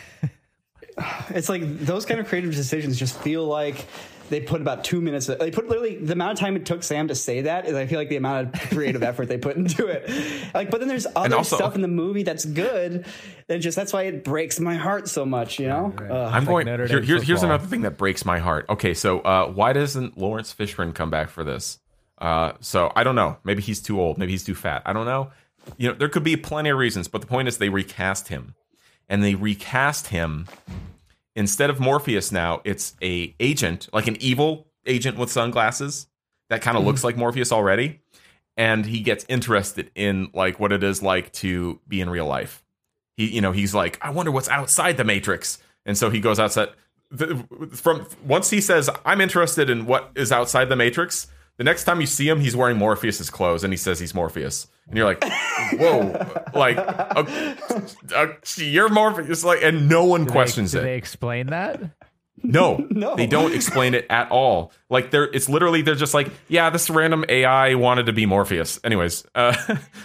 it's 1.30 1.48
like 1.48 1.62
those 1.80 2.06
kind 2.06 2.20
of 2.20 2.28
creative 2.28 2.54
decisions 2.54 2.98
just 2.98 3.18
feel 3.20 3.44
like 3.46 3.86
they 4.28 4.40
put 4.40 4.60
about 4.60 4.84
two 4.84 5.00
minutes. 5.00 5.26
They 5.26 5.50
put 5.50 5.68
literally 5.68 5.96
the 5.96 6.12
amount 6.12 6.32
of 6.32 6.38
time 6.38 6.56
it 6.56 6.66
took 6.66 6.82
Sam 6.82 7.08
to 7.08 7.14
say 7.14 7.42
that 7.42 7.66
is 7.66 7.74
I 7.74 7.86
feel 7.86 7.98
like 7.98 8.08
the 8.08 8.16
amount 8.16 8.54
of 8.54 8.60
creative 8.70 9.02
effort 9.04 9.26
they 9.28 9.38
put 9.38 9.56
into 9.56 9.86
it. 9.86 10.08
Like, 10.54 10.70
but 10.70 10.80
then 10.80 10.88
there's 10.88 11.06
other 11.16 11.36
also- 11.36 11.56
stuff 11.56 11.74
in 11.74 11.82
the 11.82 11.88
movie 11.88 12.22
that's 12.22 12.44
good. 12.44 13.06
And 13.48 13.62
just 13.62 13.76
that's 13.76 13.92
why 13.92 14.02
it 14.04 14.24
breaks 14.24 14.58
my 14.58 14.74
heart 14.74 15.08
so 15.08 15.24
much. 15.24 15.58
You 15.60 15.68
know. 15.68 15.94
Ugh. 15.98 16.10
I'm 16.10 16.44
going. 16.44 16.66
Notre 16.66 16.86
Here, 16.86 16.98
Dame 17.00 17.06
here- 17.06 17.22
here's 17.22 17.42
another 17.42 17.66
thing 17.66 17.82
that 17.82 17.96
breaks 17.96 18.24
my 18.24 18.38
heart. 18.38 18.66
Okay, 18.68 18.92
so 18.94 19.20
uh, 19.20 19.46
why 19.48 19.72
doesn't 19.72 20.18
Laurence 20.18 20.52
Fishburne 20.54 20.94
come 20.94 21.10
back 21.10 21.28
for 21.30 21.44
this? 21.44 21.78
Uh, 22.18 22.52
so 22.60 22.90
I 22.96 23.04
don't 23.04 23.14
know. 23.14 23.36
Maybe 23.44 23.62
he's 23.62 23.80
too 23.80 24.00
old. 24.00 24.18
Maybe 24.18 24.32
he's 24.32 24.42
too 24.44 24.54
fat. 24.54 24.82
I 24.86 24.92
don't 24.92 25.06
know. 25.06 25.30
You 25.76 25.88
know, 25.88 25.94
there 25.94 26.08
could 26.08 26.24
be 26.24 26.36
plenty 26.36 26.70
of 26.70 26.78
reasons, 26.78 27.08
but 27.08 27.20
the 27.20 27.26
point 27.26 27.46
is 27.48 27.58
they 27.58 27.68
recast 27.68 28.28
him, 28.28 28.54
and 29.08 29.22
they 29.22 29.34
recast 29.34 30.08
him 30.08 30.46
instead 31.36 31.70
of 31.70 31.78
Morpheus. 31.78 32.32
Now 32.32 32.60
it's 32.64 32.96
a 33.00 33.34
agent, 33.38 33.88
like 33.92 34.08
an 34.08 34.16
evil 34.20 34.66
agent 34.86 35.18
with 35.18 35.30
sunglasses 35.30 36.08
that 36.48 36.62
kind 36.62 36.76
of 36.76 36.84
looks 36.84 37.02
mm. 37.02 37.04
like 37.04 37.16
Morpheus 37.16 37.52
already, 37.52 38.00
and 38.56 38.84
he 38.84 39.00
gets 39.00 39.24
interested 39.28 39.90
in 39.94 40.30
like 40.34 40.58
what 40.58 40.72
it 40.72 40.82
is 40.82 41.02
like 41.02 41.32
to 41.34 41.80
be 41.86 42.00
in 42.00 42.10
real 42.10 42.26
life. 42.26 42.64
He 43.16 43.26
you 43.26 43.40
know 43.40 43.52
he's 43.52 43.74
like 43.74 43.98
i 44.02 44.10
wonder 44.10 44.32
what's 44.32 44.48
outside 44.48 44.96
the 44.96 45.04
matrix. 45.04 45.58
And 45.84 45.96
so 45.96 46.10
he 46.10 46.18
goes 46.18 46.40
outside 46.40 46.70
the, 47.10 47.36
from 47.72 48.06
once 48.24 48.50
he 48.50 48.60
says 48.60 48.90
i'm 49.04 49.20
interested 49.20 49.70
in 49.70 49.86
what 49.86 50.10
is 50.16 50.32
outside 50.32 50.68
the 50.68 50.74
matrix 50.74 51.28
the 51.58 51.64
next 51.64 51.84
time 51.84 52.00
you 52.00 52.06
see 52.06 52.28
him 52.28 52.40
he's 52.40 52.54
wearing 52.56 52.76
morpheus's 52.76 53.30
clothes 53.30 53.64
and 53.64 53.72
he 53.72 53.76
says 53.76 53.98
he's 53.98 54.14
morpheus 54.14 54.66
and 54.88 54.96
you're 54.96 55.06
like 55.06 55.22
whoa 55.74 56.42
like 56.54 56.76
uh, 56.78 57.24
uh, 58.14 58.26
you're 58.56 58.88
morpheus 58.88 59.44
like 59.44 59.62
and 59.62 59.88
no 59.88 60.04
one 60.04 60.20
Do 60.22 60.26
they- 60.26 60.32
questions 60.32 60.72
do 60.72 60.78
it 60.78 60.82
they 60.82 60.96
explain 60.96 61.46
that? 61.48 61.80
no, 62.42 62.76
No. 62.90 63.16
they 63.16 63.26
don't 63.26 63.54
explain 63.54 63.94
it 63.94 64.06
at 64.10 64.30
all. 64.30 64.70
Like 64.90 65.10
they're, 65.10 65.24
it's 65.24 65.48
literally 65.48 65.80
they're 65.82 65.94
just 65.94 66.12
like, 66.12 66.30
yeah, 66.48 66.68
this 66.68 66.90
random 66.90 67.24
AI 67.30 67.74
wanted 67.74 68.06
to 68.06 68.12
be 68.12 68.26
Morpheus. 68.26 68.78
Anyways, 68.84 69.24
uh, 69.34 69.56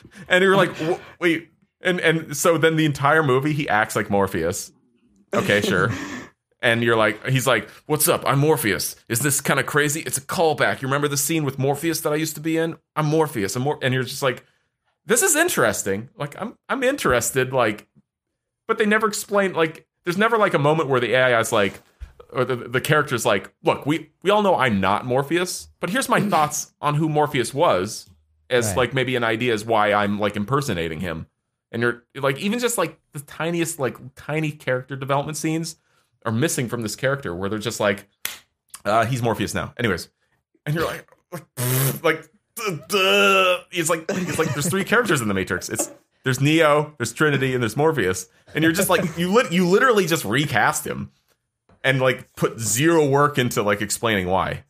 and 0.29 0.41
you're 0.43 0.55
like, 0.55 0.71
wait, 1.19 1.49
and 1.81 1.99
and 1.99 2.35
so 2.35 2.57
then 2.57 2.77
the 2.77 2.85
entire 2.85 3.21
movie 3.21 3.51
he 3.51 3.67
acts 3.67 3.97
like 3.97 4.09
Morpheus. 4.09 4.71
Okay, 5.35 5.59
sure. 5.61 5.91
And 6.63 6.83
you're 6.83 6.95
like, 6.95 7.25
he's 7.27 7.47
like, 7.47 7.67
"What's 7.87 8.07
up? 8.07 8.23
I'm 8.27 8.37
Morpheus. 8.39 8.95
Is 9.09 9.19
this 9.19 9.41
kind 9.41 9.59
of 9.59 9.65
crazy? 9.65 10.01
It's 10.01 10.17
a 10.19 10.21
callback. 10.21 10.81
You 10.81 10.87
remember 10.87 11.07
the 11.07 11.17
scene 11.17 11.43
with 11.43 11.57
Morpheus 11.57 12.01
that 12.01 12.13
I 12.13 12.17
used 12.17 12.35
to 12.35 12.41
be 12.41 12.57
in? 12.57 12.77
I'm 12.95 13.07
Morpheus. 13.07 13.55
I'm 13.55 13.63
Mor-, 13.63 13.79
and 13.81 13.93
you're 13.93 14.03
just 14.03 14.21
like, 14.21 14.45
this 15.05 15.23
is 15.23 15.35
interesting. 15.35 16.09
Like, 16.15 16.39
I'm 16.39 16.55
I'm 16.69 16.83
interested. 16.83 17.51
Like, 17.51 17.87
but 18.67 18.77
they 18.77 18.85
never 18.85 19.07
explain. 19.07 19.53
Like, 19.53 19.87
there's 20.05 20.19
never 20.19 20.37
like 20.37 20.53
a 20.53 20.59
moment 20.59 20.87
where 20.89 20.99
the 20.99 21.15
AI 21.15 21.39
is 21.39 21.51
like, 21.51 21.81
or 22.31 22.45
the 22.45 22.55
the 22.55 22.81
character's 22.81 23.25
like, 23.25 23.51
look, 23.63 23.87
we 23.87 24.11
we 24.21 24.29
all 24.29 24.43
know 24.43 24.55
I'm 24.55 24.79
not 24.79 25.03
Morpheus, 25.03 25.67
but 25.79 25.89
here's 25.89 26.09
my 26.09 26.21
thoughts 26.29 26.73
on 26.79 26.93
who 26.93 27.09
Morpheus 27.09 27.55
was, 27.55 28.07
as 28.51 28.67
Right. 28.67 28.77
like 28.77 28.93
maybe 28.93 29.15
an 29.15 29.23
idea 29.23 29.51
as 29.55 29.65
why 29.65 29.93
I'm 29.93 30.19
like 30.19 30.35
impersonating 30.35 30.99
him. 30.99 31.25
And 31.71 31.81
you're 31.81 32.03
like, 32.13 32.37
even 32.37 32.59
just 32.59 32.77
like 32.77 32.99
the 33.13 33.19
tiniest 33.21 33.79
like 33.79 33.97
tiny 34.15 34.51
character 34.51 34.95
development 34.95 35.37
scenes 35.37 35.77
are 36.25 36.31
missing 36.31 36.67
from 36.69 36.81
this 36.81 36.95
character, 36.95 37.33
where 37.35 37.49
they're 37.49 37.59
just 37.59 37.79
like, 37.79 38.07
uh, 38.85 39.05
he's 39.05 39.21
Morpheus 39.21 39.53
now. 39.53 39.73
Anyways, 39.77 40.09
and 40.65 40.75
you're 40.75 40.85
like, 40.85 41.07
like, 42.03 42.27
duh, 42.55 42.77
duh. 42.87 43.57
it's 43.71 43.89
like 43.89 44.05
it's 44.09 44.37
like 44.39 44.53
there's 44.53 44.69
three 44.69 44.83
characters 44.83 45.21
in 45.21 45.27
the 45.27 45.33
Matrix. 45.33 45.69
It's 45.69 45.91
there's 46.23 46.39
Neo, 46.41 46.93
there's 46.97 47.13
Trinity, 47.13 47.53
and 47.53 47.63
there's 47.63 47.75
Morpheus, 47.77 48.27
and 48.53 48.63
you're 48.63 48.73
just 48.73 48.89
like 48.89 49.17
you 49.17 49.31
lit 49.33 49.51
you 49.51 49.67
literally 49.67 50.05
just 50.05 50.25
recast 50.25 50.85
him 50.85 51.11
and 51.83 51.99
like 51.99 52.33
put 52.35 52.59
zero 52.59 53.07
work 53.07 53.37
into 53.37 53.63
like 53.63 53.81
explaining 53.81 54.27
why, 54.27 54.63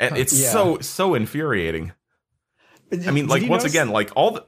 and 0.00 0.16
it's 0.16 0.32
Yeah. 0.38 0.50
so 0.50 0.78
so 0.80 1.14
infuriating. 1.14 1.92
I 3.06 3.10
mean, 3.10 3.26
like 3.28 3.42
once 3.42 3.62
notice- 3.64 3.72
again, 3.72 3.90
like 3.90 4.10
all 4.16 4.30
the 4.32 4.46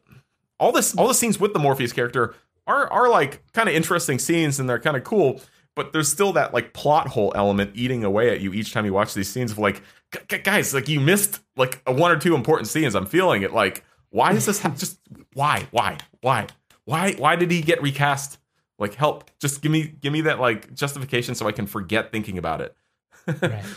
all 0.58 0.72
this 0.72 0.94
all 0.96 1.06
the 1.08 1.14
scenes 1.14 1.38
with 1.38 1.52
the 1.52 1.58
Morpheus 1.58 1.92
character 1.92 2.34
are 2.66 2.90
are 2.92 3.08
like 3.08 3.42
kind 3.52 3.68
of 3.68 3.74
interesting 3.74 4.18
scenes 4.18 4.58
and 4.58 4.68
they're 4.68 4.78
kind 4.80 4.96
of 4.96 5.04
cool, 5.04 5.40
but 5.82 5.94
there's 5.94 6.08
still 6.10 6.34
that 6.34 6.52
like 6.52 6.74
plot 6.74 7.08
hole 7.08 7.32
element 7.34 7.70
eating 7.74 8.04
away 8.04 8.28
at 8.30 8.42
you 8.42 8.52
each 8.52 8.74
time 8.74 8.84
you 8.84 8.92
watch 8.92 9.14
these 9.14 9.30
scenes 9.32 9.50
of 9.52 9.58
like 9.58 9.82
"Gu- 10.10 10.20
gu- 10.28 10.42
guys, 10.42 10.74
like 10.74 10.90
you 10.90 11.00
missed 11.00 11.40
like 11.56 11.80
a 11.86 11.92
one 11.92 12.10
or 12.10 12.18
two 12.18 12.34
important 12.34 12.68
scenes. 12.68 12.94
I'm 12.94 13.06
feeling 13.06 13.40
it. 13.40 13.54
Like, 13.54 13.82
why 14.10 14.32
is 14.32 14.44
this 14.44 14.60
ha- 14.60 14.74
just 14.76 14.98
why 15.32 15.66
why 15.70 15.96
why 16.20 16.48
why 16.84 17.14
why 17.14 17.36
did 17.36 17.50
he 17.50 17.62
get 17.62 17.80
recast? 17.80 18.36
Like, 18.78 18.92
help! 18.94 19.30
Just 19.40 19.62
give 19.62 19.72
me 19.72 19.94
give 20.02 20.12
me 20.12 20.20
that 20.22 20.38
like 20.38 20.74
justification 20.74 21.34
so 21.34 21.48
I 21.48 21.52
can 21.52 21.66
forget 21.66 22.12
thinking 22.12 22.36
about 22.36 22.60
it. 22.60 22.76
Right. 23.40 23.64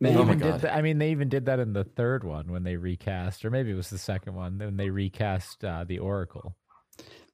They 0.00 0.16
Oh 0.16 0.24
my 0.24 0.32
even 0.32 0.38
God. 0.40 0.52
did 0.54 0.60
that, 0.62 0.74
I 0.76 0.82
mean, 0.82 0.98
they 0.98 1.12
even 1.12 1.28
did 1.28 1.46
that 1.46 1.60
in 1.60 1.74
the 1.74 1.84
third 1.84 2.24
one 2.24 2.50
when 2.50 2.64
they 2.64 2.76
recast, 2.76 3.44
or 3.44 3.50
maybe 3.52 3.70
it 3.70 3.76
was 3.76 3.88
the 3.88 3.98
second 3.98 4.34
one 4.34 4.58
when 4.58 4.76
they 4.76 4.90
recast 4.90 5.64
uh, 5.64 5.84
the 5.86 6.00
Oracle. 6.00 6.56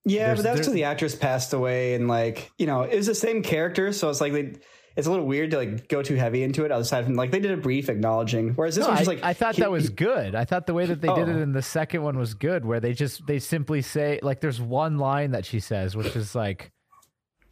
Yeah, 0.08 0.18
There's- 0.26 0.38
but 0.38 0.42
that's 0.42 0.44
there's- 0.44 0.58
because 0.60 0.72
the 0.74 0.84
actress 0.84 1.14
passed 1.14 1.52
away, 1.52 1.94
and 1.94 2.08
like 2.08 2.50
you 2.58 2.66
know, 2.66 2.82
it 2.82 2.96
was 2.96 3.06
the 3.06 3.14
same 3.14 3.42
character, 3.42 3.92
so 3.92 4.08
it's 4.10 4.20
like 4.20 4.32
they, 4.32 4.54
it's 4.96 5.06
a 5.06 5.10
little 5.10 5.26
weird 5.26 5.52
to 5.52 5.58
like 5.58 5.88
go 5.88 6.02
too 6.02 6.16
heavy 6.16 6.42
into 6.42 6.64
it. 6.64 6.70
Aside 6.72 7.04
from 7.04 7.14
like 7.14 7.30
they 7.30 7.38
did 7.40 7.52
a 7.52 7.56
brief 7.56 7.88
acknowledging, 7.88 8.54
whereas 8.54 8.74
this 8.74 8.82
No, 8.84 8.88
one's 8.88 9.00
I, 9.00 9.04
just 9.04 9.08
like 9.08 9.24
I 9.24 9.32
thought 9.34 9.54
he- 9.56 9.62
that 9.62 9.70
was 9.70 9.90
good. 9.90 10.34
I 10.34 10.44
thought 10.44 10.66
the 10.66 10.74
way 10.74 10.86
that 10.86 11.00
they 11.00 11.08
did 11.08 11.28
it 11.28 11.36
Oh. 11.36 11.42
in 11.42 11.52
the 11.52 11.62
second 11.62 12.02
one 12.02 12.18
was 12.18 12.34
good, 12.34 12.64
where 12.64 12.80
they 12.80 12.92
just 12.94 13.26
they 13.26 13.38
simply 13.38 13.82
say 13.82 14.18
like, 14.22 14.40
"There's 14.40 14.60
one 14.60 14.98
line 14.98 15.32
that 15.32 15.44
she 15.44 15.60
says, 15.60 15.96
which 15.96 16.14
is 16.16 16.34
like." 16.34 16.72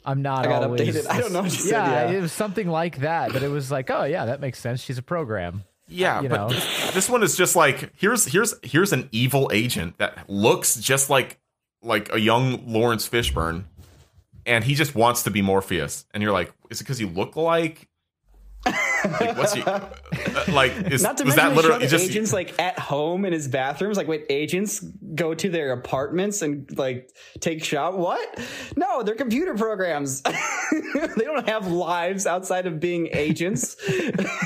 I'm 0.08 0.22
not 0.22 0.46
I 0.46 0.50
got 0.50 0.62
always. 0.62 0.82
updated. 0.82 1.10
I 1.10 1.20
don't 1.20 1.32
know 1.32 1.42
what 1.42 1.50
she 1.50 1.58
said, 1.62 1.72
yeah, 1.72 2.10
yeah. 2.12 2.16
it 2.18 2.20
was 2.20 2.30
something 2.30 2.68
like 2.68 2.98
that. 3.00 3.32
But 3.32 3.42
it 3.42 3.48
was 3.48 3.72
like, 3.72 3.90
oh 3.90 4.04
yeah, 4.04 4.26
that 4.26 4.40
makes 4.40 4.60
sense. 4.60 4.80
She's 4.80 4.98
a 4.98 5.02
program. 5.02 5.64
Yeah, 5.88 6.20
you 6.22 6.28
but 6.28 6.36
know. 6.36 6.48
this, 6.48 6.90
this 6.94 7.10
one 7.10 7.24
is 7.24 7.36
just 7.36 7.56
like 7.56 7.90
here's 7.96 8.24
here's 8.26 8.54
here's 8.62 8.92
an 8.92 9.08
evil 9.10 9.50
agent 9.52 9.98
that 9.98 10.30
looks 10.30 10.76
just 10.76 11.10
like 11.10 11.40
like 11.82 12.12
a 12.12 12.20
young 12.20 12.66
Laurence 12.66 13.08
Fishburne, 13.08 13.64
and 14.44 14.64
he 14.64 14.74
just 14.74 14.94
wants 14.94 15.22
to 15.24 15.30
be 15.30 15.42
Morpheus. 15.42 16.04
And 16.14 16.22
you're 16.22 16.32
like, 16.32 16.52
is 16.70 16.80
it 16.80 16.84
because 16.84 17.00
you 17.00 17.08
look 17.08 17.36
like? 17.36 17.88
like 19.20 19.36
what's 19.36 19.54
you 19.54 19.62
uh, 19.66 19.88
like? 20.48 20.72
Is, 20.90 21.00
Not 21.00 21.18
to 21.18 21.24
was 21.24 21.36
mention 21.36 21.54
that 21.54 21.56
literally 21.56 21.84
the 21.84 21.90
just? 21.90 22.04
agents 22.10 22.32
like 22.32 22.60
at 22.60 22.76
home 22.78 23.24
in 23.24 23.32
his 23.32 23.46
bathrooms. 23.46 23.96
Like, 23.96 24.08
wait, 24.08 24.24
agents 24.28 24.80
go 25.14 25.34
to 25.34 25.48
their 25.48 25.70
apartments 25.72 26.42
and 26.42 26.68
like 26.76 27.08
take 27.38 27.62
shot. 27.62 27.96
What? 27.96 28.40
No, 28.76 29.04
they're 29.04 29.14
computer 29.14 29.54
programs. 29.54 30.22
they 30.72 31.22
don't 31.24 31.48
have 31.48 31.68
lives 31.68 32.26
outside 32.26 32.66
of 32.66 32.80
being 32.80 33.08
agents. 33.12 33.76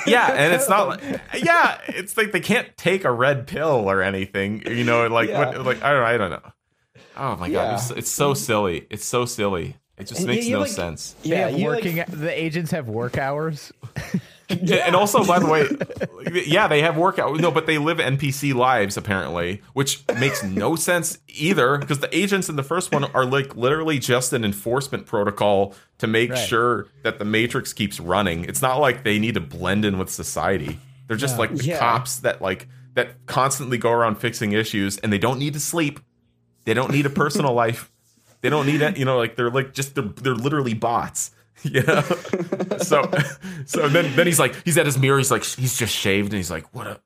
yeah, 0.07 0.33
and 0.33 0.53
it's 0.55 0.69
not 0.69 0.89
like 0.89 1.03
yeah, 1.43 1.81
it's 1.89 2.19
like 2.19 2.33
they 2.33 2.41
can't 2.41 2.77
take 2.77 3.05
a 3.07 3.11
red 3.11 3.47
pill 3.47 3.91
or 3.91 4.03
anything. 4.03 4.63
You 4.67 4.85
know, 4.85 5.07
like 5.07 5.31
Yeah. 5.31 5.39
what? 5.57 5.65
Like 5.65 5.83
I 5.83 5.93
don't, 5.95 6.03
I 6.05 6.17
don't 6.19 6.31
know. 6.31 6.53
Oh 7.17 7.37
my 7.37 7.49
god, 7.49 7.53
Yeah. 7.53 7.75
it's, 7.75 7.91
it's 7.91 8.11
so 8.11 8.33
mm. 8.33 8.37
silly. 8.37 8.87
It's 8.91 9.05
so 9.05 9.25
silly. 9.25 9.77
It 9.99 10.07
just 10.07 10.21
And 10.21 10.29
makes 10.29 10.45
you- 10.47 10.51
you 10.53 10.57
no 10.57 10.63
like- 10.63 10.71
sense. 10.71 11.15
Yeah, 11.23 11.49
have 11.49 11.59
you 11.59 11.69
like- 11.69 11.85
working. 11.85 12.05
the 12.09 12.31
agents 12.43 12.71
have 12.71 12.89
work 12.89 13.19
hours. 13.19 13.73
Yeah, 14.49 14.77
and 14.87 14.97
also, 14.97 15.25
by 15.25 15.39
the 15.39 15.47
way, 15.47 16.43
yeah, 16.47 16.67
they 16.69 16.81
have 16.83 16.97
workout. 16.97 17.39
No, 17.39 17.51
but 17.51 17.67
they 17.67 17.77
live 17.79 17.99
NPC 17.99 18.55
lives 18.55 18.97
apparently, 18.97 19.61
which 19.75 20.03
makes 20.19 20.43
no 20.43 20.75
sense 20.89 21.19
either. 21.29 21.77
Because 21.79 21.99
the 22.01 22.15
agents 22.17 22.49
in 22.49 22.57
the 22.57 22.63
first 22.63 22.93
one 22.93 23.05
are 23.05 23.25
like 23.27 23.55
literally 23.57 23.99
just 23.99 24.33
an 24.33 24.45
enforcement 24.45 25.07
protocol 25.07 25.75
to 25.99 26.07
make 26.07 26.31
Right. 26.31 26.39
sure 26.49 26.87
that 27.03 27.19
the 27.19 27.25
Matrix 27.27 27.73
keeps 27.75 28.01
running. 28.01 28.45
It's 28.45 28.63
not 28.63 28.79
like 28.79 29.05
they 29.05 29.19
need 29.19 29.35
to 29.35 29.41
blend 29.41 29.85
in 29.85 29.99
with 29.99 30.09
society. 30.11 30.79
They're 31.07 31.17
just 31.19 31.39
like 31.39 31.55
the 31.55 31.65
Yeah. 31.65 31.79
cops 31.79 32.21
that 32.21 32.41
like 32.41 32.69
that 32.95 33.27
constantly 33.27 33.77
go 33.79 33.93
around 33.93 34.17
fixing 34.17 34.53
issues, 34.53 34.97
and 34.99 35.13
they 35.13 35.19
don't 35.19 35.39
need 35.39 35.53
to 35.55 35.61
sleep. 35.61 36.01
They 36.65 36.75
don't 36.75 36.91
need 36.93 37.07
a 37.07 37.11
personal 37.11 37.53
life. 37.65 37.91
They 38.43 38.49
don't 38.49 38.67
need 38.67 38.81
it. 38.81 38.97
You 38.97 39.05
know, 39.05 39.19
like 39.19 39.37
they're 39.37 39.51
like 39.51 39.73
just 39.75 39.95
they're 39.95 40.05
they're 40.05 40.35
literally 40.35 40.75
bots. 40.75 41.33
You 41.63 41.83
know. 41.83 42.01
so 42.79 43.11
so 43.67 43.87
then 43.91 44.17
then 44.17 44.27
he's 44.27 44.39
like 44.39 44.55
he's 44.65 44.79
at 44.79 44.87
his 44.87 44.97
mirror. 44.99 45.19
He's 45.19 45.31
like 45.31 45.45
he's 45.45 45.77
just 45.77 45.95
shaved, 45.95 46.29
and 46.33 46.39
he's 46.39 46.51
like, 46.51 46.65
what 46.75 46.87
a 46.87 47.01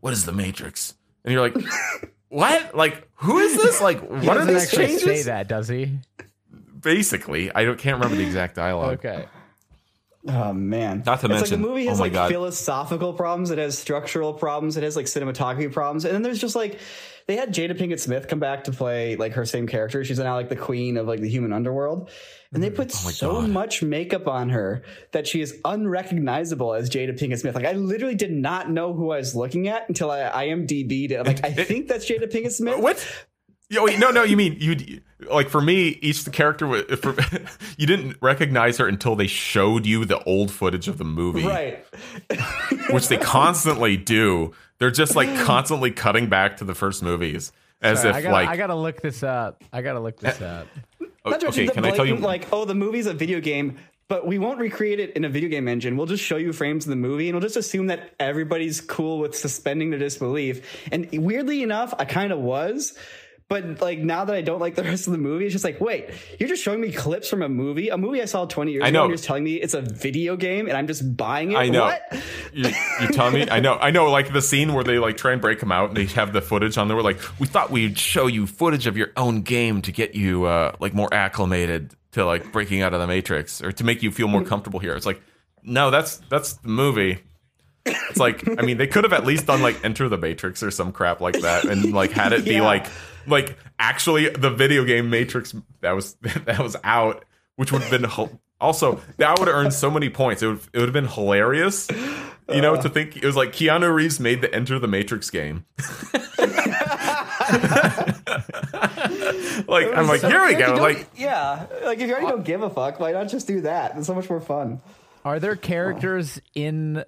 what 0.00 0.14
is 0.14 0.24
the 0.24 0.32
Matrix? 0.32 0.94
And 1.22 1.34
you're 1.34 1.42
like, 1.42 1.54
what? 2.30 2.74
Like 2.74 3.06
who 3.16 3.40
is 3.40 3.58
this? 3.58 3.82
Like 3.82 4.00
what 4.00 4.38
are 4.38 4.46
these 4.46 4.70
changes? 4.70 5.02
say 5.02 5.22
that, 5.24 5.48
does 5.48 5.68
he? 5.68 5.98
Basically, 6.80 7.52
I 7.52 7.64
don't 7.66 7.78
can't 7.78 7.96
remember 7.96 8.16
the 8.16 8.24
exact 8.24 8.54
dialogue. 8.56 9.04
Okay. 9.04 9.26
Oh 10.28 10.52
man! 10.54 11.02
Not 11.04 11.20
to 11.20 11.26
it's 11.26 11.34
mention- 11.34 11.40
like 11.40 11.50
the 11.50 11.68
movie 11.68 11.86
oh 11.86 11.90
has 11.90 12.00
oh 12.00 12.04
like 12.04 12.12
God. 12.12 12.30
philosophical 12.30 13.12
problems. 13.12 13.50
It 13.50 13.58
has 13.58 13.78
structural 13.78 14.32
problems. 14.32 14.76
It 14.78 14.82
has 14.82 14.96
like 14.96 15.06
cinematography 15.06 15.70
problems. 15.72 16.06
And 16.06 16.14
then 16.14 16.22
there's 16.22 16.38
just 16.40 16.56
like 16.56 16.78
they 17.30 17.36
had 17.36 17.54
Jada 17.54 17.78
Pinkett 17.78 18.00
Smith 18.00 18.26
come 18.26 18.40
back 18.40 18.64
to 18.64 18.72
play 18.72 19.14
like 19.14 19.34
her 19.34 19.46
same 19.46 19.68
character. 19.68 20.04
She's 20.04 20.18
now 20.18 20.34
like 20.34 20.48
the 20.48 20.56
queen 20.56 20.96
of 20.96 21.06
like 21.06 21.20
the 21.20 21.28
human 21.28 21.52
underworld. 21.52 22.10
And 22.52 22.60
they 22.60 22.70
mm, 22.70 22.74
put 22.74 22.88
Oh 22.92 23.10
so 23.10 23.32
God. 23.42 23.50
much 23.50 23.82
makeup 23.84 24.26
on 24.26 24.48
her 24.48 24.82
that 25.12 25.28
she 25.28 25.40
is 25.40 25.56
unrecognizable 25.64 26.74
as 26.74 26.90
Jada 26.90 27.16
Pinkett 27.16 27.38
Smith. 27.38 27.54
Like 27.54 27.66
I 27.66 27.72
literally 27.72 28.16
did 28.16 28.32
not 28.32 28.68
know 28.68 28.92
who 28.92 29.12
I 29.12 29.18
was 29.18 29.36
looking 29.36 29.68
at 29.68 29.88
until 29.88 30.10
I 30.10 30.48
IMDb'd 30.48 31.12
it. 31.12 31.24
Like 31.24 31.44
I 31.44 31.52
think 31.64 31.86
that's 31.86 32.10
Jada 32.10 32.28
Pinkett 32.28 32.50
Smith. 32.50 32.78
What? 32.80 33.06
Yo, 33.68 33.84
wait, 33.84 34.00
no, 34.00 34.10
no. 34.10 34.24
You 34.24 34.36
mean 34.36 34.56
you? 34.58 35.00
Like 35.30 35.48
for 35.48 35.60
me, 35.60 35.90
each 36.02 36.24
the 36.24 36.30
character 36.30 36.82
for, 36.96 37.14
you 37.78 37.86
didn't 37.86 38.16
recognize 38.20 38.78
her 38.78 38.88
until 38.88 39.14
they 39.14 39.28
showed 39.28 39.86
you 39.86 40.04
the 40.04 40.20
old 40.24 40.50
footage 40.50 40.88
of 40.88 40.98
the 40.98 41.04
movie, 41.04 41.46
Right. 41.46 41.84
which 42.90 43.06
they 43.06 43.16
constantly 43.18 43.96
do. 43.96 44.52
They're 44.80 44.90
just 44.90 45.14
like 45.14 45.28
constantly 45.44 45.92
cutting 45.92 46.28
back 46.28 46.56
to 46.56 46.64
the 46.64 46.74
first 46.74 47.02
movies 47.02 47.52
as 47.80 48.02
Sorry, 48.02 48.10
if 48.10 48.16
I 48.16 48.22
gotta, 48.22 48.32
like 48.32 48.48
I 48.48 48.56
gotta 48.56 48.74
look 48.74 49.00
this 49.00 49.22
up. 49.22 49.62
I 49.72 49.82
gotta 49.82 50.00
look 50.00 50.18
this 50.18 50.40
up. 50.40 50.66
o- 51.00 51.06
oh, 51.24 51.30
Not 51.30 51.44
okay. 51.44 51.44
mention 51.44 51.66
the 51.66 51.72
Can 51.72 51.84
I 51.84 51.90
tell 51.92 52.06
you? 52.06 52.16
like, 52.16 52.48
oh, 52.52 52.64
the 52.64 52.74
movie's 52.74 53.06
a 53.06 53.14
video 53.14 53.40
game, 53.40 53.78
but 54.08 54.26
we 54.26 54.38
won't 54.38 54.58
recreate 54.58 54.98
it 54.98 55.16
in 55.16 55.24
a 55.24 55.28
video 55.28 55.48
game 55.48 55.68
engine. 55.68 55.96
We'll 55.96 56.06
just 56.06 56.24
show 56.24 56.36
you 56.36 56.52
frames 56.52 56.84
of 56.84 56.90
the 56.90 56.96
movie, 56.96 57.28
and 57.28 57.36
we'll 57.36 57.42
just 57.42 57.56
assume 57.56 57.86
that 57.86 58.14
everybody's 58.18 58.80
cool 58.80 59.18
with 59.18 59.36
suspending 59.36 59.90
their 59.90 59.98
disbelief. 59.98 60.88
And 60.90 61.08
weirdly 61.12 61.62
enough, 61.62 61.94
I 61.98 62.04
kind 62.04 62.32
of 62.32 62.40
was. 62.40 62.94
But 63.50 63.80
like 63.80 63.98
now 63.98 64.24
that 64.24 64.34
I 64.36 64.42
don't 64.42 64.60
like 64.60 64.76
the 64.76 64.84
rest 64.84 65.08
of 65.08 65.12
the 65.12 65.18
movie, 65.18 65.44
it's 65.44 65.52
just 65.52 65.64
like, 65.64 65.80
wait, 65.80 66.08
you're 66.38 66.48
just 66.48 66.62
showing 66.62 66.80
me 66.80 66.92
clips 66.92 67.28
from 67.28 67.42
a 67.42 67.48
movie, 67.48 67.88
a 67.88 67.98
movie 67.98 68.22
I 68.22 68.26
saw 68.26 68.44
20 68.46 68.70
years 68.70 68.84
I 68.84 68.88
ago, 68.90 69.00
and 69.02 69.08
you're 69.10 69.16
just 69.16 69.24
telling 69.24 69.42
me 69.42 69.54
it's 69.56 69.74
a 69.74 69.80
video 69.80 70.36
game, 70.36 70.68
and 70.68 70.76
I'm 70.76 70.86
just 70.86 71.16
buying 71.16 71.50
it. 71.50 71.56
I 71.56 71.68
know. 71.68 71.82
What? 71.82 72.22
You, 72.54 72.70
you 73.00 73.08
telling 73.08 73.34
me? 73.34 73.48
I 73.50 73.58
know. 73.58 73.74
I 73.74 73.90
know. 73.90 74.08
Like 74.08 74.32
the 74.32 74.40
scene 74.40 74.72
where 74.72 74.84
they 74.84 75.00
like 75.00 75.16
try 75.16 75.32
and 75.32 75.40
break 75.40 75.60
him 75.60 75.72
out, 75.72 75.88
and 75.88 75.96
they 75.96 76.04
have 76.14 76.32
the 76.32 76.40
footage 76.40 76.78
on 76.78 76.86
there. 76.86 76.96
We're 76.96 77.02
like, 77.02 77.18
we 77.40 77.48
thought 77.48 77.72
we'd 77.72 77.98
show 77.98 78.28
you 78.28 78.46
footage 78.46 78.86
of 78.86 78.96
your 78.96 79.08
own 79.16 79.42
game 79.42 79.82
to 79.82 79.90
get 79.90 80.14
you 80.14 80.44
uh, 80.44 80.76
like 80.78 80.94
more 80.94 81.12
acclimated 81.12 81.92
to 82.12 82.24
like 82.24 82.52
breaking 82.52 82.82
out 82.82 82.94
of 82.94 83.00
the 83.00 83.08
Matrix, 83.08 83.60
or 83.60 83.72
to 83.72 83.82
make 83.82 84.04
you 84.04 84.12
feel 84.12 84.28
more 84.28 84.44
comfortable 84.44 84.78
here. 84.78 84.94
It's 84.94 85.06
like, 85.06 85.20
no, 85.64 85.90
that's 85.90 86.18
that's 86.28 86.52
the 86.52 86.68
movie. 86.68 87.18
It's 87.84 88.18
like, 88.18 88.46
I 88.60 88.62
mean, 88.62 88.76
they 88.76 88.86
could 88.86 89.02
have 89.04 89.12
at 89.12 89.24
least 89.26 89.46
done 89.46 89.60
like 89.62 89.84
Enter 89.84 90.08
the 90.08 90.18
Matrix 90.18 90.62
or 90.62 90.70
some 90.70 90.92
crap 90.92 91.20
like 91.20 91.40
that, 91.40 91.64
and 91.64 91.92
like 91.92 92.12
had 92.12 92.32
it 92.32 92.44
be 92.44 92.52
Yeah. 92.52 92.62
like, 92.62 92.86
like 93.26 93.56
actually 93.78 94.28
the 94.28 94.50
video 94.50 94.84
game 94.84 95.10
Matrix 95.10 95.54
that 95.80 95.92
was 95.92 96.14
that 96.44 96.58
was 96.58 96.76
out, 96.84 97.24
which 97.56 97.72
would 97.72 97.82
have 97.82 97.90
been 97.90 98.06
also 98.60 99.00
that 99.16 99.38
would 99.38 99.48
have 99.48 99.56
earned 99.56 99.72
so 99.72 99.90
many 99.90 100.10
points. 100.10 100.42
It 100.42 100.48
would 100.48 100.60
it 100.72 100.78
would 100.78 100.88
have 100.88 100.92
been 100.92 101.08
hilarious, 101.08 101.88
you 102.48 102.60
know, 102.60 102.76
to 102.76 102.88
uh. 102.88 102.92
think 102.92 103.16
it 103.16 103.24
was 103.24 103.36
like 103.36 103.52
Keanu 103.52 103.92
Reeves 103.92 104.20
made 104.20 104.40
the 104.40 104.54
Enter 104.54 104.78
the 104.78 104.88
Matrix 104.88 105.30
game. 105.30 105.64
like 109.68 109.88
I'm 109.94 110.06
like, 110.06 110.20
here 110.20 110.44
we 110.46 110.54
go. 110.54 110.76
Like 110.80 111.08
yeah, 111.16 111.66
like 111.84 111.98
if 111.98 112.08
you 112.08 112.14
already 112.14 112.28
don't 112.28 112.44
give 112.44 112.62
a 112.62 112.70
fuck, 112.70 113.00
why 113.00 113.12
not 113.12 113.28
just 113.28 113.46
do 113.46 113.62
that? 113.62 113.96
It's 113.96 114.06
so 114.06 114.14
much 114.14 114.28
more 114.28 114.40
fun. 114.40 114.80
Are 115.24 115.38
there 115.38 115.52
oh. 115.52 115.56
characters 115.56 116.40
in? 116.54 117.04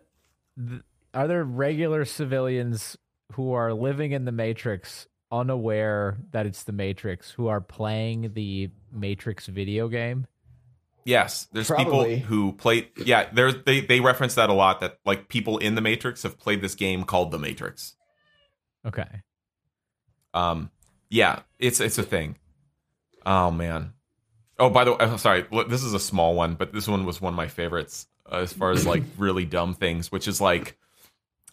The, 0.57 0.83
are 1.15 1.29
there 1.29 1.45
regular 1.45 2.05
civilians 2.05 2.97
who 3.33 3.53
are 3.53 3.73
living 3.73 4.13
in 4.13 4.25
the 4.25 4.33
Matrix, 4.33 5.07
unaware 5.33 6.19
that 6.31 6.47
it's 6.47 6.65
the 6.65 6.73
Matrix, 6.73 7.31
who 7.31 7.49
are 7.49 7.61
playing 7.61 8.35
the 8.35 8.71
Matrix 8.93 9.47
video 9.47 9.89
game? 9.89 10.27
Yes, 11.05 11.49
there's 11.53 11.67
Probably. 11.67 12.17
people 12.17 12.27
who 12.29 12.53
play. 12.53 12.89
Yeah, 12.97 13.29
there's 13.33 13.55
they 13.65 13.81
they 13.81 13.99
reference 13.99 14.37
that 14.37 14.51
a 14.51 14.53
lot. 14.53 14.81
That 14.81 14.99
like 15.05 15.29
people 15.29 15.59
in 15.59 15.75
the 15.75 15.81
Matrix 15.81 16.23
have 16.23 16.39
played 16.39 16.61
this 16.61 16.77
game 16.77 17.03
called 17.03 17.33
the 17.33 17.39
Matrix. 17.39 17.97
Okay. 18.87 19.23
Um, 20.35 20.71
yeah, 21.11 21.41
it's 21.59 21.81
it's 21.81 21.99
a 21.99 22.05
thing. 22.05 22.37
Oh 23.27 23.51
man. 23.51 23.95
Oh, 24.59 24.71
by 24.71 24.85
the 24.85 24.93
way, 24.93 24.99
I'm 25.01 25.19
sorry. 25.19 25.45
This 25.69 25.83
is 25.83 25.95
a 25.95 25.99
small 25.99 26.35
one, 26.35 26.55
but 26.55 26.73
this 26.73 26.87
one 26.87 27.05
was 27.05 27.21
one 27.21 27.33
of 27.33 27.37
my 27.37 27.49
favorites 27.49 28.07
uh, 28.31 28.37
as 28.37 28.53
far 28.53 28.71
as 28.71 28.87
like 28.87 29.03
really 29.19 29.45
dumb 29.45 29.75
things, 29.75 30.13
which 30.13 30.29
is 30.29 30.41
like, 30.41 30.79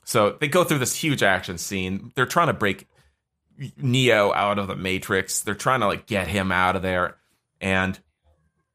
so 0.03 0.38
they 0.39 0.47
go 0.47 0.63
through 0.63 0.80
this 0.80 0.95
huge 0.95 1.23
action 1.23 1.57
scene. 1.57 2.11
They're 2.15 2.27
trying 2.27 2.47
to 2.47 2.53
break 2.53 2.88
Neo 3.78 4.34
out 4.34 4.60
of 4.60 4.68
the 4.68 4.76
Matrix. 4.76 5.41
They're 5.41 5.55
trying 5.55 5.82
to 5.82 5.88
like 5.88 6.05
get 6.05 6.28
him 6.28 6.51
out 6.51 6.76
of 6.76 6.82
there, 6.82 7.18
and 7.60 7.99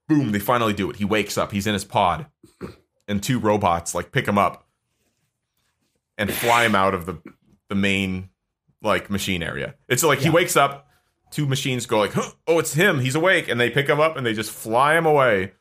boom, 0.08 0.32
they 0.32 0.38
finally 0.38 0.72
do 0.72 0.90
it. 0.90 0.96
He 0.96 1.04
wakes 1.04 1.38
up. 1.38 1.52
He's 1.52 1.66
in 1.66 1.72
his 1.72 1.84
pod, 1.84 2.26
and 3.08 3.22
two 3.22 3.38
robots 3.38 3.94
like 3.94 4.12
pick 4.12 4.26
him 4.26 4.38
up 4.38 4.66
and 6.18 6.32
fly 6.32 6.64
him 6.64 6.74
out 6.74 6.94
of 6.94 7.06
the 7.06 7.18
the 7.68 7.74
main 7.74 8.30
like 8.82 9.10
machine 9.10 9.42
area. 9.42 9.74
It's 9.88 10.04
like 10.04 10.20
he 10.20 10.30
wakes 10.30 10.56
up, 10.56 10.88
two 11.30 11.46
machines 11.46 11.86
go 11.86 11.98
like, 11.98 12.12
huh, 12.12 12.30
"Oh, 12.46 12.58
it's 12.58 12.74
him. 12.74 13.00
He's 13.00 13.14
awake," 13.14 13.48
and 13.48 13.60
they 13.60 13.70
pick 13.70 13.88
him 13.88 14.00
up 14.00 14.16
and 14.16 14.24
they 14.24 14.34
just 14.34 14.50
fly 14.50 14.96
him 14.96 15.06
away. 15.06 15.52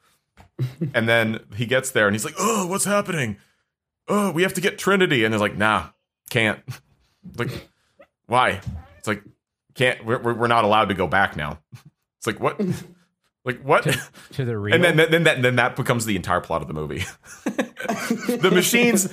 and 0.93 1.09
then 1.09 1.39
he 1.55 1.65
gets 1.65 1.91
there 1.91 2.07
and 2.07 2.13
he's 2.13 2.25
like, 2.25 2.35
"Oh, 2.37 2.67
what's 2.67 2.85
happening? 2.85 3.37
Oh, 4.07 4.31
we 4.31 4.43
have 4.43 4.53
to 4.53 4.61
get 4.61 4.77
Trinity." 4.77 5.23
And 5.23 5.33
they're 5.33 5.39
like, 5.39 5.57
"Nah, 5.57 5.89
can't." 6.29 6.59
Like, 7.37 7.69
why? 8.25 8.59
It's 9.03 9.07
like, 9.09 9.23
can't. 9.75 10.05
We're 10.05 10.33
we're 10.33 10.47
not 10.47 10.63
allowed 10.63 10.85
to 10.85 10.93
go 10.93 11.07
back 11.07 11.35
now. 11.35 11.59
It's 12.19 12.27
like 12.27 12.39
what? 12.39 12.57
Like 13.43 13.61
what? 13.63 13.83
To 14.31 14.45
the 14.45 14.57
real. 14.57 14.73
And 14.73 14.81
then, 14.81 14.95
then 14.95 15.23
that 15.23 15.41
then 15.41 15.57
that 15.57 15.75
becomes 15.75 16.05
the 16.05 16.15
entire 16.15 16.39
plot 16.39 16.61
of 16.61 16.69
the 16.69 16.73
movie. 16.73 17.03
the 17.43 18.49
machines 18.49 19.09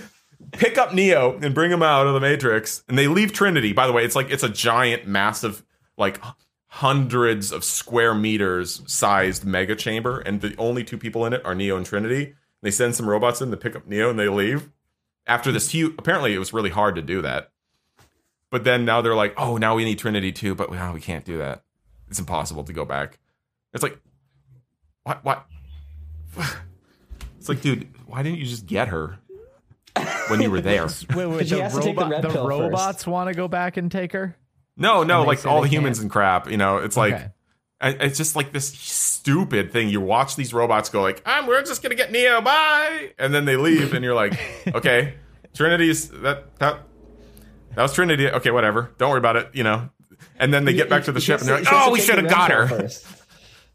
pick 0.53 0.79
up 0.79 0.95
Neo 0.95 1.37
and 1.43 1.53
bring 1.53 1.73
him 1.73 1.83
out 1.83 2.07
of 2.07 2.15
the 2.15 2.21
Matrix, 2.21 2.85
and 2.89 2.97
they 2.97 3.09
leave 3.09 3.33
Trinity. 3.33 3.73
By 3.73 3.89
the 3.89 3.93
way, 3.93 4.05
it's 4.05 4.15
like 4.15 4.31
it's 4.31 4.45
a 4.45 4.49
giant, 4.49 5.09
massive, 5.09 5.65
like 5.97 6.21
hundreds 6.67 7.51
of 7.51 7.65
square 7.65 8.15
meters 8.15 8.81
sized 8.87 9.45
mega 9.45 9.75
chamber, 9.75 10.21
and 10.21 10.41
the 10.41 10.55
only 10.57 10.85
two 10.85 10.99
people 10.99 11.27
in 11.27 11.33
it 11.33 11.45
are 11.45 11.57
Neo 11.57 11.77
and 11.77 11.85
Trinity. 11.85 12.35
They 12.63 12.71
send 12.71 12.95
some 12.95 13.09
robots 13.09 13.41
in 13.41 13.51
to 13.51 13.57
pick 13.57 13.75
up 13.75 13.89
Neo, 13.89 14.09
and 14.09 14.19
they 14.19 14.29
leave. 14.29 14.71
After 15.27 15.51
this 15.51 15.71
huge, 15.71 15.95
apparently 15.99 16.33
it 16.33 16.39
was 16.39 16.53
really 16.53 16.71
hard 16.71 16.95
to 16.95 17.03
do 17.03 17.23
that. 17.23 17.50
But 18.51 18.65
then 18.65 18.85
now 18.85 19.01
they're 19.01 19.15
like, 19.15 19.35
oh, 19.37 19.57
now 19.57 19.77
we 19.77 19.85
need 19.85 19.99
Trinity 19.99 20.33
too, 20.33 20.55
but 20.55 20.71
well, 20.71 20.93
we 20.93 21.01
can't 21.01 21.25
do 21.25 21.39
that. 21.39 21.63
It's 22.09 22.19
impossible 22.19 22.65
to 22.65 22.73
go 22.73 22.85
back. 22.85 23.19
It's 23.73 23.83
like, 23.83 23.99
what? 25.05 25.25
What? 25.25 25.47
It's 27.39 27.49
like, 27.49 27.61
dude, 27.63 27.89
why 28.07 28.23
didn't 28.23 28.39
you 28.39 28.45
just 28.47 28.67
get 28.67 28.89
her 28.89 29.19
when 30.29 30.43
you 30.43 30.51
were 30.51 30.61
there? 30.61 30.87
wait, 31.15 31.27
wait, 31.27 31.49
She 31.49 31.55
the, 31.55 31.63
has 31.63 31.79
take 31.79 31.97
the 31.97 32.07
red 32.07 32.23
the 32.23 32.29
pill 32.29 32.45
first. 32.49 32.61
robots 32.61 33.07
want 33.07 33.29
to 33.29 33.35
go 33.35 33.49
back 33.49 33.77
and 33.77 33.91
take 33.91 34.13
her. 34.13 34.37
No, 34.77 35.03
no, 35.03 35.21
And 35.21 35.29
like 35.29 35.47
all 35.47 35.63
the 35.63 35.69
humans 35.69 35.99
can't. 35.99 36.05
and 36.05 36.11
crap. 36.11 36.51
You 36.51 36.57
know, 36.57 36.79
it's 36.79 36.97
like 36.97 37.15
Okay. 37.15 37.29
It's 37.83 38.19
just 38.19 38.37
like 38.37 38.53
this 38.53 38.69
stupid 38.69 39.73
thing. 39.73 39.89
You 39.89 40.03
watch 40.03 40.37
these 40.37 40.53
robots 40.53 40.91
go 40.91 41.01
like, 41.01 41.23
"I'm 41.25 41.47
we're 41.47 41.63
just 41.63 41.83
gonna 41.83 41.95
get 41.95 42.13
Neo, 42.13 42.43
bye," 42.43 43.13
and 43.19 43.33
then 43.33 43.47
they 43.47 43.57
leave, 43.57 43.95
and 43.95 44.05
you're 44.05 44.15
like, 44.15 44.39
"Okay, 44.75 45.15
Trinity's 45.55 46.11
that 46.11 46.59
that 46.59 46.81
that 47.75 47.83
was 47.83 47.93
Trinity. 47.93 48.29
Okay, 48.29 48.51
whatever. 48.51 48.91
Don't 48.99 49.11
worry 49.11 49.19
about 49.19 49.37
it. 49.37 49.51
You 49.53 49.65
know." 49.65 49.91
And 50.39 50.53
then 50.53 50.65
they 50.65 50.75
get 50.75 50.89
back 50.89 51.05
to 51.05 51.13
the 51.13 51.21
ship, 51.21 51.41
and 51.41 51.49
they're 51.49 51.59
like, 51.61 51.69
"Oh, 51.71 51.91
we 51.91 52.01
should 52.01 52.17
have 52.17 52.27
have 52.27 52.31
got 52.35 52.49
take 52.49 52.57
the 52.57 52.61
red 52.63 52.69
her." 52.71 52.83
first. 52.83 53.07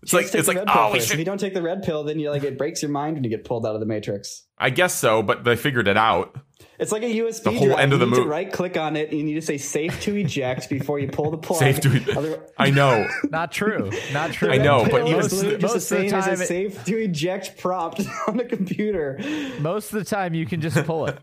It's 0.03 0.13
like 0.13 0.35
it's 0.35 0.47
like, 0.47 0.57
red 0.57 0.69
oh, 0.69 0.73
pill 0.73 0.81
"Oh, 0.83 0.91
we 0.93 0.99
first. 0.99 1.11
If 1.11 1.17
you 1.19 1.25
don't 1.25 1.39
take 1.39 1.55
the 1.55 1.63
red 1.63 1.81
pill, 1.83 2.03
then 2.03 2.19
you 2.19 2.29
like 2.29 2.43
it 2.43 2.57
breaks 2.59 2.83
your 2.83 2.91
mind 2.91 3.15
when 3.15 3.23
you 3.23 3.29
get 3.29 3.43
pulled 3.43 3.65
out 3.65 3.73
of 3.73 3.79
the 3.79 3.87
matrix. 3.87 4.43
I 4.57 4.69
guess 4.69 4.93
so, 4.93 5.23
but 5.23 5.43
they 5.43 5.55
figured 5.55 5.87
it 5.87 5.97
out. 5.97 6.35
It's 6.77 6.91
like 6.91 7.01
a 7.03 7.07
USB 7.11 7.43
The 7.45 7.51
whole 7.51 7.67
drive. 7.67 7.79
end 7.79 7.93
of 7.93 7.99
the 7.99 8.05
movie. 8.05 8.21
to 8.21 8.25
mo- 8.25 8.31
right 8.31 8.51
click 8.51 8.77
on 8.77 8.95
it 8.97 9.09
and 9.09 9.17
you 9.17 9.23
need 9.25 9.33
to 9.35 9.41
say 9.41 9.57
safe 9.57 9.99
to 10.01 10.15
eject 10.15 10.69
before 10.69 10.99
you 10.99 11.07
pull 11.07 11.31
the 11.31 11.37
plug. 11.37 11.57
Safe 11.59 11.79
to. 11.81 12.17
Other- 12.17 12.45
I 12.57 12.69
know. 12.69 13.07
Not 13.31 13.51
true. 13.51 13.89
Not 14.13 14.31
true. 14.33 14.51
I 14.51 14.57
know, 14.57 14.83
but 14.83 14.91
pill 14.91 15.07
even- 15.07 15.19
is 15.21 15.31
just 15.31 15.43
most 15.43 15.59
the 15.61 15.65
of 15.65 15.73
the 15.73 15.79
same 15.79 16.05
as 16.13 16.25
time 16.25 16.39
a 16.39 16.43
it- 16.43 16.47
safe 16.47 16.85
to 16.85 16.97
eject 16.97 17.57
prompt 17.57 18.01
on 18.27 18.37
the 18.37 18.45
computer. 18.45 19.19
Most 19.59 19.91
of 19.93 19.99
the 19.99 20.05
time, 20.05 20.33
you 20.35 20.45
can 20.45 20.61
just 20.61 20.83
pull 20.85 21.07
it. 21.07 21.17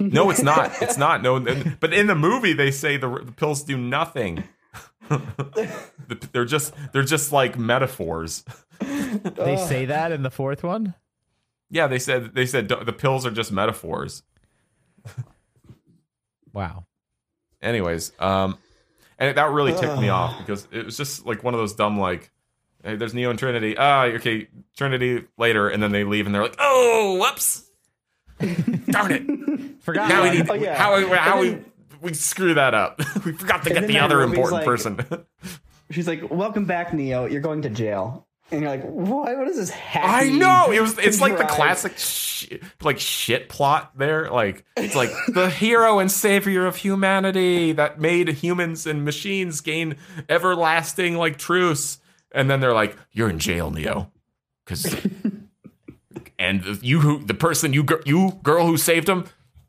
No, 0.00 0.30
it's 0.30 0.42
not. 0.42 0.82
It's 0.82 0.98
not. 0.98 1.22
No, 1.22 1.38
but 1.80 1.92
in 1.92 2.06
the 2.06 2.14
movie 2.14 2.52
they 2.52 2.70
say 2.70 2.96
the, 2.96 3.08
the 3.24 3.32
pills 3.32 3.62
do 3.62 3.76
nothing. 3.76 4.44
They're 6.32 6.44
just 6.44 6.74
they're 6.92 7.02
just 7.04 7.32
like 7.32 7.58
metaphors. 7.58 8.44
They 8.80 9.56
say 9.56 9.84
that 9.86 10.10
in 10.12 10.22
the 10.22 10.30
fourth 10.30 10.62
one. 10.64 10.94
Yeah, 11.70 11.86
they 11.86 11.98
said 11.98 12.34
they 12.34 12.46
said 12.46 12.68
the 12.68 12.92
pills 12.92 13.24
are 13.24 13.30
just 13.30 13.52
metaphors. 13.52 14.22
Wow. 16.52 16.86
Anyways, 17.60 18.12
um, 18.18 18.56
and 19.18 19.36
that 19.36 19.50
really 19.50 19.72
ticked 19.72 19.98
me 19.98 20.08
off 20.08 20.38
because 20.38 20.66
it 20.72 20.86
was 20.86 20.96
just 20.96 21.26
like 21.26 21.44
one 21.44 21.54
of 21.54 21.60
those 21.60 21.74
dumb 21.74 21.98
like, 21.98 22.30
hey, 22.82 22.96
there's 22.96 23.14
Neo 23.14 23.30
and 23.30 23.38
Trinity. 23.38 23.76
Ah, 23.76 24.04
okay, 24.04 24.48
Trinity 24.76 25.24
later, 25.36 25.68
and 25.68 25.82
then 25.82 25.92
they 25.92 26.04
leave 26.04 26.26
and 26.26 26.34
they're 26.34 26.42
like, 26.42 26.56
oh, 26.58 27.18
whoops, 27.20 27.65
darn 28.90 29.12
it. 29.12 29.82
Forgot. 29.82 30.08
Now 30.08 30.22
we 30.22 30.30
need 30.30 30.50
Oh, 30.50 30.54
yeah. 30.54 30.76
how 30.76 31.06
how 31.16 31.42
And 31.42 31.64
we 32.00 32.08
we 32.08 32.14
screw 32.14 32.54
that 32.54 32.74
up. 32.74 32.98
we 33.24 33.32
forgot 33.32 33.64
to 33.64 33.70
get 33.70 33.86
the 33.86 33.98
other 33.98 34.22
important 34.22 34.54
like- 34.54 34.64
person. 34.64 34.98
She's 35.90 36.08
like, 36.08 36.30
"Welcome 36.30 36.64
back, 36.64 36.92
Neo. 36.92 37.26
You're 37.26 37.40
going 37.40 37.62
to 37.62 37.70
jail." 37.70 38.26
and 38.50 38.60
you're 38.60 38.70
like, 38.70 38.84
what? 38.84 39.36
What 39.36 39.48
is 39.48 39.56
this? 39.56 39.70
Happy, 39.70 40.28
I 40.28 40.30
know 40.30 40.70
it 40.70 40.80
was. 40.80 40.96
It's 40.98 41.20
like 41.20 41.36
the 41.36 41.44
classic, 41.44 41.94
sh- 41.98 42.46
like 42.80 43.00
shit 43.00 43.48
plot. 43.48 43.90
There, 43.98 44.30
like 44.30 44.64
it's 44.76 44.94
like 44.94 45.10
the 45.32 45.50
hero 45.50 45.98
and 45.98 46.10
savior 46.10 46.64
of 46.66 46.76
humanity 46.76 47.72
that 47.72 48.00
made 48.00 48.28
humans 48.28 48.86
and 48.86 49.04
machines 49.04 49.60
gain 49.62 49.96
everlasting 50.28 51.16
like 51.16 51.38
truce, 51.38 51.98
and 52.32 52.48
then 52.48 52.60
they're 52.60 52.74
like, 52.74 52.96
"You're 53.10 53.28
in 53.30 53.40
jail, 53.40 53.70
Neo," 53.72 54.12
because 54.64 54.94
and 56.38 56.82
you 56.82 57.00
who 57.00 57.24
the 57.24 57.34
person 57.34 57.72
you 57.72 57.86
you 58.04 58.38
girl 58.42 58.66
who 58.66 58.76
saved 58.76 59.08
him, 59.08 59.24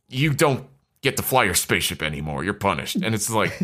you 0.09 0.33
don't 0.33 0.67
get 1.01 1.17
to 1.17 1.23
fly 1.23 1.43
your 1.43 1.53
spaceship 1.53 2.01
anymore. 2.01 2.43
You're 2.43 2.53
punished, 2.53 2.95
and 2.97 3.13
it's 3.15 3.29
like, 3.29 3.57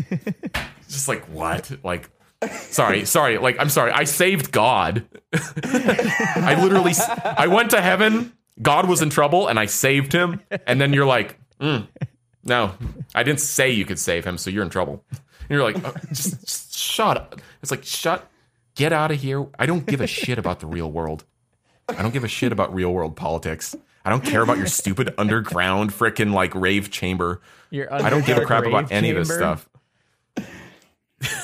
just 0.88 1.08
like 1.08 1.24
what, 1.26 1.70
like. 1.82 2.10
Sorry, 2.50 3.06
sorry. 3.06 3.38
Like, 3.38 3.58
I'm 3.58 3.70
sorry. 3.70 3.90
I 3.90 4.04
saved 4.04 4.52
God. 4.52 5.06
I 5.32 6.60
literally, 6.62 6.92
I 7.24 7.46
went 7.46 7.70
to 7.70 7.80
heaven. 7.80 8.34
God 8.60 8.86
was 8.86 9.00
in 9.00 9.08
trouble, 9.08 9.48
and 9.48 9.58
I 9.58 9.64
saved 9.64 10.12
him. 10.12 10.42
And 10.66 10.78
then 10.78 10.92
you're 10.92 11.06
like, 11.06 11.38
mm, 11.58 11.86
no, 12.44 12.74
I 13.14 13.22
didn't 13.22 13.40
say 13.40 13.70
you 13.70 13.86
could 13.86 13.98
save 13.98 14.26
him, 14.26 14.36
so 14.36 14.50
you're 14.50 14.62
in 14.62 14.68
trouble. 14.68 15.02
And 15.10 15.50
you're 15.50 15.62
like, 15.62 15.76
oh, 15.84 15.94
just, 16.08 16.40
just 16.42 16.76
shut 16.76 17.16
up. 17.16 17.40
It's 17.62 17.70
like, 17.70 17.84
shut, 17.84 18.30
get 18.74 18.92
out 18.92 19.10
of 19.10 19.20
here. 19.20 19.46
I 19.58 19.64
don't 19.66 19.86
give 19.86 20.00
a 20.02 20.06
shit 20.06 20.38
about 20.38 20.60
the 20.60 20.66
real 20.66 20.90
world. 20.90 21.24
I 21.88 22.02
don't 22.02 22.12
give 22.12 22.24
a 22.24 22.28
shit 22.28 22.52
about 22.52 22.74
real 22.74 22.92
world 22.92 23.16
politics. 23.16 23.74
I 24.04 24.10
don't 24.10 24.24
care 24.24 24.42
about 24.42 24.58
your 24.58 24.66
stupid 24.66 25.14
underground 25.18 25.90
freaking 25.92 26.32
like 26.32 26.54
rave 26.54 26.90
chamber. 26.90 27.40
Your 27.70 27.92
I 27.92 28.10
don't 28.10 28.24
give 28.26 28.38
a 28.38 28.44
crap 28.44 28.66
about 28.66 28.84
rave 28.84 28.92
any 28.92 29.10
of 29.10 29.16
this 29.16 29.34
stuff. 29.34 29.68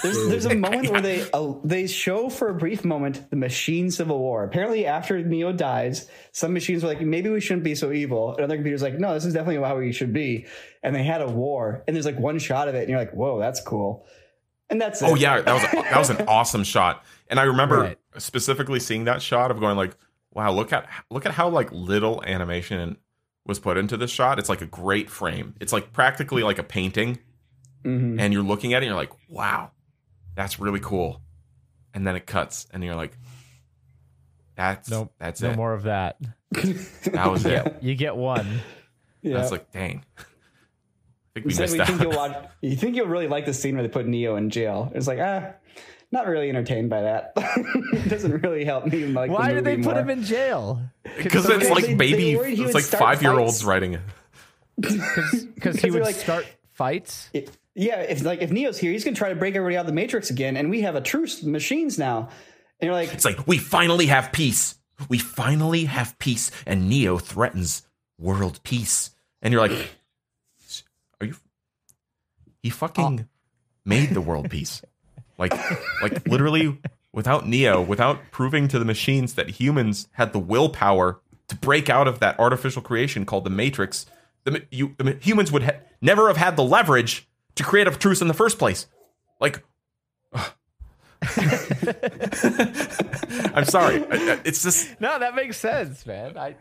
There's, 0.02 0.28
there's 0.28 0.44
a 0.46 0.54
moment 0.56 0.90
where 0.90 1.00
they 1.00 1.30
uh, 1.32 1.54
they 1.64 1.86
show 1.86 2.28
for 2.28 2.48
a 2.50 2.54
brief 2.54 2.84
moment 2.84 3.30
the 3.30 3.36
machine 3.36 3.90
civil 3.90 4.18
war. 4.18 4.44
Apparently, 4.44 4.86
after 4.86 5.22
Neo 5.22 5.52
dies, 5.52 6.08
some 6.32 6.52
machines 6.52 6.82
were 6.82 6.88
like, 6.90 7.00
maybe 7.00 7.30
we 7.30 7.40
shouldn't 7.40 7.64
be 7.64 7.74
so 7.74 7.90
evil. 7.92 8.34
And 8.34 8.44
other 8.44 8.56
computers 8.56 8.82
like, 8.82 8.98
no, 8.98 9.14
this 9.14 9.24
is 9.24 9.32
definitely 9.32 9.66
how 9.66 9.78
we 9.78 9.92
should 9.92 10.12
be. 10.12 10.46
And 10.82 10.94
they 10.94 11.02
had 11.02 11.22
a 11.22 11.28
war, 11.28 11.82
and 11.86 11.96
there's 11.96 12.06
like 12.06 12.18
one 12.18 12.38
shot 12.38 12.68
of 12.68 12.74
it, 12.74 12.80
and 12.80 12.90
you're 12.90 12.98
like, 12.98 13.12
whoa, 13.12 13.38
that's 13.38 13.60
cool. 13.62 14.06
And 14.68 14.80
that's 14.80 15.00
it. 15.00 15.08
Oh 15.08 15.14
yeah, 15.14 15.40
that 15.40 15.52
was 15.52 15.62
that 15.62 15.98
was 15.98 16.10
an 16.10 16.22
awesome 16.28 16.64
shot. 16.64 17.04
And 17.28 17.40
I 17.40 17.44
remember 17.44 17.78
Right. 17.80 17.98
specifically 18.18 18.80
seeing 18.80 19.04
that 19.04 19.22
shot 19.22 19.50
of 19.50 19.60
going 19.60 19.76
like, 19.76 19.96
wow, 20.32 20.52
look 20.52 20.72
at 20.72 20.88
look 21.10 21.26
at 21.26 21.32
how 21.32 21.48
like 21.48 21.70
little 21.72 22.22
animation 22.24 22.96
was 23.46 23.58
put 23.58 23.76
into 23.76 23.96
this 23.96 24.10
shot. 24.10 24.38
It's 24.38 24.48
like 24.48 24.60
a 24.62 24.66
great 24.66 25.10
frame. 25.10 25.54
It's 25.60 25.72
like 25.72 25.92
practically 25.92 26.42
like 26.42 26.58
a 26.58 26.62
painting. 26.62 27.18
Mhm. 27.84 28.20
And 28.20 28.32
you're 28.32 28.42
looking 28.42 28.74
at 28.74 28.82
it 28.82 28.86
and 28.86 28.90
you're 28.90 28.96
like, 29.00 29.12
wow, 29.28 29.70
that's 30.34 30.60
really 30.60 30.80
cool. 30.80 31.22
And 31.94 32.06
then 32.06 32.14
it 32.16 32.26
cuts 32.26 32.66
and 32.72 32.84
you're 32.84 32.94
like, 32.94 33.16
that's 34.54 34.90
Nope, 34.90 35.12
that's 35.18 35.40
no 35.40 35.50
it. 35.50 35.56
more 35.56 35.72
of 35.72 35.84
that. 35.84 36.18
That 37.12 37.30
was 37.30 37.46
it. 37.46 37.76
You 37.80 37.94
get 37.94 38.16
one. 38.16 38.60
Yeah. 39.22 39.38
I 39.38 39.40
was 39.40 39.50
like, 39.52 39.70
dang. 39.72 40.04
I 40.18 40.22
think 41.34 41.46
we 41.46 41.50
Instead, 41.52 41.62
missed 41.62 41.78
we 41.78 41.84
think 41.84 42.00
you'll 42.02 42.16
watch. 42.16 42.36
You 42.60 42.76
think 42.76 42.96
you'll 42.96 43.06
really 43.06 43.28
like 43.28 43.46
the 43.46 43.54
scene 43.54 43.74
where 43.76 43.82
they 43.82 43.88
put 43.88 44.06
Neo 44.06 44.36
in 44.36 44.50
jail. 44.50 44.90
It's 44.94 45.06
like, 45.06 45.18
ah, 45.20 45.52
not 46.12 46.26
really 46.26 46.48
entertained 46.48 46.90
by 46.90 47.02
that. 47.02 47.32
it 47.36 48.08
doesn't 48.08 48.42
really 48.42 48.64
help 48.64 48.86
me 48.86 49.06
like. 49.06 49.30
Why 49.30 49.48
the 49.48 49.54
did 49.56 49.64
they 49.64 49.76
movie 49.76 49.88
put 49.88 49.94
more. 49.94 50.02
him 50.02 50.10
in 50.10 50.22
jail? 50.24 50.82
Because 51.04 51.46
Because 51.46 51.48
it's 51.48 51.70
like 51.70 51.84
they 51.86 51.94
baby, 51.94 52.36
worried 52.36 52.58
he 52.58 52.64
it's 52.64 52.74
like 52.74 52.84
five 52.84 53.22
year 53.22 53.38
olds 53.38 53.64
writing 53.64 53.94
it. 53.94 54.00
Because 54.76 55.80
he 55.80 55.90
would 55.90 56.02
like- 56.02 56.16
start 56.16 56.46
fights. 56.72 57.28
It- 57.32 57.50
yeah, 57.74 58.00
if 58.00 58.22
like 58.24 58.42
if 58.42 58.50
Neo's 58.50 58.78
here, 58.78 58.90
he's 58.90 59.04
gonna 59.04 59.16
try 59.16 59.28
to 59.28 59.36
break 59.36 59.54
everybody 59.54 59.76
out 59.76 59.82
of 59.82 59.86
the 59.86 59.92
Matrix 59.92 60.30
again, 60.30 60.56
and 60.56 60.70
we 60.70 60.80
have 60.82 60.96
a 60.96 61.00
truce 61.00 61.40
with 61.40 61.48
machines 61.50 61.98
now. 61.98 62.28
And 62.80 62.86
you're 62.86 62.94
like, 62.94 63.12
It's 63.14 63.24
like 63.24 63.46
we 63.46 63.58
finally 63.58 64.06
have 64.06 64.32
peace. 64.32 64.74
We 65.08 65.18
finally 65.18 65.84
have 65.84 66.18
peace, 66.18 66.50
and 66.66 66.88
Neo 66.88 67.16
threatens 67.18 67.86
world 68.18 68.60
peace. 68.64 69.10
And 69.40 69.52
you're 69.52 69.62
like, 69.62 69.94
are 71.20 71.26
you? 71.26 71.34
He 72.62 72.70
fucking 72.70 73.20
ah. 73.22 73.28
made 73.84 74.10
the 74.10 74.20
world 74.20 74.50
peace. 74.50 74.82
Like, 75.40 75.52
like 76.02 76.28
literally, 76.28 76.78
without 77.12 77.48
Neo, 77.48 77.80
without 77.82 78.20
proving 78.30 78.68
to 78.68 78.78
the 78.78 78.84
machines 78.84 79.34
that 79.34 79.48
humans 79.48 80.06
had 80.12 80.32
the 80.32 80.38
willpower 80.38 81.18
to 81.48 81.56
break 81.56 81.88
out 81.90 82.06
of 82.06 82.20
that 82.20 82.38
artificial 82.38 82.82
creation 82.82 83.24
called 83.24 83.44
the 83.44 83.50
Matrix, 83.50 84.06
the 84.44 84.62
you 84.70 84.94
the 84.98 85.16
humans 85.20 85.50
would 85.50 85.62
ha- 85.64 85.80
never 86.00 86.28
have 86.28 86.36
had 86.36 86.56
the 86.56 86.62
leverage 86.62 87.26
to 87.56 87.64
create 87.64 87.88
a 87.88 87.90
truce 87.90 88.20
in 88.20 88.28
the 88.28 88.34
first 88.34 88.58
place. 88.58 88.86
Like, 89.40 89.64
I'm 93.54 93.64
sorry. 93.64 94.04
It's 94.44 94.62
just, 94.62 95.00
No, 95.00 95.18
that 95.18 95.34
makes 95.34 95.56
sense, 95.56 96.06
man. 96.06 96.38
I 96.38 96.54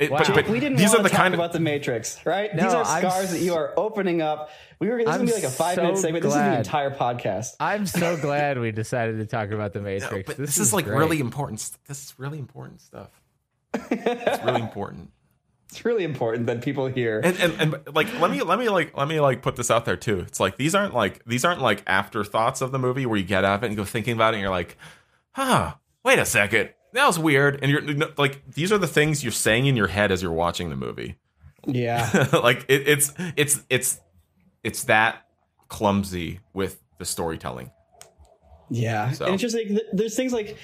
it, 0.00 0.10
Wow. 0.10 0.18
but, 0.26 0.34
but 0.34 0.48
we 0.48 0.58
didn't 0.60 0.78
these 0.78 0.88
want 0.88 1.00
are 1.00 1.02
the 1.04 1.08
to 1.10 1.14
talk 1.14 1.22
kind 1.22 1.34
about 1.34 1.52
the 1.52 1.60
Matrix, 1.60 2.24
right? 2.26 2.54
No, 2.54 2.64
These 2.64 2.74
are 2.74 2.84
I'm 2.84 3.00
scars 3.00 3.30
that 3.32 3.40
you 3.40 3.54
are 3.54 3.72
opening 3.76 4.22
up. 4.22 4.50
We 4.78 4.88
were 4.88 4.96
this 4.96 5.08
is 5.08 5.12
gonna 5.16 5.26
be 5.26 5.32
like 5.34 5.42
a 5.44 5.50
five 5.50 5.76
minute 5.76 5.96
so 5.98 6.02
segment. 6.02 6.22
This 6.24 6.32
is 6.32 6.38
the 6.38 6.56
entire 6.58 6.90
podcast. 6.90 7.54
I'm 7.60 7.86
so 7.86 8.16
glad 8.20 8.58
we 8.58 8.70
decided 8.72 9.18
to 9.18 9.26
talk 9.26 9.50
about 9.50 9.72
the 9.74 9.80
No, 9.80 9.84
Matrix. 9.84 10.26
but 10.26 10.36
this, 10.38 10.56
this, 10.56 10.58
is, 10.58 10.72
like 10.72 10.86
great. 10.86 10.96
really 10.98 11.20
important. 11.20 11.60
st- 11.60 11.78
This 11.86 12.02
is 12.04 12.14
really 12.18 12.38
important 12.38 12.80
stuff. 12.80 13.10
It's 13.74 14.44
really 14.44 14.60
important. 14.68 15.10
It's 15.68 15.84
really 15.84 16.02
important 16.02 16.46
that 16.46 16.62
people 16.62 16.88
hear. 16.88 17.20
And, 17.22 17.38
and 17.38 17.60
and 17.60 17.94
like 17.94 18.08
let 18.18 18.30
me 18.32 18.42
let 18.42 18.58
me 18.58 18.68
like 18.68 18.96
let 18.96 19.06
me 19.06 19.20
like 19.20 19.40
put 19.42 19.54
this 19.54 19.70
out 19.70 19.84
there 19.84 19.96
too. 19.96 20.18
It's 20.20 20.40
like 20.40 20.56
these 20.56 20.74
aren't 20.74 20.94
like 20.94 21.24
these 21.26 21.44
aren't 21.44 21.60
like 21.60 21.84
afterthoughts 21.86 22.60
of 22.60 22.72
the 22.72 22.78
movie 22.80 23.06
where 23.06 23.16
you 23.16 23.24
get 23.24 23.44
out 23.44 23.56
of 23.56 23.62
it 23.64 23.68
and 23.68 23.76
go 23.76 23.84
thinking 23.84 24.14
about 24.14 24.34
it 24.34 24.38
and 24.38 24.42
you're 24.42 24.50
like, 24.50 24.76
huh, 25.32 25.74
wait 26.04 26.18
a 26.18 26.24
second. 26.24 26.70
That 26.92 27.06
was 27.06 27.18
weird. 27.18 27.58
And 27.62 27.70
you're 27.70 27.82
like 28.18 28.42
these 28.52 28.72
are 28.72 28.78
the 28.78 28.86
things 28.88 29.22
you're 29.22 29.32
saying 29.32 29.66
in 29.66 29.76
your 29.76 29.86
head 29.88 30.10
as 30.10 30.22
you're 30.22 30.32
watching 30.32 30.70
the 30.70 30.76
movie. 30.76 31.16
yeah, 31.66 32.28
like 32.42 32.64
it, 32.68 32.88
it's 32.88 33.12
it's 33.36 33.62
it's 33.70 34.00
it's 34.64 34.84
that 34.84 35.26
clumsy 35.68 36.40
with 36.52 36.80
the 36.98 37.04
storytelling. 37.04 37.70
yeah. 38.70 39.12
So- 39.12 39.24
And 39.26 39.34
it's 39.34 39.42
just 39.42 39.54
like 39.56 39.68
th- 39.68 39.86
there's 39.92 40.16
things 40.16 40.32
like 40.32 40.56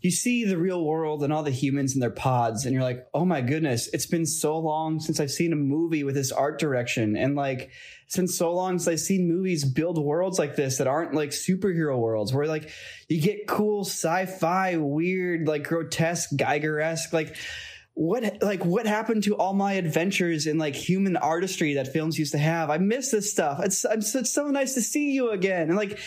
you 0.00 0.10
see 0.12 0.44
the 0.44 0.56
real 0.56 0.84
world 0.84 1.24
and 1.24 1.32
all 1.32 1.42
the 1.42 1.50
humans 1.50 1.94
in 1.94 2.00
their 2.00 2.10
pods, 2.10 2.64
and 2.64 2.72
you're 2.72 2.84
like, 2.84 3.06
oh 3.14 3.24
my 3.24 3.40
goodness, 3.40 3.88
it's 3.92 4.06
been 4.06 4.26
so 4.26 4.56
long 4.56 5.00
since 5.00 5.18
I've 5.18 5.30
seen 5.32 5.52
a 5.52 5.56
movie 5.56 6.04
with 6.04 6.14
this 6.14 6.30
art 6.30 6.60
direction, 6.60 7.16
and 7.16 7.34
like 7.34 7.70
it's 8.16 8.38
so 8.38 8.54
long 8.54 8.78
since 8.78 8.88
I've 8.88 9.00
seen 9.00 9.28
movies 9.28 9.64
build 9.64 9.98
worlds 9.98 10.38
like 10.38 10.56
this 10.56 10.78
that 10.78 10.86
aren't 10.86 11.14
like 11.14 11.30
superhero 11.30 11.98
worlds, 11.98 12.32
where 12.32 12.46
like 12.46 12.70
you 13.08 13.20
get 13.20 13.46
cool 13.46 13.84
sci-fi, 13.84 14.76
weird, 14.76 15.46
like 15.46 15.64
grotesque, 15.64 16.30
Giger-esque, 16.34 17.12
like 17.12 17.36
what 17.94 18.42
like 18.42 18.64
what 18.64 18.86
happened 18.86 19.24
to 19.24 19.36
all 19.36 19.54
my 19.54 19.72
adventures 19.72 20.46
in 20.46 20.56
like 20.56 20.76
human 20.76 21.16
artistry 21.16 21.74
that 21.74 21.92
films 21.92 22.18
used 22.18 22.32
to 22.32 22.38
have? 22.38 22.70
I 22.70 22.78
miss 22.78 23.10
this 23.10 23.30
stuff. 23.30 23.60
It's, 23.62 23.84
it's 23.84 24.14
it's 24.14 24.32
so 24.32 24.46
nice 24.46 24.74
to 24.74 24.80
see 24.80 25.10
you 25.10 25.30
again. 25.30 25.68
And 25.68 25.76
like 25.76 25.98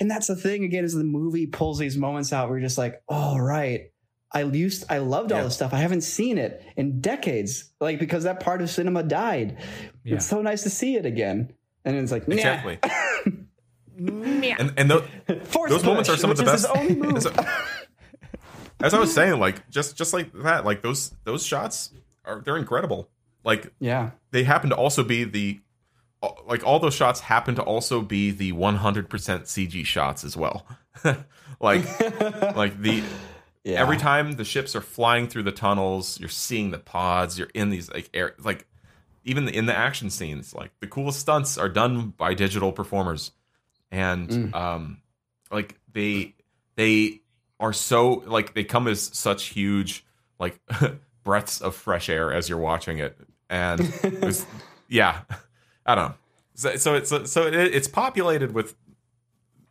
and 0.00 0.10
that's 0.10 0.26
the 0.26 0.36
thing 0.36 0.64
again 0.64 0.84
is 0.84 0.92
the 0.92 1.04
movie 1.04 1.46
pulls 1.46 1.78
these 1.78 1.96
moments 1.96 2.32
out 2.32 2.48
where 2.48 2.58
you're 2.58 2.66
just 2.66 2.78
like 2.78 3.00
oh 3.08 3.38
right 3.38 3.92
i 4.32 4.42
used 4.42 4.84
i 4.90 4.98
loved 4.98 5.32
all 5.32 5.38
Yeah. 5.38 5.44
this 5.44 5.54
stuff 5.54 5.72
i 5.72 5.78
haven't 5.78 6.00
seen 6.02 6.38
it 6.38 6.62
in 6.76 7.00
decades 7.00 7.70
like 7.80 7.98
because 7.98 8.24
that 8.24 8.40
part 8.40 8.60
of 8.62 8.70
cinema 8.70 9.02
died 9.02 9.58
Yeah. 10.04 10.16
it's 10.16 10.26
so 10.26 10.42
nice 10.42 10.62
to 10.64 10.70
see 10.70 10.96
it 10.96 11.06
again 11.06 11.52
and 11.84 11.96
it's 11.96 12.10
like 12.12 12.26
nah. 12.28 12.34
Exactly. 12.34 12.78
and 13.98 14.72
and 14.76 14.90
tho- 14.90 15.06
Force 15.44 15.70
those 15.70 15.84
moments 15.84 16.08
are 16.08 16.16
some 16.16 16.30
of 16.30 16.36
the 16.36 16.44
best. 16.44 16.66
his 16.76 17.26
as, 17.26 17.32
as 18.82 18.94
I 18.94 18.98
was 18.98 19.14
saying, 19.14 19.38
like 19.40 19.68
just 19.70 19.96
just 19.96 20.12
like 20.12 20.32
that, 20.42 20.64
like 20.64 20.82
those 20.82 21.12
those 21.24 21.44
shots 21.46 21.92
are 22.24 22.40
they're 22.44 22.56
incredible. 22.58 23.08
Like 23.44 23.72
yeah 23.78 24.10
they 24.32 24.42
happen 24.44 24.70
to 24.70 24.76
also 24.76 25.02
be 25.02 25.24
the 25.24 25.60
uh, 26.22 26.28
like 26.46 26.66
all 26.66 26.78
those 26.78 26.94
shots 26.94 27.20
happen 27.20 27.54
to 27.54 27.62
also 27.62 28.02
be 28.02 28.30
the 28.30 28.52
100% 28.52 29.08
CG 29.08 29.84
shots 29.86 30.24
as 30.24 30.36
well. 30.36 30.66
like 31.60 31.84
like 32.56 32.80
the 32.82 33.02
yeah 33.66 33.80
every 33.80 33.96
time 33.96 34.32
the 34.32 34.44
ships 34.44 34.74
are 34.76 34.80
flying 34.80 35.26
through 35.28 35.42
the 35.42 35.52
tunnels, 35.52 36.18
you're 36.20 36.28
seeing 36.28 36.70
the 36.70 36.78
pods, 36.78 37.38
you're 37.38 37.50
in 37.54 37.70
these 37.70 37.90
like 37.90 38.08
air 38.14 38.34
like 38.38 38.66
even 39.24 39.48
in 39.48 39.66
the 39.66 39.76
action 39.76 40.08
scenes, 40.08 40.54
like 40.54 40.70
the 40.80 40.86
coolest 40.86 41.18
stunts 41.20 41.58
are 41.58 41.68
done 41.68 42.10
by 42.16 42.32
digital 42.34 42.72
performers. 42.72 43.32
And 43.90 44.28
Mm. 44.28 44.54
um 44.54 44.98
like 45.50 45.78
they 45.92 46.34
they 46.76 47.20
are 47.58 47.72
so 47.72 48.22
like 48.26 48.54
they 48.54 48.64
come 48.64 48.86
as 48.86 49.00
such 49.12 49.46
huge 49.46 50.04
like 50.38 50.60
breaths 51.24 51.60
of 51.60 51.74
fresh 51.74 52.08
air 52.08 52.32
as 52.32 52.48
you're 52.48 52.58
watching 52.58 52.98
it. 52.98 53.18
And 53.50 53.80
it's, 54.02 54.46
yeah, 54.88 55.22
I 55.84 55.94
don't 55.94 56.08
know. 56.10 56.14
So, 56.54 56.76
so 56.76 56.94
it's 56.94 57.08
so 57.32 57.46
it, 57.46 57.54
it's 57.54 57.88
populated 57.88 58.52
with 58.52 58.74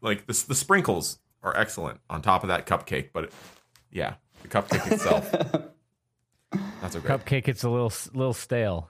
like 0.01 0.25
the 0.27 0.45
the 0.47 0.55
sprinkles 0.55 1.19
are 1.43 1.55
excellent 1.55 1.99
on 2.09 2.21
top 2.21 2.43
of 2.43 2.47
that 2.49 2.65
cupcake, 2.65 3.09
but 3.13 3.25
it, 3.25 3.33
yeah, 3.95 4.15
the 4.43 4.47
cupcake 4.47 4.91
itself 4.91 5.31
not 6.85 6.93
so 6.93 6.99
great. 6.99 7.25
Cupcake, 7.25 7.47
it's 7.47 7.63
a 7.63 7.69
little 7.69 7.91
little 8.13 8.33
stale. 8.33 8.89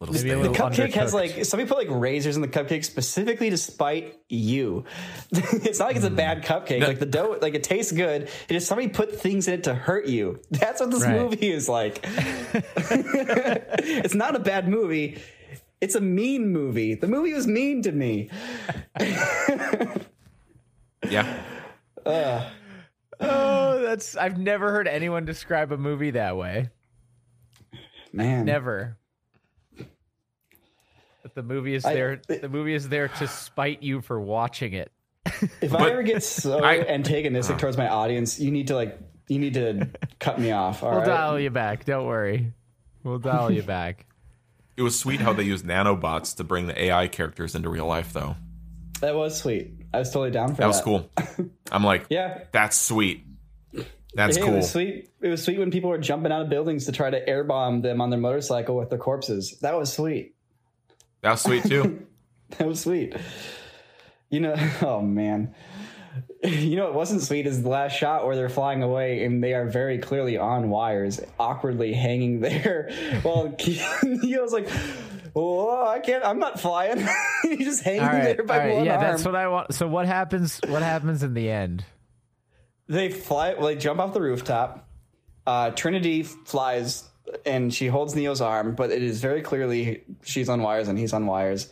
little 0.00 0.14
Maybe 0.14 0.30
a 0.30 0.32
stale. 0.32 0.50
little 0.50 0.52
The 0.52 0.82
cupcake 0.82 0.94
has 0.94 1.14
like 1.14 1.44
somebody 1.44 1.68
put 1.68 1.78
like 1.78 1.88
razors 1.90 2.36
in 2.36 2.42
the 2.42 2.48
cupcake 2.48 2.84
specifically 2.84 3.50
to 3.50 3.56
spite 3.56 4.18
you. 4.28 4.84
it's 5.30 5.78
not 5.78 5.86
like 5.86 5.96
it's 5.96 6.04
a 6.04 6.10
hmm. 6.10 6.16
bad 6.16 6.42
cupcake. 6.44 6.80
No. 6.80 6.88
Like 6.88 6.98
the 6.98 7.06
dough, 7.06 7.38
like 7.40 7.54
it 7.54 7.62
tastes 7.62 7.92
good. 7.92 8.28
It 8.48 8.56
is 8.56 8.66
somebody 8.66 8.88
put 8.88 9.18
things 9.20 9.48
in 9.48 9.54
it 9.54 9.64
to 9.64 9.74
hurt 9.74 10.06
you. 10.06 10.40
That's 10.50 10.80
what 10.80 10.90
this 10.90 11.04
Right. 11.04 11.20
movie 11.20 11.50
is 11.50 11.68
like. 11.68 12.00
it's 12.54 14.14
not 14.14 14.34
a 14.36 14.40
bad 14.40 14.68
movie. 14.68 15.22
It's 15.80 15.94
a 15.94 16.00
mean 16.00 16.48
movie. 16.48 16.94
The 16.94 17.06
movie 17.06 17.34
was 17.34 17.46
mean 17.46 17.82
to 17.82 17.92
me. 17.92 18.30
yeah. 21.08 21.40
Oh, 23.20 23.80
that's 23.82 24.16
I've 24.16 24.38
never 24.38 24.70
heard 24.70 24.86
anyone 24.88 25.24
describe 25.24 25.72
a 25.72 25.76
movie 25.78 26.10
that 26.12 26.36
way. 26.36 26.70
Man, 28.12 28.44
Never. 28.46 28.96
But 31.22 31.34
the 31.34 31.42
movie 31.42 31.74
is 31.74 31.84
I- 31.84 31.94
there. 31.94 32.20
Uh, 32.30 32.34
the 32.40 32.48
movie 32.48 32.74
is 32.74 32.88
there 32.88 33.08
to 33.08 33.26
spite 33.28 33.82
you 33.82 34.00
for 34.00 34.20
watching 34.20 34.72
it. 34.74 34.92
If 35.60 35.74
I 35.74 35.90
ever 35.90 36.02
get 36.02 36.22
so 36.22 36.62
I- 36.62 36.78
antagonistic 36.86 37.58
towards 37.58 37.76
my 37.76 37.88
audience, 37.88 38.38
you 38.38 38.50
need 38.50 38.68
to 38.68 38.74
like 38.76 38.98
you 39.28 39.38
need 39.38 39.54
to 39.54 39.88
cut 40.20 40.38
me 40.38 40.52
off. 40.52 40.82
All 40.82 40.90
We'll 40.90 41.00
right. 41.00 41.06
dial 41.06 41.40
you 41.40 41.50
back. 41.50 41.84
Don't 41.84 42.06
worry. 42.06 42.52
We'll 43.02 43.18
dial 43.18 43.50
you 43.50 43.62
back. 43.62 44.06
It 44.78 44.82
was 44.82 44.98
sweet 44.98 45.20
how 45.22 45.32
they 45.32 45.42
used 45.44 45.64
nanobots 45.64 46.36
to 46.36 46.44
bring 46.44 46.66
the 46.66 46.78
AI 46.78 47.08
characters 47.08 47.54
into 47.54 47.70
real 47.70 47.86
life, 47.86 48.12
though. 48.12 48.36
That 49.00 49.14
was 49.14 49.34
sweet. 49.40 49.70
I 49.96 50.00
was 50.00 50.10
totally 50.10 50.30
down 50.30 50.48
for 50.48 50.54
that. 50.56 50.60
That 50.60 50.66
was 50.66 50.80
cool. 50.82 51.10
I'm 51.72 51.82
like, 51.82 52.06
Yeah. 52.10 52.44
that's 52.52 52.76
sweet. 52.76 53.24
That's 54.14 54.36
Hey, 54.36 54.46
It 54.46 54.50
was 54.54 54.70
sweet. 54.70 55.10
It 55.20 55.28
was 55.28 55.42
sweet 55.42 55.58
when 55.58 55.70
people 55.70 55.90
were 55.90 55.98
jumping 55.98 56.32
out 56.32 56.42
of 56.42 56.48
buildings 56.48 56.86
to 56.86 56.92
try 56.92 57.10
to 57.10 57.28
air 57.28 57.44
bomb 57.44 57.82
them 57.82 58.00
on 58.00 58.10
their 58.10 58.20
motorcycle 58.20 58.76
with 58.76 58.90
their 58.90 58.98
corpses. 58.98 59.58
That 59.60 59.74
was 59.76 59.92
sweet. 59.92 60.34
That 61.22 61.32
was 61.32 61.40
sweet 61.42 61.64
too. 61.64 62.06
That 62.58 62.68
was 62.68 62.80
sweet. 62.80 63.12
You 64.30 64.38
know, 64.38 64.54
oh 64.82 65.00
man. 65.00 65.54
You 66.44 66.76
know 66.76 66.86
it 66.86 66.94
wasn't 66.94 67.22
sweet 67.22 67.46
is 67.46 67.62
the 67.62 67.68
last 67.68 67.96
shot 67.96 68.24
where 68.24 68.36
they're 68.36 68.48
flying 68.48 68.82
away 68.84 69.24
and 69.24 69.42
they 69.42 69.52
are 69.54 69.66
very 69.66 69.98
clearly 69.98 70.36
on 70.38 70.70
wires, 70.70 71.20
awkwardly 71.40 71.92
hanging 71.92 72.40
there. 72.40 72.90
While 73.22 73.56
Neo's 74.04 74.52
like, 74.52 74.68
"Oh, 75.36 75.86
I 75.86 76.00
can't. 76.00 76.24
I'm 76.24 76.38
not 76.40 76.58
flying." 76.58 77.06
He's 77.42 77.66
just 77.66 77.84
hanging 77.84 78.02
right. 78.02 78.36
there 78.36 78.44
by 78.44 78.58
right. 78.58 78.74
one 78.74 78.84
Yeah, 78.86 78.94
arm. 78.94 79.00
that's 79.02 79.24
what 79.24 79.36
I 79.36 79.46
want. 79.48 79.74
So 79.74 79.86
what 79.86 80.06
happens? 80.06 80.60
What 80.66 80.82
happens 80.82 81.22
in 81.22 81.34
the 81.34 81.48
end? 81.50 81.84
They 82.88 83.10
fly. 83.10 83.54
Well, 83.54 83.66
they 83.66 83.76
jump 83.76 84.00
off 84.00 84.14
the 84.14 84.20
rooftop. 84.20 84.88
Uh, 85.46 85.70
Trinity 85.70 86.22
flies 86.22 87.04
and 87.44 87.72
she 87.74 87.86
holds 87.88 88.14
Neo's 88.14 88.40
arm, 88.40 88.74
but 88.74 88.90
it 88.90 89.02
is 89.02 89.20
very 89.20 89.42
clearly 89.42 90.02
she's 90.22 90.48
on 90.48 90.62
wires 90.62 90.88
and 90.88 90.98
he's 90.98 91.12
on 91.12 91.26
wires. 91.26 91.68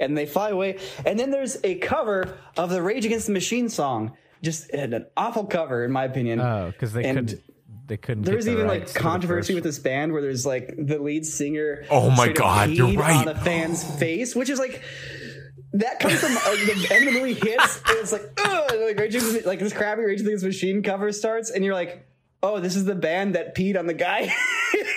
And 0.00 0.16
they 0.16 0.26
fly 0.26 0.50
away. 0.50 0.78
And 1.04 1.18
then 1.18 1.30
there's 1.30 1.56
a 1.64 1.74
cover 1.76 2.38
of 2.56 2.70
the 2.70 2.80
Rage 2.82 3.04
Against 3.04 3.26
the 3.26 3.32
Machine 3.32 3.68
song. 3.68 4.16
Just 4.42 4.70
an 4.70 5.06
awful 5.16 5.44
cover, 5.44 5.84
in 5.84 5.90
my 5.90 6.04
opinion. 6.04 6.40
Oh, 6.40 6.70
because 6.70 6.92
they 6.92 7.04
And 7.04 7.28
couldn't. 7.28 7.44
They 7.88 7.96
couldn't. 7.96 8.22
There's 8.24 8.44
get 8.44 8.52
the 8.52 8.56
even 8.58 8.68
like 8.68 8.80
rights 8.82 8.92
the 8.92 8.98
controversy 9.00 9.54
with 9.54 9.64
this 9.64 9.78
band 9.78 10.12
where 10.12 10.22
there's 10.22 10.46
like 10.46 10.72
the 10.78 10.98
lead 10.98 11.26
singer. 11.26 11.84
Oh 11.90 12.10
my 12.10 12.28
God, 12.28 12.70
you're 12.70 12.92
right. 12.92 13.26
On 13.26 13.28
a 13.28 13.34
fan's 13.40 13.82
face, 13.98 14.36
which 14.36 14.50
is 14.50 14.58
like 14.58 14.82
that 15.72 15.98
comes 16.00 16.18
from 16.20 16.36
uh, 16.36 16.40
the 16.50 16.88
end 16.90 17.08
of 17.08 17.14
the 17.14 17.20
movie 17.20 17.34
hits. 17.34 17.76
And 17.88 17.98
it's 17.98 18.12
like, 18.12 18.22
ugh, 18.44 18.70
and, 18.72 18.82
like 18.84 18.98
Rage 18.98 19.14
Against 19.14 19.32
the- 19.42 19.46
like 19.48 19.58
this 19.58 19.72
crappy 19.72 20.02
Rage 20.02 20.20
Against 20.20 20.44
Machine 20.44 20.82
cover 20.82 21.10
starts, 21.12 21.50
and 21.50 21.64
you're 21.64 21.74
like, 21.74 22.06
oh, 22.42 22.60
this 22.60 22.76
is 22.76 22.84
the 22.84 22.94
band 22.94 23.34
that 23.34 23.54
peed 23.56 23.78
on 23.78 23.86
the 23.86 23.94
guy. 23.94 24.26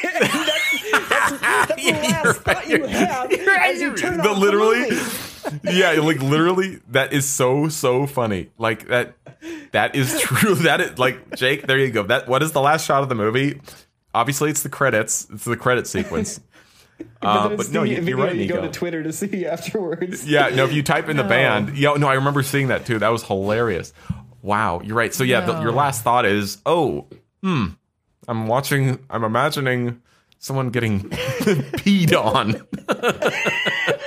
that's, 0.04 0.20
that's, 0.20 1.39
that's 1.39 1.76
the 1.76 1.92
last 1.92 2.42
thought 2.42 2.68
you 2.68 2.86
have 2.86 3.32
as 3.32 3.82
you 3.82 3.96
turn 3.96 4.18
The 4.18 4.32
literally- 4.34 4.89
the 4.89 4.96
movie. 4.96 5.21
Yeah, 5.64 5.92
like 6.02 6.22
literally, 6.22 6.80
that 6.89 7.14
is 7.14 7.28
so 7.28 7.70
so 7.70 8.06
funny. 8.08 8.50
Like 8.58 8.88
that, 8.88 9.16
that 9.72 9.96
is 9.96 10.20
true. 10.22 10.56
That 10.56 10.82
is 10.82 11.00
like 11.00 11.36
Jake. 11.36 11.68
There 11.68 11.78
you 11.78 11.92
go. 11.92 12.04
That 12.04 12.28
what 12.28 12.44
is 12.44 12.52
the 12.52 12.62
last 12.62 12.86
shot 12.86 13.04
of 13.04 13.10
the 13.10 13.16
movie? 13.16 13.62
Obviously, 14.14 14.50
it's 14.50 14.64
the 14.64 14.70
credits. 14.70 15.28
It's 15.32 15.46
the 15.46 15.58
credit 15.58 15.88
sequence. 15.88 16.39
Uh, 17.24 17.48
then 17.48 17.58
but 17.58 17.66
it's 17.66 17.74
no, 17.74 17.82
the 17.82 17.89
you, 17.89 18.02
you're 18.02 18.18
right, 18.18 18.36
you 18.36 18.48
go 18.48 18.62
to 18.62 18.70
Twitter 18.70 19.02
to 19.02 19.12
see 19.12 19.46
afterwards. 19.48 20.28
Yeah, 20.30 20.50
no, 20.50 20.66
if 20.66 20.74
you 20.74 20.84
type 20.84 21.10
in 21.10 21.18
the 21.18 21.24
band, 21.24 21.76
yeah, 21.76 21.94
no, 21.94 22.08
I 22.08 22.14
remember 22.14 22.44
seeing 22.44 22.68
that 22.68 22.86
too. 22.86 23.00
That 23.00 23.10
was 23.10 23.24
hilarious. 23.24 23.92
Wow, 24.44 24.82
you're 24.84 24.96
right. 24.96 25.12
So 25.12 25.24
yeah, 25.24 25.42
the, 25.42 25.62
your 25.62 25.72
last 25.72 26.04
thought 26.04 26.28
is, 26.28 26.60
oh, 26.64 27.08
hmm, 27.42 27.70
I'm 28.28 28.46
watching, 28.46 29.00
I'm 29.10 29.24
imagining 29.24 30.02
someone 30.38 30.70
getting 30.70 31.10
peed 31.10 32.14
on. 32.14 32.62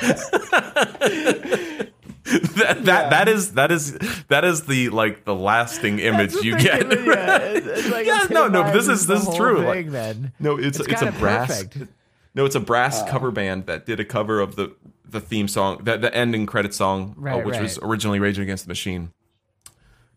that 2.25 2.85
that 2.85 3.11
that 3.11 3.29
is 3.29 3.53
that 3.55 3.71
is 3.71 3.99
that 4.29 4.45
is 4.45 4.65
the 4.65 4.89
like 4.91 5.25
the 5.25 5.35
lasting 5.35 5.99
image 5.99 6.35
you 6.37 6.57
get. 6.59 6.89
give 6.89 6.93
it, 7.01 7.07
yeah. 7.07 7.39
It's- 7.55 7.79
it's 7.79 7.91
like 7.91 8.07
Yeah, 8.07 8.27
no, 8.31 8.49
no, 8.49 8.63
but 8.65 8.73
this 8.73 8.89
is- 8.89 9.07
this 9.07 9.21
is 9.21 9.27
whole 9.27 9.37
true, 9.37 9.59
like- 9.65 9.85
Thing, 9.85 9.93
then. 9.93 10.33
No, 10.41 10.57
it's 10.59 10.81
It's 10.81 10.89
it's, 10.89 11.03
a 11.03 11.13
brass. 11.13 11.65
perfect. 11.65 11.91
No, 12.35 12.45
it's 12.45 12.55
a 12.57 12.61
brass 12.61 13.03
cover 13.09 13.31
band 13.31 13.67
that 13.67 13.87
did 13.87 14.01
a 14.01 14.05
cover 14.05 14.41
of 14.41 14.57
the 14.57 14.75
the 15.07 15.21
theme 15.21 15.47
song, 15.47 15.79
the, 15.85 15.97
the 15.97 16.13
ending 16.15 16.47
credit 16.47 16.75
song, 16.75 17.15
uh, 17.19 17.21
Right, 17.21 17.45
which 17.47 17.59
was 17.61 17.79
originally 17.83 18.19
Rage 18.19 18.39
Against 18.39 18.65
the 18.65 18.69
Machine. 18.69 19.13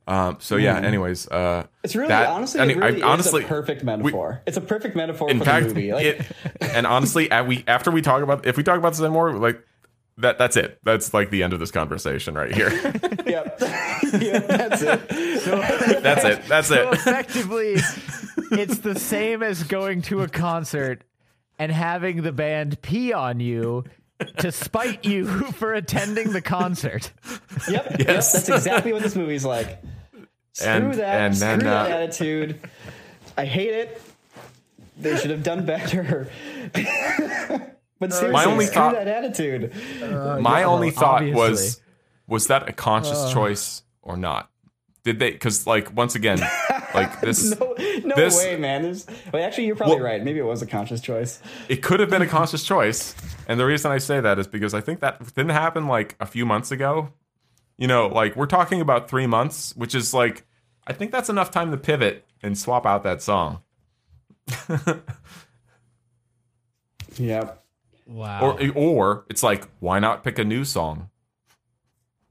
Um. 0.07 0.38
So 0.39 0.55
yeah. 0.55 0.77
Anyways, 0.79 1.27
uh, 1.27 1.67
It's 1.83 1.93
really, 1.95 2.07
that- 2.07 2.29
honestly, 2.29 2.61
any- 2.61 2.73
it 2.73 2.77
really 2.79 3.03
I- 3.03 3.07
honestly, 3.07 3.41
is 3.41 3.45
a 3.45 3.49
perfect 3.49 3.81
we- 3.81 3.85
metaphor. 3.85 4.41
it's 4.47 4.55
a 4.57 4.61
perfect 4.61 4.95
metaphor 4.95 5.29
in 5.29 5.39
for 5.39 5.45
fact, 5.45 5.67
the 5.67 5.73
movie. 5.75 5.91
Like, 5.93 6.05
it, 6.05 6.21
and 6.61 6.88
honestly, 6.88 7.29
at 7.29 7.45
we 7.45 7.65
after 7.67 7.91
we 7.91 8.01
talk 8.01 8.23
about 8.23 8.45
if 8.45 8.55
we 8.55 8.63
talk 8.63 8.77
about 8.77 8.93
this 8.93 9.01
anymore, 9.01 9.33
like 9.33 9.61
that 10.20 10.38
that's 10.38 10.55
it. 10.57 10.80
That's 10.84 11.13
like 11.13 11.30
the 11.30 11.43
end 11.43 11.53
of 11.53 11.59
this 11.59 11.72
conversation 11.72 12.34
right 12.36 12.53
here. 12.53 12.70
Yep. 13.28 13.57
yeah, 14.22 14.39
that's 14.39 14.82
it. 14.82 15.09
that's 16.01 16.24
it. 16.24 16.43
That's 16.47 16.68
So 16.70 16.89
it. 16.89 16.93
effectively, 16.93 17.74
it's 18.51 18.78
the 18.80 18.97
same 18.97 19.43
as 19.43 19.63
going 19.63 20.01
to 20.03 20.22
a 20.22 20.30
concert 20.30 21.03
and 21.59 21.70
having 21.70 22.22
the 22.22 22.32
band 22.32 22.82
pee 22.82 23.11
on 23.11 23.41
you 23.41 23.84
to 24.38 24.51
spite 24.53 25.03
you 25.05 25.28
for 25.51 25.74
attending 25.74 26.32
the 26.32 26.41
concert. 26.41 27.11
Yep. 27.70 27.86
Yes. 27.89 27.99
Yep. 27.99 28.07
That's 28.07 28.49
exactly 28.49 28.93
what 28.93 29.03
this 29.03 29.15
movie's 29.18 29.43
like. 29.45 29.82
Screw 30.53 30.70
And- 30.72 30.93
that. 30.93 31.22
and 31.22 31.36
screw 31.36 31.47
then, 31.49 31.59
that 31.59 31.91
uh, 31.91 31.95
attitude. 31.95 32.59
I 33.38 33.43
hate 33.43 33.74
it. 33.74 34.01
They 34.99 35.18
should 35.18 35.32
have 35.32 35.43
done 35.43 35.65
better. 35.65 36.30
But 38.00 38.12
uh, 38.12 38.16
seriously, 38.16 38.32
My 38.34 38.45
only 38.45 38.66
screw 38.66 38.76
thought- 38.76 38.93
that 38.93 39.08
attitude. 39.08 39.74
Uh, 40.02 40.39
My 40.41 40.64
only 40.64 40.91
thought 40.91 41.24
was 41.24 41.36
obviously. 41.60 41.84
was 42.28 42.48
that 42.48 42.70
a 42.70 42.74
conscious 42.74 43.18
uh. 43.18 43.34
choice 43.34 43.84
or 44.02 44.18
not? 44.18 44.50
Did 45.04 45.20
they? 45.20 45.32
Because 45.32 45.66
like 45.66 45.95
once 45.95 46.16
again, 46.16 46.39
like 46.93 47.22
this. 47.22 47.58
No, 47.60 47.76
no 48.04 48.16
this- 48.16 48.38
way, 48.38 48.58
man. 48.58 48.82
There's, 48.84 49.08
well, 49.32 49.41
actually, 49.43 49.68
you're 49.68 49.76
probably 49.78 49.95
Well- 49.95 50.04
right. 50.06 50.24
Maybe 50.24 50.39
it 50.39 50.43
was 50.45 50.62
a 50.62 50.66
conscious 50.68 51.00
choice. 51.02 51.41
it 51.70 51.78
could 51.82 52.00
have 52.02 52.10
been 52.10 52.22
a 52.22 52.28
conscious 52.28 52.64
choice. 52.64 53.16
And 53.48 53.58
the 53.60 53.66
reason 53.66 53.91
I 53.91 53.98
say 54.00 54.20
that 54.20 54.38
is 54.39 54.48
because 54.48 54.74
I 54.74 54.82
think 54.82 55.00
that 55.00 55.20
didn't 55.34 55.52
happen 55.52 55.88
like 55.88 56.16
a 56.20 56.26
few 56.26 56.45
months 56.45 56.72
ago. 56.72 57.14
You 57.78 57.88
know, 57.88 58.08
like 58.08 58.36
we're 58.36 58.48
talking 58.48 58.82
about 58.82 59.10
three 59.10 59.28
months, 59.28 59.74
which 59.78 59.95
is 59.95 60.14
like, 60.14 60.45
I 60.88 60.93
think 60.93 61.12
that's 61.12 61.30
enough 61.30 61.52
time 61.52 61.72
to 61.72 61.78
pivot 61.78 62.26
and 62.43 62.58
swap 62.58 62.86
out 62.86 63.04
that 63.04 63.22
song. 63.22 63.62
Yep. 67.18 67.64
Wow. 68.08 68.41
Or, 68.58 68.72
or 68.76 69.26
it's 69.30 69.43
like, 69.43 69.68
why 69.80 69.99
not 69.99 70.24
pick 70.24 70.39
a 70.39 70.43
new 70.45 70.64
song? 70.66 71.10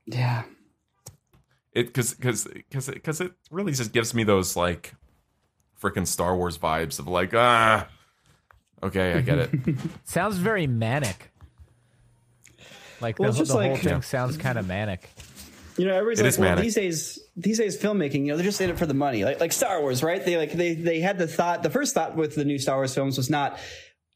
Yeah. 0.07 0.45
It 1.72 1.89
because 1.89 2.14
because 2.14 2.45
because 2.45 2.89
because 2.89 3.20
it 3.20 3.33
really 3.51 3.72
just 3.72 3.93
gives 3.93 4.14
me 4.14 4.24
those 4.24 4.57
like 4.57 4.95
freaking 5.81 6.07
Star 6.07 6.35
Wars 6.35 6.57
vibes 6.57 6.99
of 6.99 7.07
like 7.07 7.35
ah, 7.35 7.87
okay, 8.83 9.12
I 9.12 9.20
get 9.20 9.39
it. 9.39 9.51
sounds 10.05 10.39
very 10.39 10.66
manic. 10.66 11.31
Like 13.03 13.18
Well, 13.18 13.27
the, 13.27 13.31
it's 13.31 13.39
just 13.39 13.53
the 13.59 13.62
whole 13.62 13.77
thing 13.77 13.89
Yeah. 13.91 14.01
sounds 14.01 14.39
kind 14.39 14.59
of 14.59 14.66
manic. 14.66 15.11
You 15.77 15.85
know, 15.87 15.95
everybody's 15.95 16.20
It 16.20 16.22
like, 16.22 16.29
is 16.31 16.39
well, 16.39 16.49
manic. 16.51 16.64
these 16.64 16.74
days, 16.77 17.18
these 17.37 17.59
days 17.59 17.77
filmmaking, 17.79 18.20
you 18.20 18.29
know, 18.29 18.37
they're 18.37 18.45
just 18.47 18.61
in 18.62 18.70
it 18.70 18.79
for 18.79 18.87
the 18.87 18.95
money. 18.95 19.24
Like, 19.27 19.39
like 19.41 19.53
Star 19.53 19.83
Wars, 19.83 20.03
right? 20.03 20.24
They 20.24 20.39
like 20.39 20.53
they 20.53 20.74
they 20.74 21.01
had 21.01 21.18
the 21.18 21.27
thought. 21.29 21.62
The 21.62 21.68
first 21.68 21.93
thought 21.93 22.16
with 22.16 22.35
the 22.37 22.47
new 22.47 22.59
Star 22.59 22.77
Wars 22.77 22.95
films 22.95 23.18
was 23.18 23.29
not, 23.29 23.59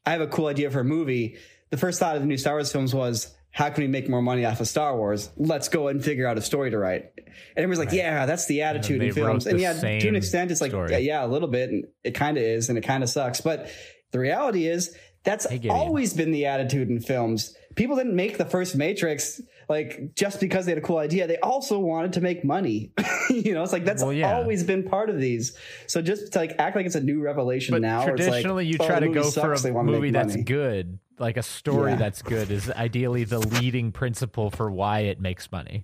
I 0.05 0.11
have 0.11 0.21
a 0.21 0.27
cool 0.27 0.47
idea 0.47 0.71
for 0.71 0.79
a 0.79 0.85
movie. 0.85 1.37
The 1.69 1.77
first 1.77 1.99
thought 1.99 2.15
of 2.15 2.21
the 2.21 2.27
new 2.27 2.37
Star 2.37 2.55
Wars 2.55 2.71
films 2.71 2.93
was, 2.93 3.35
how 3.51 3.69
can 3.69 3.83
we 3.83 3.87
make 3.87 4.09
more 4.09 4.21
money 4.21 4.45
off 4.45 4.61
of 4.61 4.67
Star 4.67 4.95
Wars? 4.95 5.29
Let's 5.35 5.67
go 5.67 5.89
and 5.89 6.03
figure 6.03 6.25
out 6.25 6.37
a 6.37 6.41
story 6.41 6.71
to 6.71 6.77
write. 6.77 7.11
And 7.17 7.27
everyone's 7.57 7.79
like, 7.79 7.91
yeah, 7.91 8.25
that's 8.25 8.47
the 8.47 8.61
attitude 8.61 9.01
in 9.01 9.13
films. 9.13 9.45
And 9.45 9.59
yeah, 9.59 9.73
to 9.73 10.07
an 10.07 10.15
extent, 10.15 10.51
it's 10.51 10.61
like, 10.61 10.71
yeah, 10.71 10.97
yeah, 10.97 11.25
a 11.25 11.27
little 11.27 11.49
bit, 11.49 11.69
and 11.69 11.85
it 12.03 12.11
kind 12.11 12.37
of 12.37 12.43
is, 12.43 12.69
and 12.69 12.77
it 12.77 12.81
kind 12.81 13.03
of 13.03 13.09
sucks. 13.09 13.41
But 13.41 13.69
the 14.11 14.19
reality 14.19 14.67
is, 14.67 14.95
that's 15.23 15.47
Hey, 15.47 15.69
always 15.69 16.13
been 16.13 16.31
the 16.31 16.45
attitude 16.47 16.89
in 16.89 16.99
films. 16.99 17.55
People 17.75 17.95
didn't 17.95 18.15
make 18.15 18.37
the 18.37 18.45
first 18.45 18.75
Matrix 18.75 19.41
like 19.71 20.15
just 20.15 20.41
because 20.41 20.65
they 20.65 20.73
had 20.73 20.77
a 20.77 20.81
cool 20.85 20.97
idea. 20.97 21.27
They 21.27 21.37
also 21.37 21.79
wanted 21.79 22.13
to 22.13 22.21
make 22.21 22.43
money. 22.43 22.91
you 23.29 23.53
know, 23.53 23.63
it's 23.63 23.71
like 23.71 23.85
that's 23.85 24.03
Well, 24.03 24.11
yeah. 24.11 24.35
always 24.35 24.63
been 24.63 24.83
part 24.83 25.09
of 25.09 25.17
these. 25.17 25.57
So 25.87 26.01
just 26.01 26.33
to 26.33 26.39
like 26.39 26.55
act 26.59 26.75
like 26.75 26.85
it's 26.85 26.95
a 26.95 27.01
new 27.01 27.21
revelation 27.21 27.71
But 27.73 27.81
now. 27.81 28.01
it's 28.01 28.07
like, 28.09 28.17
traditionally, 28.17 28.65
you 28.65 28.75
oh, 28.81 28.85
try 28.85 28.99
the 28.99 29.07
to 29.07 29.13
go 29.13 29.23
for 29.23 29.29
sucks, 29.29 29.61
they 29.63 29.69
a 29.69 29.73
movie 29.83 30.11
that's 30.11 30.33
money. 30.33 30.43
good. 30.43 30.99
Like 31.19 31.37
a 31.37 31.43
story 31.43 31.91
Yeah. 31.91 31.97
that's 31.97 32.21
good 32.21 32.51
is 32.51 32.69
ideally 32.69 33.23
the 33.23 33.39
leading 33.39 33.91
principle 33.93 34.51
for 34.51 34.69
why 34.69 35.01
it 35.01 35.21
makes 35.21 35.51
money. 35.51 35.83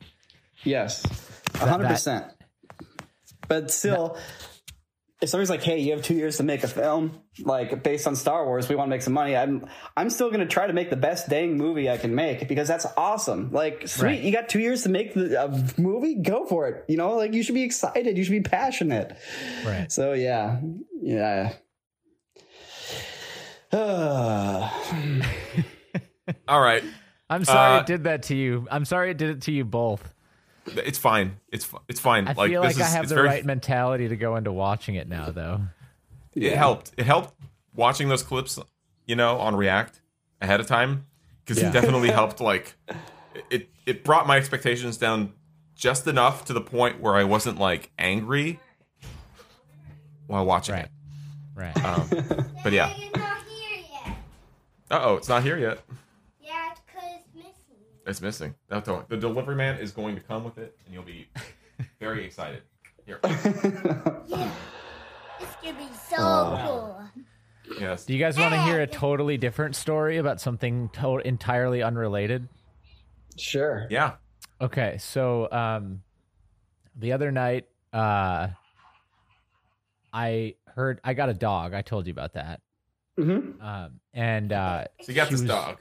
Yes, 0.64 1.06
a 1.56 1.68
hundred 1.68 1.88
percent. 1.88 2.26
But 3.48 3.72
still, 3.72 4.18
if 5.22 5.30
somebody's 5.30 5.50
like, 5.50 5.64
"Hey, 5.64 5.80
you 5.80 5.94
have 5.94 6.02
two 6.04 6.14
years 6.14 6.38
to 6.38 6.44
make 6.44 6.64
a 6.64 6.68
film, 6.68 7.20
like 7.40 7.82
based 7.84 8.06
on 8.08 8.16
Star 8.16 8.46
Wars, 8.46 8.70
we 8.70 8.76
want 8.76 8.88
to 8.88 8.92
make 8.92 9.02
some 9.02 9.14
money," 9.14 9.36
I'm 9.36 9.66
I'm 9.96 10.10
still 10.10 10.28
going 10.30 10.42
to 10.42 10.46
try 10.46 10.68
to 10.68 10.74
make 10.74 10.90
the 10.92 10.96
best 10.96 11.28
dang 11.30 11.58
movie 11.58 11.90
I 11.90 11.98
can 11.98 12.14
make 12.14 12.48
because 12.48 12.68
that's 12.68 12.86
awesome. 12.96 13.52
Like, 13.52 13.88
sweet, 13.88 14.04
Right. 14.06 14.22
you 14.22 14.32
got 14.32 14.48
two 14.50 14.60
years 14.60 14.84
to 14.84 14.90
make 14.90 15.14
the 15.16 15.44
a 15.44 15.82
movie, 15.82 16.16
go 16.22 16.46
for 16.46 16.68
it. 16.68 16.86
You 16.88 16.98
know, 16.98 17.16
like 17.16 17.34
you 17.34 17.42
should 17.44 17.56
be 17.56 17.64
excited, 17.64 18.18
you 18.18 18.24
should 18.24 18.32
be 18.32 18.42
passionate. 18.42 19.18
Right. 19.66 19.92
So 19.92 20.14
yeah, 20.14 20.60
yeah. 21.02 21.54
All 26.48 26.62
right, 26.62 26.84
I'm 27.30 27.44
sorry 27.44 27.78
Uh, 27.78 27.80
it 27.82 27.86
did 27.86 28.04
that 28.06 28.24
to 28.24 28.36
you. 28.36 28.68
I'm 28.72 28.86
sorry 28.86 29.12
it 29.12 29.18
did 29.18 29.30
it 29.32 29.42
to 29.44 29.52
you 29.52 29.66
both. 29.66 30.14
It's 30.76 30.98
fine. 30.98 31.38
It's 31.52 31.70
it's 31.88 32.00
fine. 32.00 32.28
I 32.28 32.34
like 32.34 32.50
feel 32.52 32.62
this 32.62 32.76
like 32.78 32.84
I 32.84 32.88
is- 32.90 32.94
have 32.96 33.10
the 33.10 33.16
very- 33.16 33.28
right 33.28 33.46
mentality 33.46 34.08
to 34.10 34.16
go 34.16 34.36
into 34.36 34.52
watching 34.52 34.96
it 34.96 35.08
now, 35.08 35.32
though. 35.32 35.62
It 36.34 36.54
helped. 36.56 36.92
It 36.98 37.06
helped 37.06 37.34
watching 37.74 38.10
those 38.10 38.24
clips, 38.24 38.60
you 39.06 39.16
know, 39.16 39.38
on 39.40 39.56
React 39.56 40.02
ahead 40.42 40.60
of 40.60 40.68
time 40.68 41.06
because 41.44 41.62
Yeah. 41.62 41.70
it 41.70 41.74
definitely 41.74 42.10
helped. 42.12 42.40
Like, 42.42 42.76
it 43.50 43.70
it 43.86 44.04
brought 44.04 44.28
my 44.28 44.38
expectations 44.38 44.98
down 44.98 45.34
just 45.76 46.08
enough 46.08 46.46
to 46.46 46.54
the 46.54 46.62
point 46.62 47.00
where 47.02 47.16
I 47.16 47.24
wasn't 47.24 47.60
like 47.60 47.92
angry 47.98 48.60
while 50.28 50.46
watching 50.46 50.76
Right. 50.76 50.86
it. 50.86 50.92
Right. 51.56 51.84
Um, 51.86 52.08
but 52.64 52.72
yeah. 52.74 52.94
It's 52.96 53.16
not 53.18 53.38
here 53.48 53.80
yet. 54.06 54.18
Uh 54.92 55.00
oh, 55.04 55.16
it's 55.16 55.28
not 55.30 55.42
here 55.44 55.58
yet. 55.58 55.80
Yeah, 56.40 56.72
it's 56.72 56.82
'cause 56.82 57.04
it's 57.16 57.28
missing. 57.36 57.56
It's 58.08 58.22
missing. 58.22 58.56
No, 58.72 58.80
don't- 58.82 59.08
The 59.10 59.18
delivery 59.18 59.56
man 59.56 59.78
is 59.80 59.92
going 59.92 60.16
to 60.16 60.22
come 60.22 60.44
with 60.46 60.58
it, 60.58 60.76
and 60.86 60.94
you'll 60.94 61.04
be 61.04 61.28
very 62.00 62.26
excited. 62.26 62.64
Here. 63.06 63.20
It's 65.40 65.56
gonna 65.62 65.78
be 65.78 65.88
so 66.10 66.60
cool. 66.66 67.04
Yes. 67.80 68.06
Do 68.06 68.14
you 68.14 68.20
guys 68.20 68.40
want 68.40 68.54
to 68.56 68.62
hear 68.64 68.82
a 68.82 68.88
totally 68.88 69.38
different 69.38 69.76
story 69.76 70.18
about 70.18 70.42
something 70.42 70.90
to- 70.94 71.18
entirely 71.20 71.84
unrelated? 71.84 72.48
Sure. 73.38 73.86
Yeah. 73.92 74.14
Okay, 74.60 74.98
so 75.00 75.48
um, 75.52 76.02
the 76.96 77.12
other 77.14 77.32
night, 77.32 77.68
uh, 77.94 78.48
I 80.12 80.56
heard 80.74 81.00
I 81.04 81.14
got 81.14 81.30
a 81.30 81.36
dog. 81.36 81.74
I 81.76 81.84
told 81.84 82.08
you 82.08 82.12
about 82.14 82.34
that. 82.34 82.62
Mm-hmm. 83.20 83.62
Um, 83.62 84.00
and 84.14 84.52
uh, 84.52 84.86
So 85.02 85.12
you 85.12 85.16
got 85.16 85.30
this 85.30 85.42
was- 85.42 85.48
dog. 85.50 85.78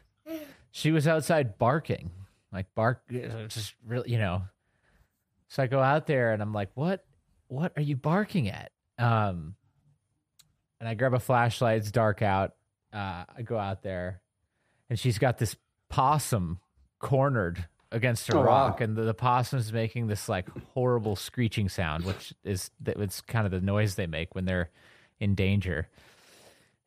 She 0.77 0.93
was 0.93 1.09
outside 1.09 1.57
barking, 1.57 2.11
like 2.53 2.67
bark, 2.75 3.01
uh, 3.11 3.47
just 3.47 3.75
really, 3.87 4.11
you 4.13 4.19
know. 4.19 4.43
So 5.49 5.63
I 5.63 5.69
go 5.69 5.81
out 5.81 6.07
there 6.07 6.33
and 6.33 6.43
I'm 6.43 6.53
like, 6.53 6.69
"What? 6.75 7.03
What 7.49 7.73
are 7.77 7.83
you 7.83 7.97
barking 7.97 8.51
at?" 8.51 8.73
Um, 8.99 9.55
and 10.79 10.87
I 10.87 10.93
grab 10.93 11.15
a 11.15 11.19
flashlight. 11.19 11.79
It's 11.79 11.91
dark 11.91 12.21
out. 12.21 12.57
Uh, 12.93 13.25
I 13.35 13.41
go 13.43 13.57
out 13.59 13.83
there, 13.83 14.21
and 14.91 14.99
she's 14.99 15.17
got 15.19 15.39
this 15.39 15.57
possum 15.89 16.61
cornered 16.99 17.65
against 17.91 18.29
a 18.29 18.35
Oh, 18.37 18.41
wow. 18.41 18.45
rock, 18.45 18.83
and 18.83 18.95
the, 18.97 19.03
the 19.05 19.15
possum 19.15 19.59
is 19.59 19.73
making 19.73 20.09
this 20.09 20.29
like 20.29 20.47
horrible 20.75 21.17
screeching 21.17 21.71
sound, 21.71 22.05
which 22.05 22.35
is 22.45 22.71
that 22.83 22.99
it's 22.99 23.23
kind 23.23 23.47
of 23.47 23.51
the 23.51 23.63
noise 23.63 23.95
they 23.95 24.07
make 24.07 24.35
when 24.35 24.45
they're 24.45 24.69
in 25.21 25.35
danger. 25.35 25.89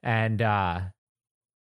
And 0.04 0.44
uh, 0.44 0.82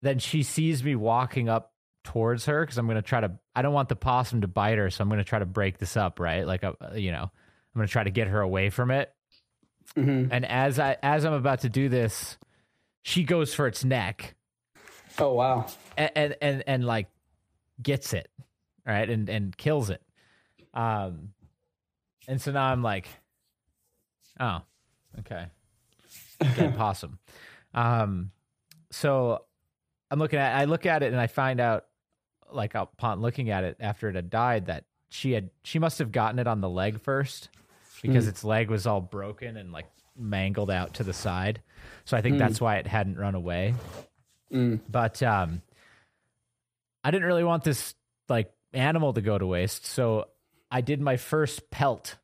then 0.02 0.20
she 0.20 0.44
sees 0.44 0.84
me 0.84 0.98
walking 0.98 1.48
up 1.48 1.72
towards 2.04 2.46
her 2.46 2.62
because 2.62 2.78
I'm 2.78 2.86
going 2.86 2.96
to 2.96 3.02
try 3.02 3.22
to. 3.22 3.32
I 3.56 3.62
don't 3.62 3.74
want 3.74 3.90
the 3.90 3.96
possum 3.96 4.42
to 4.42 4.48
bite 4.48 4.78
her, 4.78 4.90
so 4.90 5.02
I'm 5.02 5.10
going 5.10 5.20
to 5.20 5.24
try 5.24 5.40
to 5.40 5.46
break 5.46 5.78
this 5.78 5.98
up, 5.98 6.20
right? 6.20 6.46
Like, 6.46 6.64
uh, 6.64 6.74
you 6.94 7.12
know, 7.12 7.24
I'm 7.24 7.76
going 7.76 7.88
to 7.88 7.92
try 7.92 8.04
to 8.04 8.12
get 8.12 8.28
her 8.28 8.42
away 8.42 8.70
from 8.70 8.92
it. 8.92 9.12
Mm-hmm. 9.96 10.32
And 10.32 10.46
as 10.46 10.80
I 10.80 10.98
as 11.02 11.26
I'm 11.26 11.34
about 11.34 11.62
to 11.62 11.70
do 11.70 11.90
this, 11.90 12.38
she 13.02 13.24
goes 13.24 13.54
for 13.54 13.68
its 13.68 13.84
neck 13.84 14.36
Oh 15.18 15.34
wow. 15.34 15.66
and 15.98 16.12
and 16.16 16.36
and, 16.42 16.64
and 16.68 16.86
like 16.86 17.08
gets 17.82 18.14
it, 18.14 18.30
right, 18.86 19.10
and 19.10 19.28
and 19.30 19.56
kills 19.58 19.90
it. 19.90 20.02
Um, 20.74 21.30
and 22.28 22.42
so 22.42 22.52
now 22.52 22.66
I'm 22.66 22.84
like, 22.84 23.08
oh, 24.40 24.62
okay, 25.20 25.48
dead 26.56 26.76
possum. 26.78 27.20
Um, 27.74 28.32
so 28.92 29.44
I'm 30.12 30.20
looking 30.20 30.40
at 30.40 30.56
I 30.56 30.66
look 30.66 30.86
at 30.86 31.04
it 31.04 31.12
and 31.12 31.20
I 31.20 31.28
find 31.28 31.60
out, 31.60 31.86
like 32.52 32.76
upon 32.76 33.22
looking 33.22 33.50
at 33.50 33.64
it 33.64 33.78
after 33.80 34.10
it 34.10 34.16
had 34.16 34.30
died, 34.30 34.68
that 34.68 34.86
she 35.10 35.32
had 35.32 35.50
she 35.64 35.80
must 35.80 36.00
have 36.00 36.12
gotten 36.12 36.40
it 36.40 36.48
on 36.48 36.62
the 36.62 36.70
leg 36.70 37.02
first 37.02 37.50
because 38.02 38.28
its 38.28 38.44
leg 38.44 38.70
was 38.70 38.88
all 38.88 39.02
broken 39.02 39.58
and 39.58 39.72
like 39.72 39.88
mangled 40.18 40.72
out 40.72 40.96
to 40.96 41.04
the 41.04 41.14
side. 41.14 41.62
So 42.06 42.18
I 42.18 42.22
think 42.22 42.38
that's 42.38 42.60
why 42.62 42.78
it 42.78 42.88
hadn't 42.88 43.18
run 43.18 43.36
away. 43.36 43.74
But 44.90 45.22
um, 45.24 45.62
I 47.04 47.12
didn't 47.12 47.28
really 47.28 47.44
want 47.44 47.64
this 47.64 47.94
like 48.28 48.52
animal 48.74 49.14
to 49.14 49.22
go 49.22 49.38
to 49.38 49.46
waste, 49.46 49.86
so 49.86 50.26
I 50.72 50.82
did 50.82 51.02
my 51.02 51.18
first 51.18 51.70
pelt. 51.70 52.16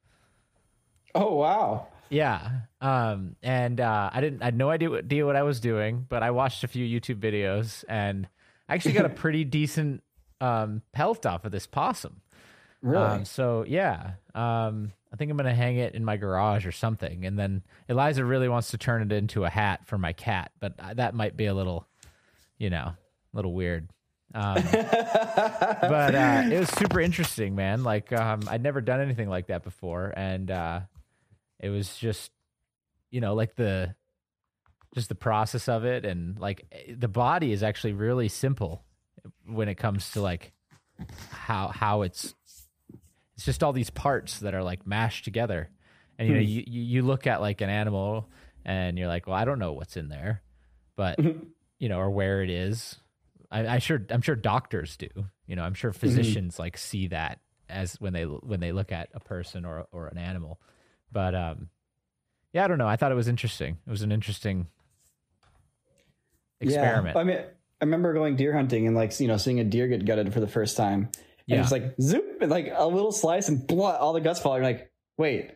Oh 1.14 1.36
wow. 1.36 1.88
Yeah, 2.10 2.50
um, 2.82 3.36
and 3.42 3.82
uh, 3.82 4.10
I 4.14 4.22
didn't. 4.22 4.42
I 4.44 4.46
had 4.46 4.58
no 4.58 4.70
idea 4.70 4.90
what, 4.90 5.06
idea 5.06 5.26
what 5.26 5.36
I 5.36 5.44
was 5.44 5.60
doing, 5.60 6.06
but 6.08 6.22
I 6.22 6.32
watched 6.32 6.64
a 6.64 6.68
few 6.68 6.86
YouTube 6.86 7.20
videos, 7.20 7.84
and 7.90 8.28
I 8.70 8.76
actually 8.76 8.94
got 8.94 9.06
a 9.06 9.10
pretty 9.24 9.44
decent 9.44 10.04
um, 10.46 10.82
pelt 10.92 11.26
off 11.26 11.46
of 11.46 11.52
this 11.52 11.66
possum. 11.66 12.22
Really? 12.82 13.04
Um, 13.04 13.26
so 13.26 13.66
yeah, 13.68 14.12
um, 14.36 14.92
I 15.12 15.16
think 15.18 15.32
I'm 15.32 15.38
gonna 15.38 15.56
hang 15.56 15.78
it 15.78 15.96
in 15.96 16.06
my 16.06 16.18
garage 16.18 16.66
or 16.68 16.72
something. 16.72 17.26
And 17.26 17.38
then 17.38 17.64
Eliza 17.90 18.24
really 18.24 18.48
wants 18.48 18.72
to 18.72 18.78
turn 18.78 19.02
it 19.02 19.12
into 19.12 19.44
a 19.44 19.50
hat 19.50 19.88
for 19.88 19.98
my 19.98 20.14
cat, 20.14 20.52
but 20.60 20.74
that 20.96 21.16
might 21.16 21.36
be 21.36 21.48
a 21.48 21.54
little, 21.54 21.88
you 22.60 22.70
know, 22.70 22.94
a 22.94 22.96
little 23.34 23.54
weird. 23.54 23.90
Um, 24.36 24.56
but 24.72 26.16
uh, 26.16 26.44
it 26.52 26.60
was 26.60 26.70
super 26.70 27.00
interesting, 27.00 27.56
man. 27.56 27.84
Like 27.84 28.14
um, 28.14 28.42
I'd 28.48 28.62
never 28.62 28.82
done 28.82 29.02
anything 29.02 29.30
like 29.30 29.48
that 29.48 29.64
before, 29.64 30.14
and 30.16 30.52
uh, 30.52 30.82
it 31.60 31.70
was 31.70 31.98
just, 31.98 32.32
you 33.10 33.22
know, 33.22 33.34
like 33.34 33.56
the 33.56 33.96
just 34.94 35.10
the 35.10 35.16
process 35.16 35.68
of 35.68 35.86
it, 35.86 36.06
and 36.06 36.38
like 36.38 36.66
eh, 36.72 36.94
the 36.96 37.08
body 37.08 37.52
is 37.52 37.64
actually 37.64 37.94
really 37.94 38.28
simple 38.28 38.86
when 39.46 39.70
it 39.70 39.76
comes 39.76 40.12
to 40.12 40.22
like 40.22 40.54
how 41.30 41.68
how 41.68 42.02
it's 42.04 42.36
it's 43.36 43.46
just 43.46 43.64
all 43.64 43.74
these 43.74 43.90
parts 43.90 44.40
that 44.40 44.54
are 44.54 44.64
like 44.64 44.88
mashed 44.88 45.26
together. 45.26 45.70
And 46.18 46.28
you 46.30 46.36
know 46.36 46.42
hmm. 46.42 46.48
you, 46.48 46.64
you 46.66 46.82
you 46.82 47.02
look 47.02 47.28
at 47.28 47.42
like 47.42 47.62
an 47.62 47.70
animal 47.70 48.30
and 48.64 48.98
you're 48.98 49.10
like 49.10 49.28
well 49.28 49.36
i 49.36 49.44
don't 49.44 49.60
know 49.60 49.74
what's 49.74 49.98
in 49.98 50.08
there 50.08 50.42
but 50.96 51.18
mm-hmm. 51.18 51.44
you 51.78 51.90
know 51.90 52.00
or 52.00 52.10
where 52.10 52.42
it 52.42 52.50
is. 52.50 52.96
I, 53.52 53.68
I 53.68 53.80
sure 53.80 54.02
i'm 54.10 54.22
sure 54.22 54.36
doctors 54.36 54.98
do 54.98 55.10
you 55.46 55.56
know 55.56 55.64
i'm 55.64 55.74
sure 55.74 55.92
mm-hmm. 55.92 56.00
physicians 56.00 56.58
like 56.58 56.78
see 56.78 57.08
that 57.10 57.40
as 57.70 58.00
when 58.00 58.14
they 58.14 58.24
when 58.24 58.60
they 58.60 58.72
look 58.72 58.92
at 58.92 59.10
a 59.14 59.20
person 59.20 59.66
or 59.66 59.88
or 59.92 60.08
an 60.08 60.18
animal. 60.18 60.60
But 61.12 61.36
um 61.36 61.70
yeah 62.54 62.64
i 62.64 62.68
don't 62.68 62.78
know. 62.78 62.88
I 62.88 62.96
thought 62.96 63.12
it 63.12 63.16
was 63.16 63.28
interesting. 63.28 63.78
It 63.86 63.90
was 63.90 64.02
an 64.02 64.12
interesting 64.12 64.68
experiment. 66.60 67.16
Yeah. 67.16 67.22
I 67.22 67.24
mean, 67.24 67.40
I 67.82 67.86
remember 67.86 68.14
going 68.14 68.36
deer 68.36 68.54
hunting 68.54 68.88
and 68.88 68.96
like 68.96 69.20
you 69.20 69.28
know 69.28 69.38
seeing 69.38 69.60
a 69.60 69.64
deer 69.64 69.88
get 69.88 70.06
gutted 70.06 70.34
for 70.34 70.40
the 70.40 70.48
first 70.48 70.78
time. 70.78 71.10
And 71.48 71.58
Yeah. 71.58 71.62
it's 71.62 71.72
like 71.72 71.96
zoop, 72.02 72.42
and 72.42 72.50
like 72.50 72.72
a 72.76 72.88
little 72.88 73.12
slice 73.12 73.50
and 73.50 73.66
blood, 73.68 74.00
all 74.00 74.14
the 74.14 74.22
guts 74.22 74.40
fall. 74.40 74.56
You're 74.56 74.64
like, 74.66 74.92
wait, 75.18 75.52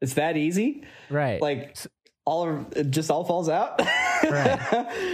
it's 0.00 0.14
that 0.14 0.36
easy? 0.36 0.84
right 1.10 1.40
Like 1.40 1.76
all 2.24 2.48
of 2.48 2.76
it 2.76 2.90
just 2.90 3.10
all 3.10 3.24
falls 3.24 3.48
out. 3.48 3.80
Right. 4.24 4.58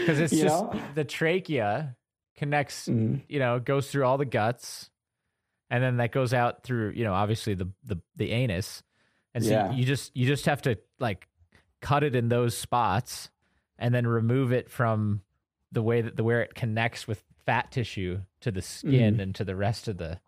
because 0.01 0.19
it's 0.19 0.33
You 0.35 0.43
just 0.43 0.65
know? 0.65 0.81
the 0.95 1.05
trachea 1.05 1.97
connects 2.37 2.87
Mhm. 2.89 3.23
you 3.29 3.39
know 3.39 3.59
goes 3.59 3.91
through 3.91 4.05
all 4.05 4.17
the 4.19 4.25
guts 4.25 4.91
and 5.71 5.83
then 5.83 5.97
that 5.97 6.13
goes 6.13 6.33
out 6.35 6.63
through 6.63 6.91
you 6.91 7.03
know 7.05 7.13
obviously 7.15 7.55
the 7.55 7.69
the, 7.85 7.97
the 8.17 8.31
anus 8.31 8.83
and 9.35 9.45
so 9.45 9.51
Yeah. 9.51 9.73
you 9.73 9.85
just 9.85 10.15
you 10.17 10.27
just 10.27 10.47
have 10.47 10.63
to 10.63 10.79
like 11.01 11.27
cut 11.83 12.05
it 12.05 12.15
in 12.15 12.29
those 12.29 12.57
spots 12.57 13.31
and 13.79 13.93
then 13.95 14.07
remove 14.07 14.53
it 14.53 14.71
from 14.71 15.23
the 15.73 15.83
way 15.83 16.01
that 16.01 16.17
the 16.17 16.25
where 16.25 16.43
it 16.43 16.55
connects 16.55 17.07
with 17.07 17.23
fat 17.47 17.71
tissue 17.73 18.21
to 18.41 18.51
the 18.51 18.63
skin 18.63 19.21
and 19.21 19.35
to 19.35 19.45
the 19.45 19.57
rest 19.57 19.89
of 19.89 19.97
the 19.99 20.21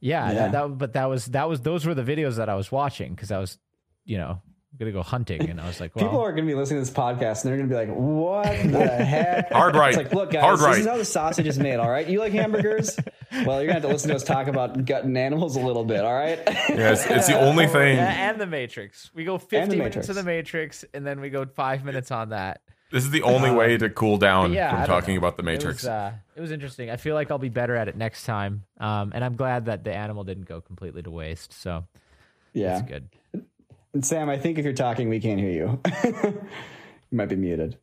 yeah, 0.00 0.28
Mm-hmm. 0.28 0.36
Yeah. 0.36 0.42
That, 0.48 0.52
that 0.52 0.78
but 0.78 0.92
that 0.92 1.04
was 1.06 1.26
that 1.26 1.48
was 1.48 1.60
those 1.62 1.84
were 1.86 1.94
the 1.94 2.04
videos 2.04 2.36
that 2.36 2.48
I 2.48 2.54
was 2.54 2.70
watching 2.70 3.14
because 3.14 3.30
I 3.32 3.38
was 3.38 3.58
you 4.04 4.16
know 4.18 4.40
gonna 4.78 4.92
go 4.92 5.02
hunting 5.02 5.48
and 5.50 5.60
I 5.60 5.66
was 5.66 5.80
like 5.80 5.96
well 5.96 6.04
People 6.04 6.20
are 6.20 6.30
going 6.30 6.44
to 6.44 6.52
be 6.52 6.54
listening 6.54 6.84
to 6.84 6.88
this 6.88 6.96
podcast 6.96 7.42
and 7.42 7.50
they're 7.50 7.56
going 7.56 7.68
to 7.68 7.74
be 7.74 7.80
like, 7.80 7.88
"What 7.88 8.44
the 8.70 8.86
heck?" 8.86 9.50
Hard 9.52 9.74
right. 9.74 9.88
It's 9.88 9.96
like, 9.96 10.12
look, 10.12 10.30
guys, 10.30 10.42
Hard 10.42 10.58
this 10.58 10.66
right. 10.66 10.78
is 10.78 10.86
how 10.86 10.96
the 10.98 11.04
sausage 11.04 11.46
is 11.48 11.58
made. 11.58 11.76
All 11.76 11.90
right, 11.90 12.06
you 12.06 12.20
like 12.20 12.32
hamburgers? 12.32 12.96
well, 13.32 13.60
you're 13.60 13.66
going 13.66 13.68
to 13.68 13.72
have 13.72 13.82
to 13.82 13.88
listen 13.88 14.10
to 14.10 14.16
us 14.16 14.22
talk 14.22 14.46
about 14.46 14.84
gutting 14.84 15.16
animals 15.16 15.56
a 15.56 15.60
little 15.60 15.84
bit. 15.84 16.04
All 16.04 16.14
right. 16.14 16.38
Yeah, 16.46 16.92
it's, 16.92 17.06
it's 17.06 17.26
the 17.26 17.40
only 17.40 17.66
thing. 17.78 17.96
Yeah, 17.96 18.30
and 18.30 18.40
the 18.40 18.46
Matrix. 18.46 19.10
We 19.14 19.24
go 19.24 19.38
50 19.38 19.56
minutes 19.76 19.96
Matrix. 19.96 20.06
to 20.08 20.12
the 20.12 20.22
Matrix, 20.22 20.84
and 20.94 21.04
then 21.04 21.20
we 21.20 21.30
go 21.30 21.44
five 21.44 21.84
minutes 21.84 22.10
on 22.12 22.28
that. 22.28 22.60
This 22.90 23.04
is 23.04 23.10
the 23.10 23.22
only 23.22 23.50
way 23.50 23.76
to 23.76 23.90
cool 23.90 24.16
down 24.16 24.52
yeah, 24.52 24.70
from 24.74 24.86
talking 24.86 25.14
know. 25.14 25.18
about 25.18 25.36
the 25.36 25.42
It 25.42 25.46
Matrix. 25.46 25.82
was, 25.82 25.88
uh, 25.88 26.12
it 26.34 26.40
was 26.40 26.50
interesting. 26.50 26.88
I 26.90 26.96
feel 26.96 27.14
like 27.14 27.30
I'll 27.30 27.38
be 27.38 27.50
better 27.50 27.76
at 27.76 27.88
it 27.88 27.96
next 27.96 28.24
time. 28.24 28.64
Um, 28.80 29.12
and 29.14 29.22
I'm 29.24 29.36
glad 29.36 29.66
that 29.66 29.84
the 29.84 29.94
animal 29.94 30.24
didn't 30.24 30.44
go 30.46 30.60
completely 30.62 31.02
to 31.02 31.10
waste. 31.10 31.52
So 31.52 31.84
Yeah. 32.54 32.78
that's 32.78 32.88
good. 32.88 33.08
And 33.92 34.04
Sam, 34.06 34.30
I 34.30 34.38
think 34.38 34.58
if 34.58 34.64
you're 34.64 34.72
talking, 34.74 35.08
we 35.10 35.20
can't 35.20 35.38
hear 35.38 35.50
you. 35.50 35.80
you 36.04 36.32
might 37.12 37.28
be 37.28 37.36
muted. 37.36 37.76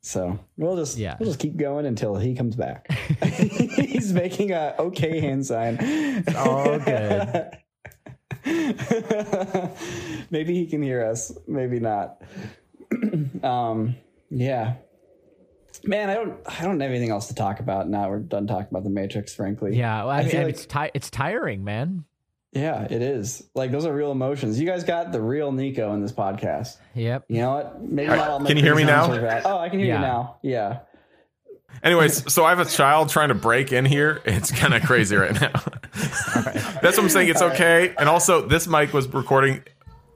So 0.00 0.38
we'll 0.56 0.76
just 0.76 0.96
Yeah. 0.96 1.16
we'll 1.18 1.28
just 1.28 1.40
keep 1.40 1.56
going 1.56 1.84
until 1.84 2.16
he 2.16 2.34
comes 2.34 2.54
back. 2.56 2.90
He's 3.22 4.12
making 4.14 4.52
a 4.52 4.74
okay 4.78 5.20
hand 5.20 5.44
sign. 5.44 5.76
All 6.36 6.78
good. 6.78 7.50
maybe 10.30 10.54
he 10.54 10.66
can 10.66 10.82
hear 10.82 11.04
us. 11.04 11.32
Maybe 11.46 11.80
not. 11.80 12.22
um, 13.42 13.96
yeah. 14.30 14.74
Man, 15.84 16.08
I 16.10 16.14
don't. 16.14 16.40
I 16.46 16.62
don't 16.62 16.80
have 16.80 16.90
anything 16.90 17.10
else 17.10 17.28
to 17.28 17.34
talk 17.34 17.60
about 17.60 17.88
now. 17.88 18.08
We're 18.08 18.18
done 18.20 18.46
talking 18.46 18.68
about 18.70 18.82
the 18.84 18.90
Matrix. 18.90 19.34
Frankly, 19.34 19.76
Yeah, 19.76 19.98
well, 20.04 20.10
I, 20.10 20.22
mean, 20.24 20.34
like- 20.36 20.48
it's 20.48 20.66
ti- 20.66 20.90
it's 20.94 21.10
tiring, 21.10 21.64
man. 21.64 22.04
yeah, 22.52 22.84
it 22.90 23.02
is. 23.02 23.46
Like 23.54 23.70
those 23.72 23.84
are 23.84 23.94
real 23.94 24.10
emotions. 24.10 24.58
You 24.58 24.66
guys 24.66 24.84
got 24.84 25.12
the 25.12 25.20
real 25.20 25.52
Niko 25.52 25.92
in 25.94 26.00
this 26.00 26.12
podcast. 26.12 26.76
Yep. 26.94 27.26
You 27.28 27.40
know 27.42 27.54
what? 27.54 27.82
Maybe 27.82 28.08
not 28.08 28.28
all 28.28 28.44
Can 28.44 28.56
you 28.56 28.62
hear 28.62 28.74
me 28.74 28.84
now? 28.84 29.12
Oh, 29.44 29.58
I 29.58 29.68
can 29.68 29.78
hear 29.78 29.88
Yeah. 29.88 29.94
you 29.96 30.00
now. 30.00 30.36
Yeah. 30.42 30.78
Anyways, 31.82 32.32
so 32.32 32.42
I 32.44 32.50
have 32.50 32.60
a 32.60 32.64
child 32.64 33.10
trying 33.10 33.28
to 33.28 33.34
break 33.34 33.70
in 33.70 33.84
here. 33.84 34.22
It's 34.24 34.50
kind 34.50 34.72
of 34.72 34.82
crazy 34.84 35.14
right 35.14 35.38
now. 35.38 35.50
That's 35.94 36.96
what 36.96 36.98
I'm 37.00 37.08
saying. 37.10 37.28
It's 37.28 37.42
okay. 37.42 37.94
And 37.98 38.08
also, 38.08 38.46
this 38.48 38.66
mic 38.66 38.94
was 38.94 39.06
recording 39.12 39.62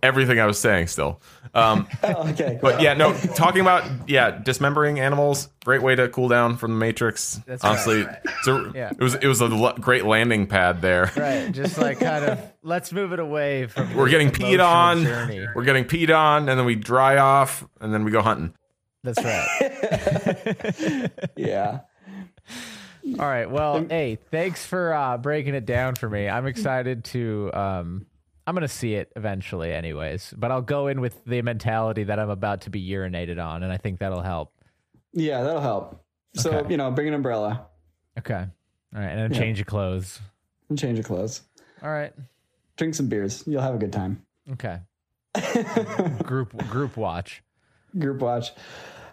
everything 0.02 0.38
I 0.40 0.46
was 0.46 0.58
saying 0.58 0.86
still. 0.88 1.20
Um, 1.54 1.86
Oh, 2.02 2.28
okay. 2.30 2.52
Cool. 2.52 2.58
but 2.62 2.80
yeah, 2.80 2.94
no, 2.94 3.12
talking 3.12 3.60
about 3.60 4.08
yeah, 4.08 4.30
dismembering 4.30 5.00
animals. 5.00 5.48
Great 5.64 5.82
way 5.82 5.94
to 5.94 6.08
cool 6.08 6.28
down 6.28 6.56
from 6.56 6.72
the 6.72 6.76
Matrix. 6.78 7.40
That's 7.46 7.64
Honestly, 7.64 8.06
so 8.42 8.72
Yeah. 8.74 8.90
it 8.90 9.00
was 9.00 9.14
it 9.16 9.26
was 9.26 9.40
a 9.40 9.46
l- 9.46 9.74
great 9.74 10.04
landing 10.04 10.46
pad 10.46 10.80
there. 10.82 11.10
Right. 11.16 11.50
Just 11.52 11.76
like 11.78 11.98
kind 12.00 12.24
of 12.24 12.40
let's 12.62 12.92
move 12.92 13.12
it 13.12 13.18
away 13.18 13.66
from. 13.66 13.94
We're 13.96 14.08
getting 14.08 14.30
peed 14.30 14.64
on. 14.64 15.02
Journey. 15.02 15.46
We're 15.54 15.64
getting 15.64 15.84
peed 15.84 16.14
on, 16.16 16.48
and 16.48 16.58
then 16.58 16.66
we 16.66 16.76
dry 16.76 17.16
off, 17.18 17.64
and 17.80 17.92
then 17.92 18.04
we 18.04 18.10
go 18.10 18.22
hunting. 18.22 18.54
That's 19.02 19.22
right. 19.24 21.10
yeah. 21.36 21.80
All 23.18 23.26
right. 23.26 23.50
Well, 23.50 23.84
hey, 23.88 24.18
thanks 24.30 24.64
for 24.64 24.92
uh, 24.92 25.16
breaking 25.18 25.54
it 25.54 25.64
down 25.66 25.94
for 25.94 26.08
me. 26.08 26.28
I'm 26.28 26.46
excited 26.46 27.04
to. 27.06 27.50
Um, 27.52 28.06
I'm 28.46 28.54
gonna 28.54 28.68
see 28.68 28.94
it 28.94 29.12
eventually, 29.16 29.72
anyways. 29.72 30.34
But 30.36 30.50
I'll 30.50 30.62
go 30.62 30.88
in 30.88 31.00
with 31.00 31.24
the 31.24 31.42
mentality 31.42 32.04
that 32.04 32.18
I'm 32.18 32.30
about 32.30 32.62
to 32.62 32.70
be 32.70 32.86
urinated 32.90 33.42
on, 33.44 33.62
and 33.62 33.72
I 33.72 33.76
think 33.76 34.00
that'll 34.00 34.22
help. 34.22 34.52
Yeah, 35.12 35.42
that'll 35.42 35.60
help. 35.60 36.04
So 36.34 36.50
Okay. 36.50 36.70
you 36.72 36.76
know, 36.76 36.90
bring 36.90 37.08
an 37.08 37.14
umbrella 37.14 37.66
Okay. 38.18 38.34
All 38.94 39.00
right, 39.00 39.08
and 39.08 39.18
then 39.32 39.32
change 39.40 39.58
your 39.58 39.64
clothes. 39.66 40.20
and 40.68 40.78
change 40.78 40.96
your 40.98 41.04
clothes. 41.04 41.42
All 41.82 41.90
right. 41.90 42.12
Drink 42.76 42.94
some 42.94 43.08
beers. 43.08 43.44
You'll 43.46 43.62
have 43.62 43.74
a 43.74 43.78
good 43.78 43.92
time. 43.92 44.24
Okay. 44.52 44.78
group 46.24 46.56
group 46.68 46.96
watch. 46.96 47.42
Group 47.98 48.20
watch. 48.20 48.52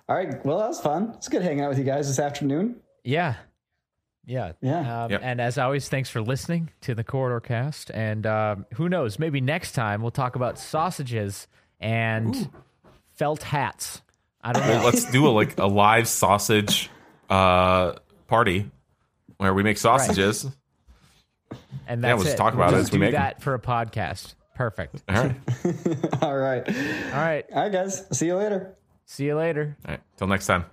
All 0.09 0.15
right. 0.15 0.43
Well, 0.45 0.57
that 0.59 0.67
was 0.67 0.79
fun. 0.79 1.13
It's 1.17 1.27
good 1.27 1.41
hanging 1.41 1.61
out 1.61 1.69
with 1.69 1.77
you 1.77 1.83
guys 1.83 2.07
this 2.07 2.19
afternoon. 2.19 2.77
Yeah. 3.03 3.35
Yeah. 4.27 4.51
Yeah. 4.61 5.03
Um, 5.05 5.11
Yep. 5.11 5.21
And 5.23 5.41
as 5.41 5.57
always, 5.57 5.87
thanks 5.89 6.09
for 6.09 6.21
listening 6.21 6.69
to 6.81 6.93
the 6.93 7.03
Corridor 7.03 7.39
Cast. 7.39 7.89
And 7.91 8.27
um, 8.27 8.65
who 8.75 8.89
knows, 8.89 9.17
maybe 9.17 9.41
next 9.41 9.71
time 9.71 10.01
we'll 10.01 10.11
talk 10.11 10.35
about 10.35 10.59
sausages 10.59 11.47
and 11.79 12.49
felt 13.15 13.41
hats. 13.41 14.01
I 14.43 14.51
don't 14.53 14.63
know. 14.67 14.69
Well, 14.73 14.83
let's 14.85 15.09
do 15.11 15.27
a 15.27 15.29
like 15.29 15.57
a 15.57 15.65
live 15.65 16.07
sausage 16.07 16.89
uh, 17.29 17.93
party 18.27 18.69
where 19.37 19.53
we 19.53 19.63
make 19.63 19.77
sausages. 19.77 20.43
and 21.87 22.01
yeah, 22.01 22.09
that's 22.09 22.15
we'll 22.17 22.23
just 22.25 22.35
it. 22.35 22.37
talk 22.37 22.53
about 22.53 22.71
We'll 22.71 22.79
it 22.79 22.83
just 22.83 22.89
as 22.89 22.91
we 22.93 22.97
do 22.97 23.05
make 23.05 23.13
'em. 23.15 23.21
that 23.21 23.41
for 23.41 23.53
a 23.53 23.59
podcast. 23.59 24.35
Perfect. 24.55 25.03
All 25.07 25.15
right. 25.15 25.35
All 26.21 26.37
right. 26.37 26.67
All 26.67 27.19
right. 27.21 27.45
All 27.53 27.61
right, 27.63 27.71
guys. 27.71 28.05
See 28.11 28.25
you 28.27 28.35
later. 28.35 28.75
See 29.05 29.25
you 29.25 29.35
later. 29.35 29.77
All 29.85 29.91
right. 29.91 30.01
Till 30.17 30.27
next 30.27 30.47
time. 30.47 30.65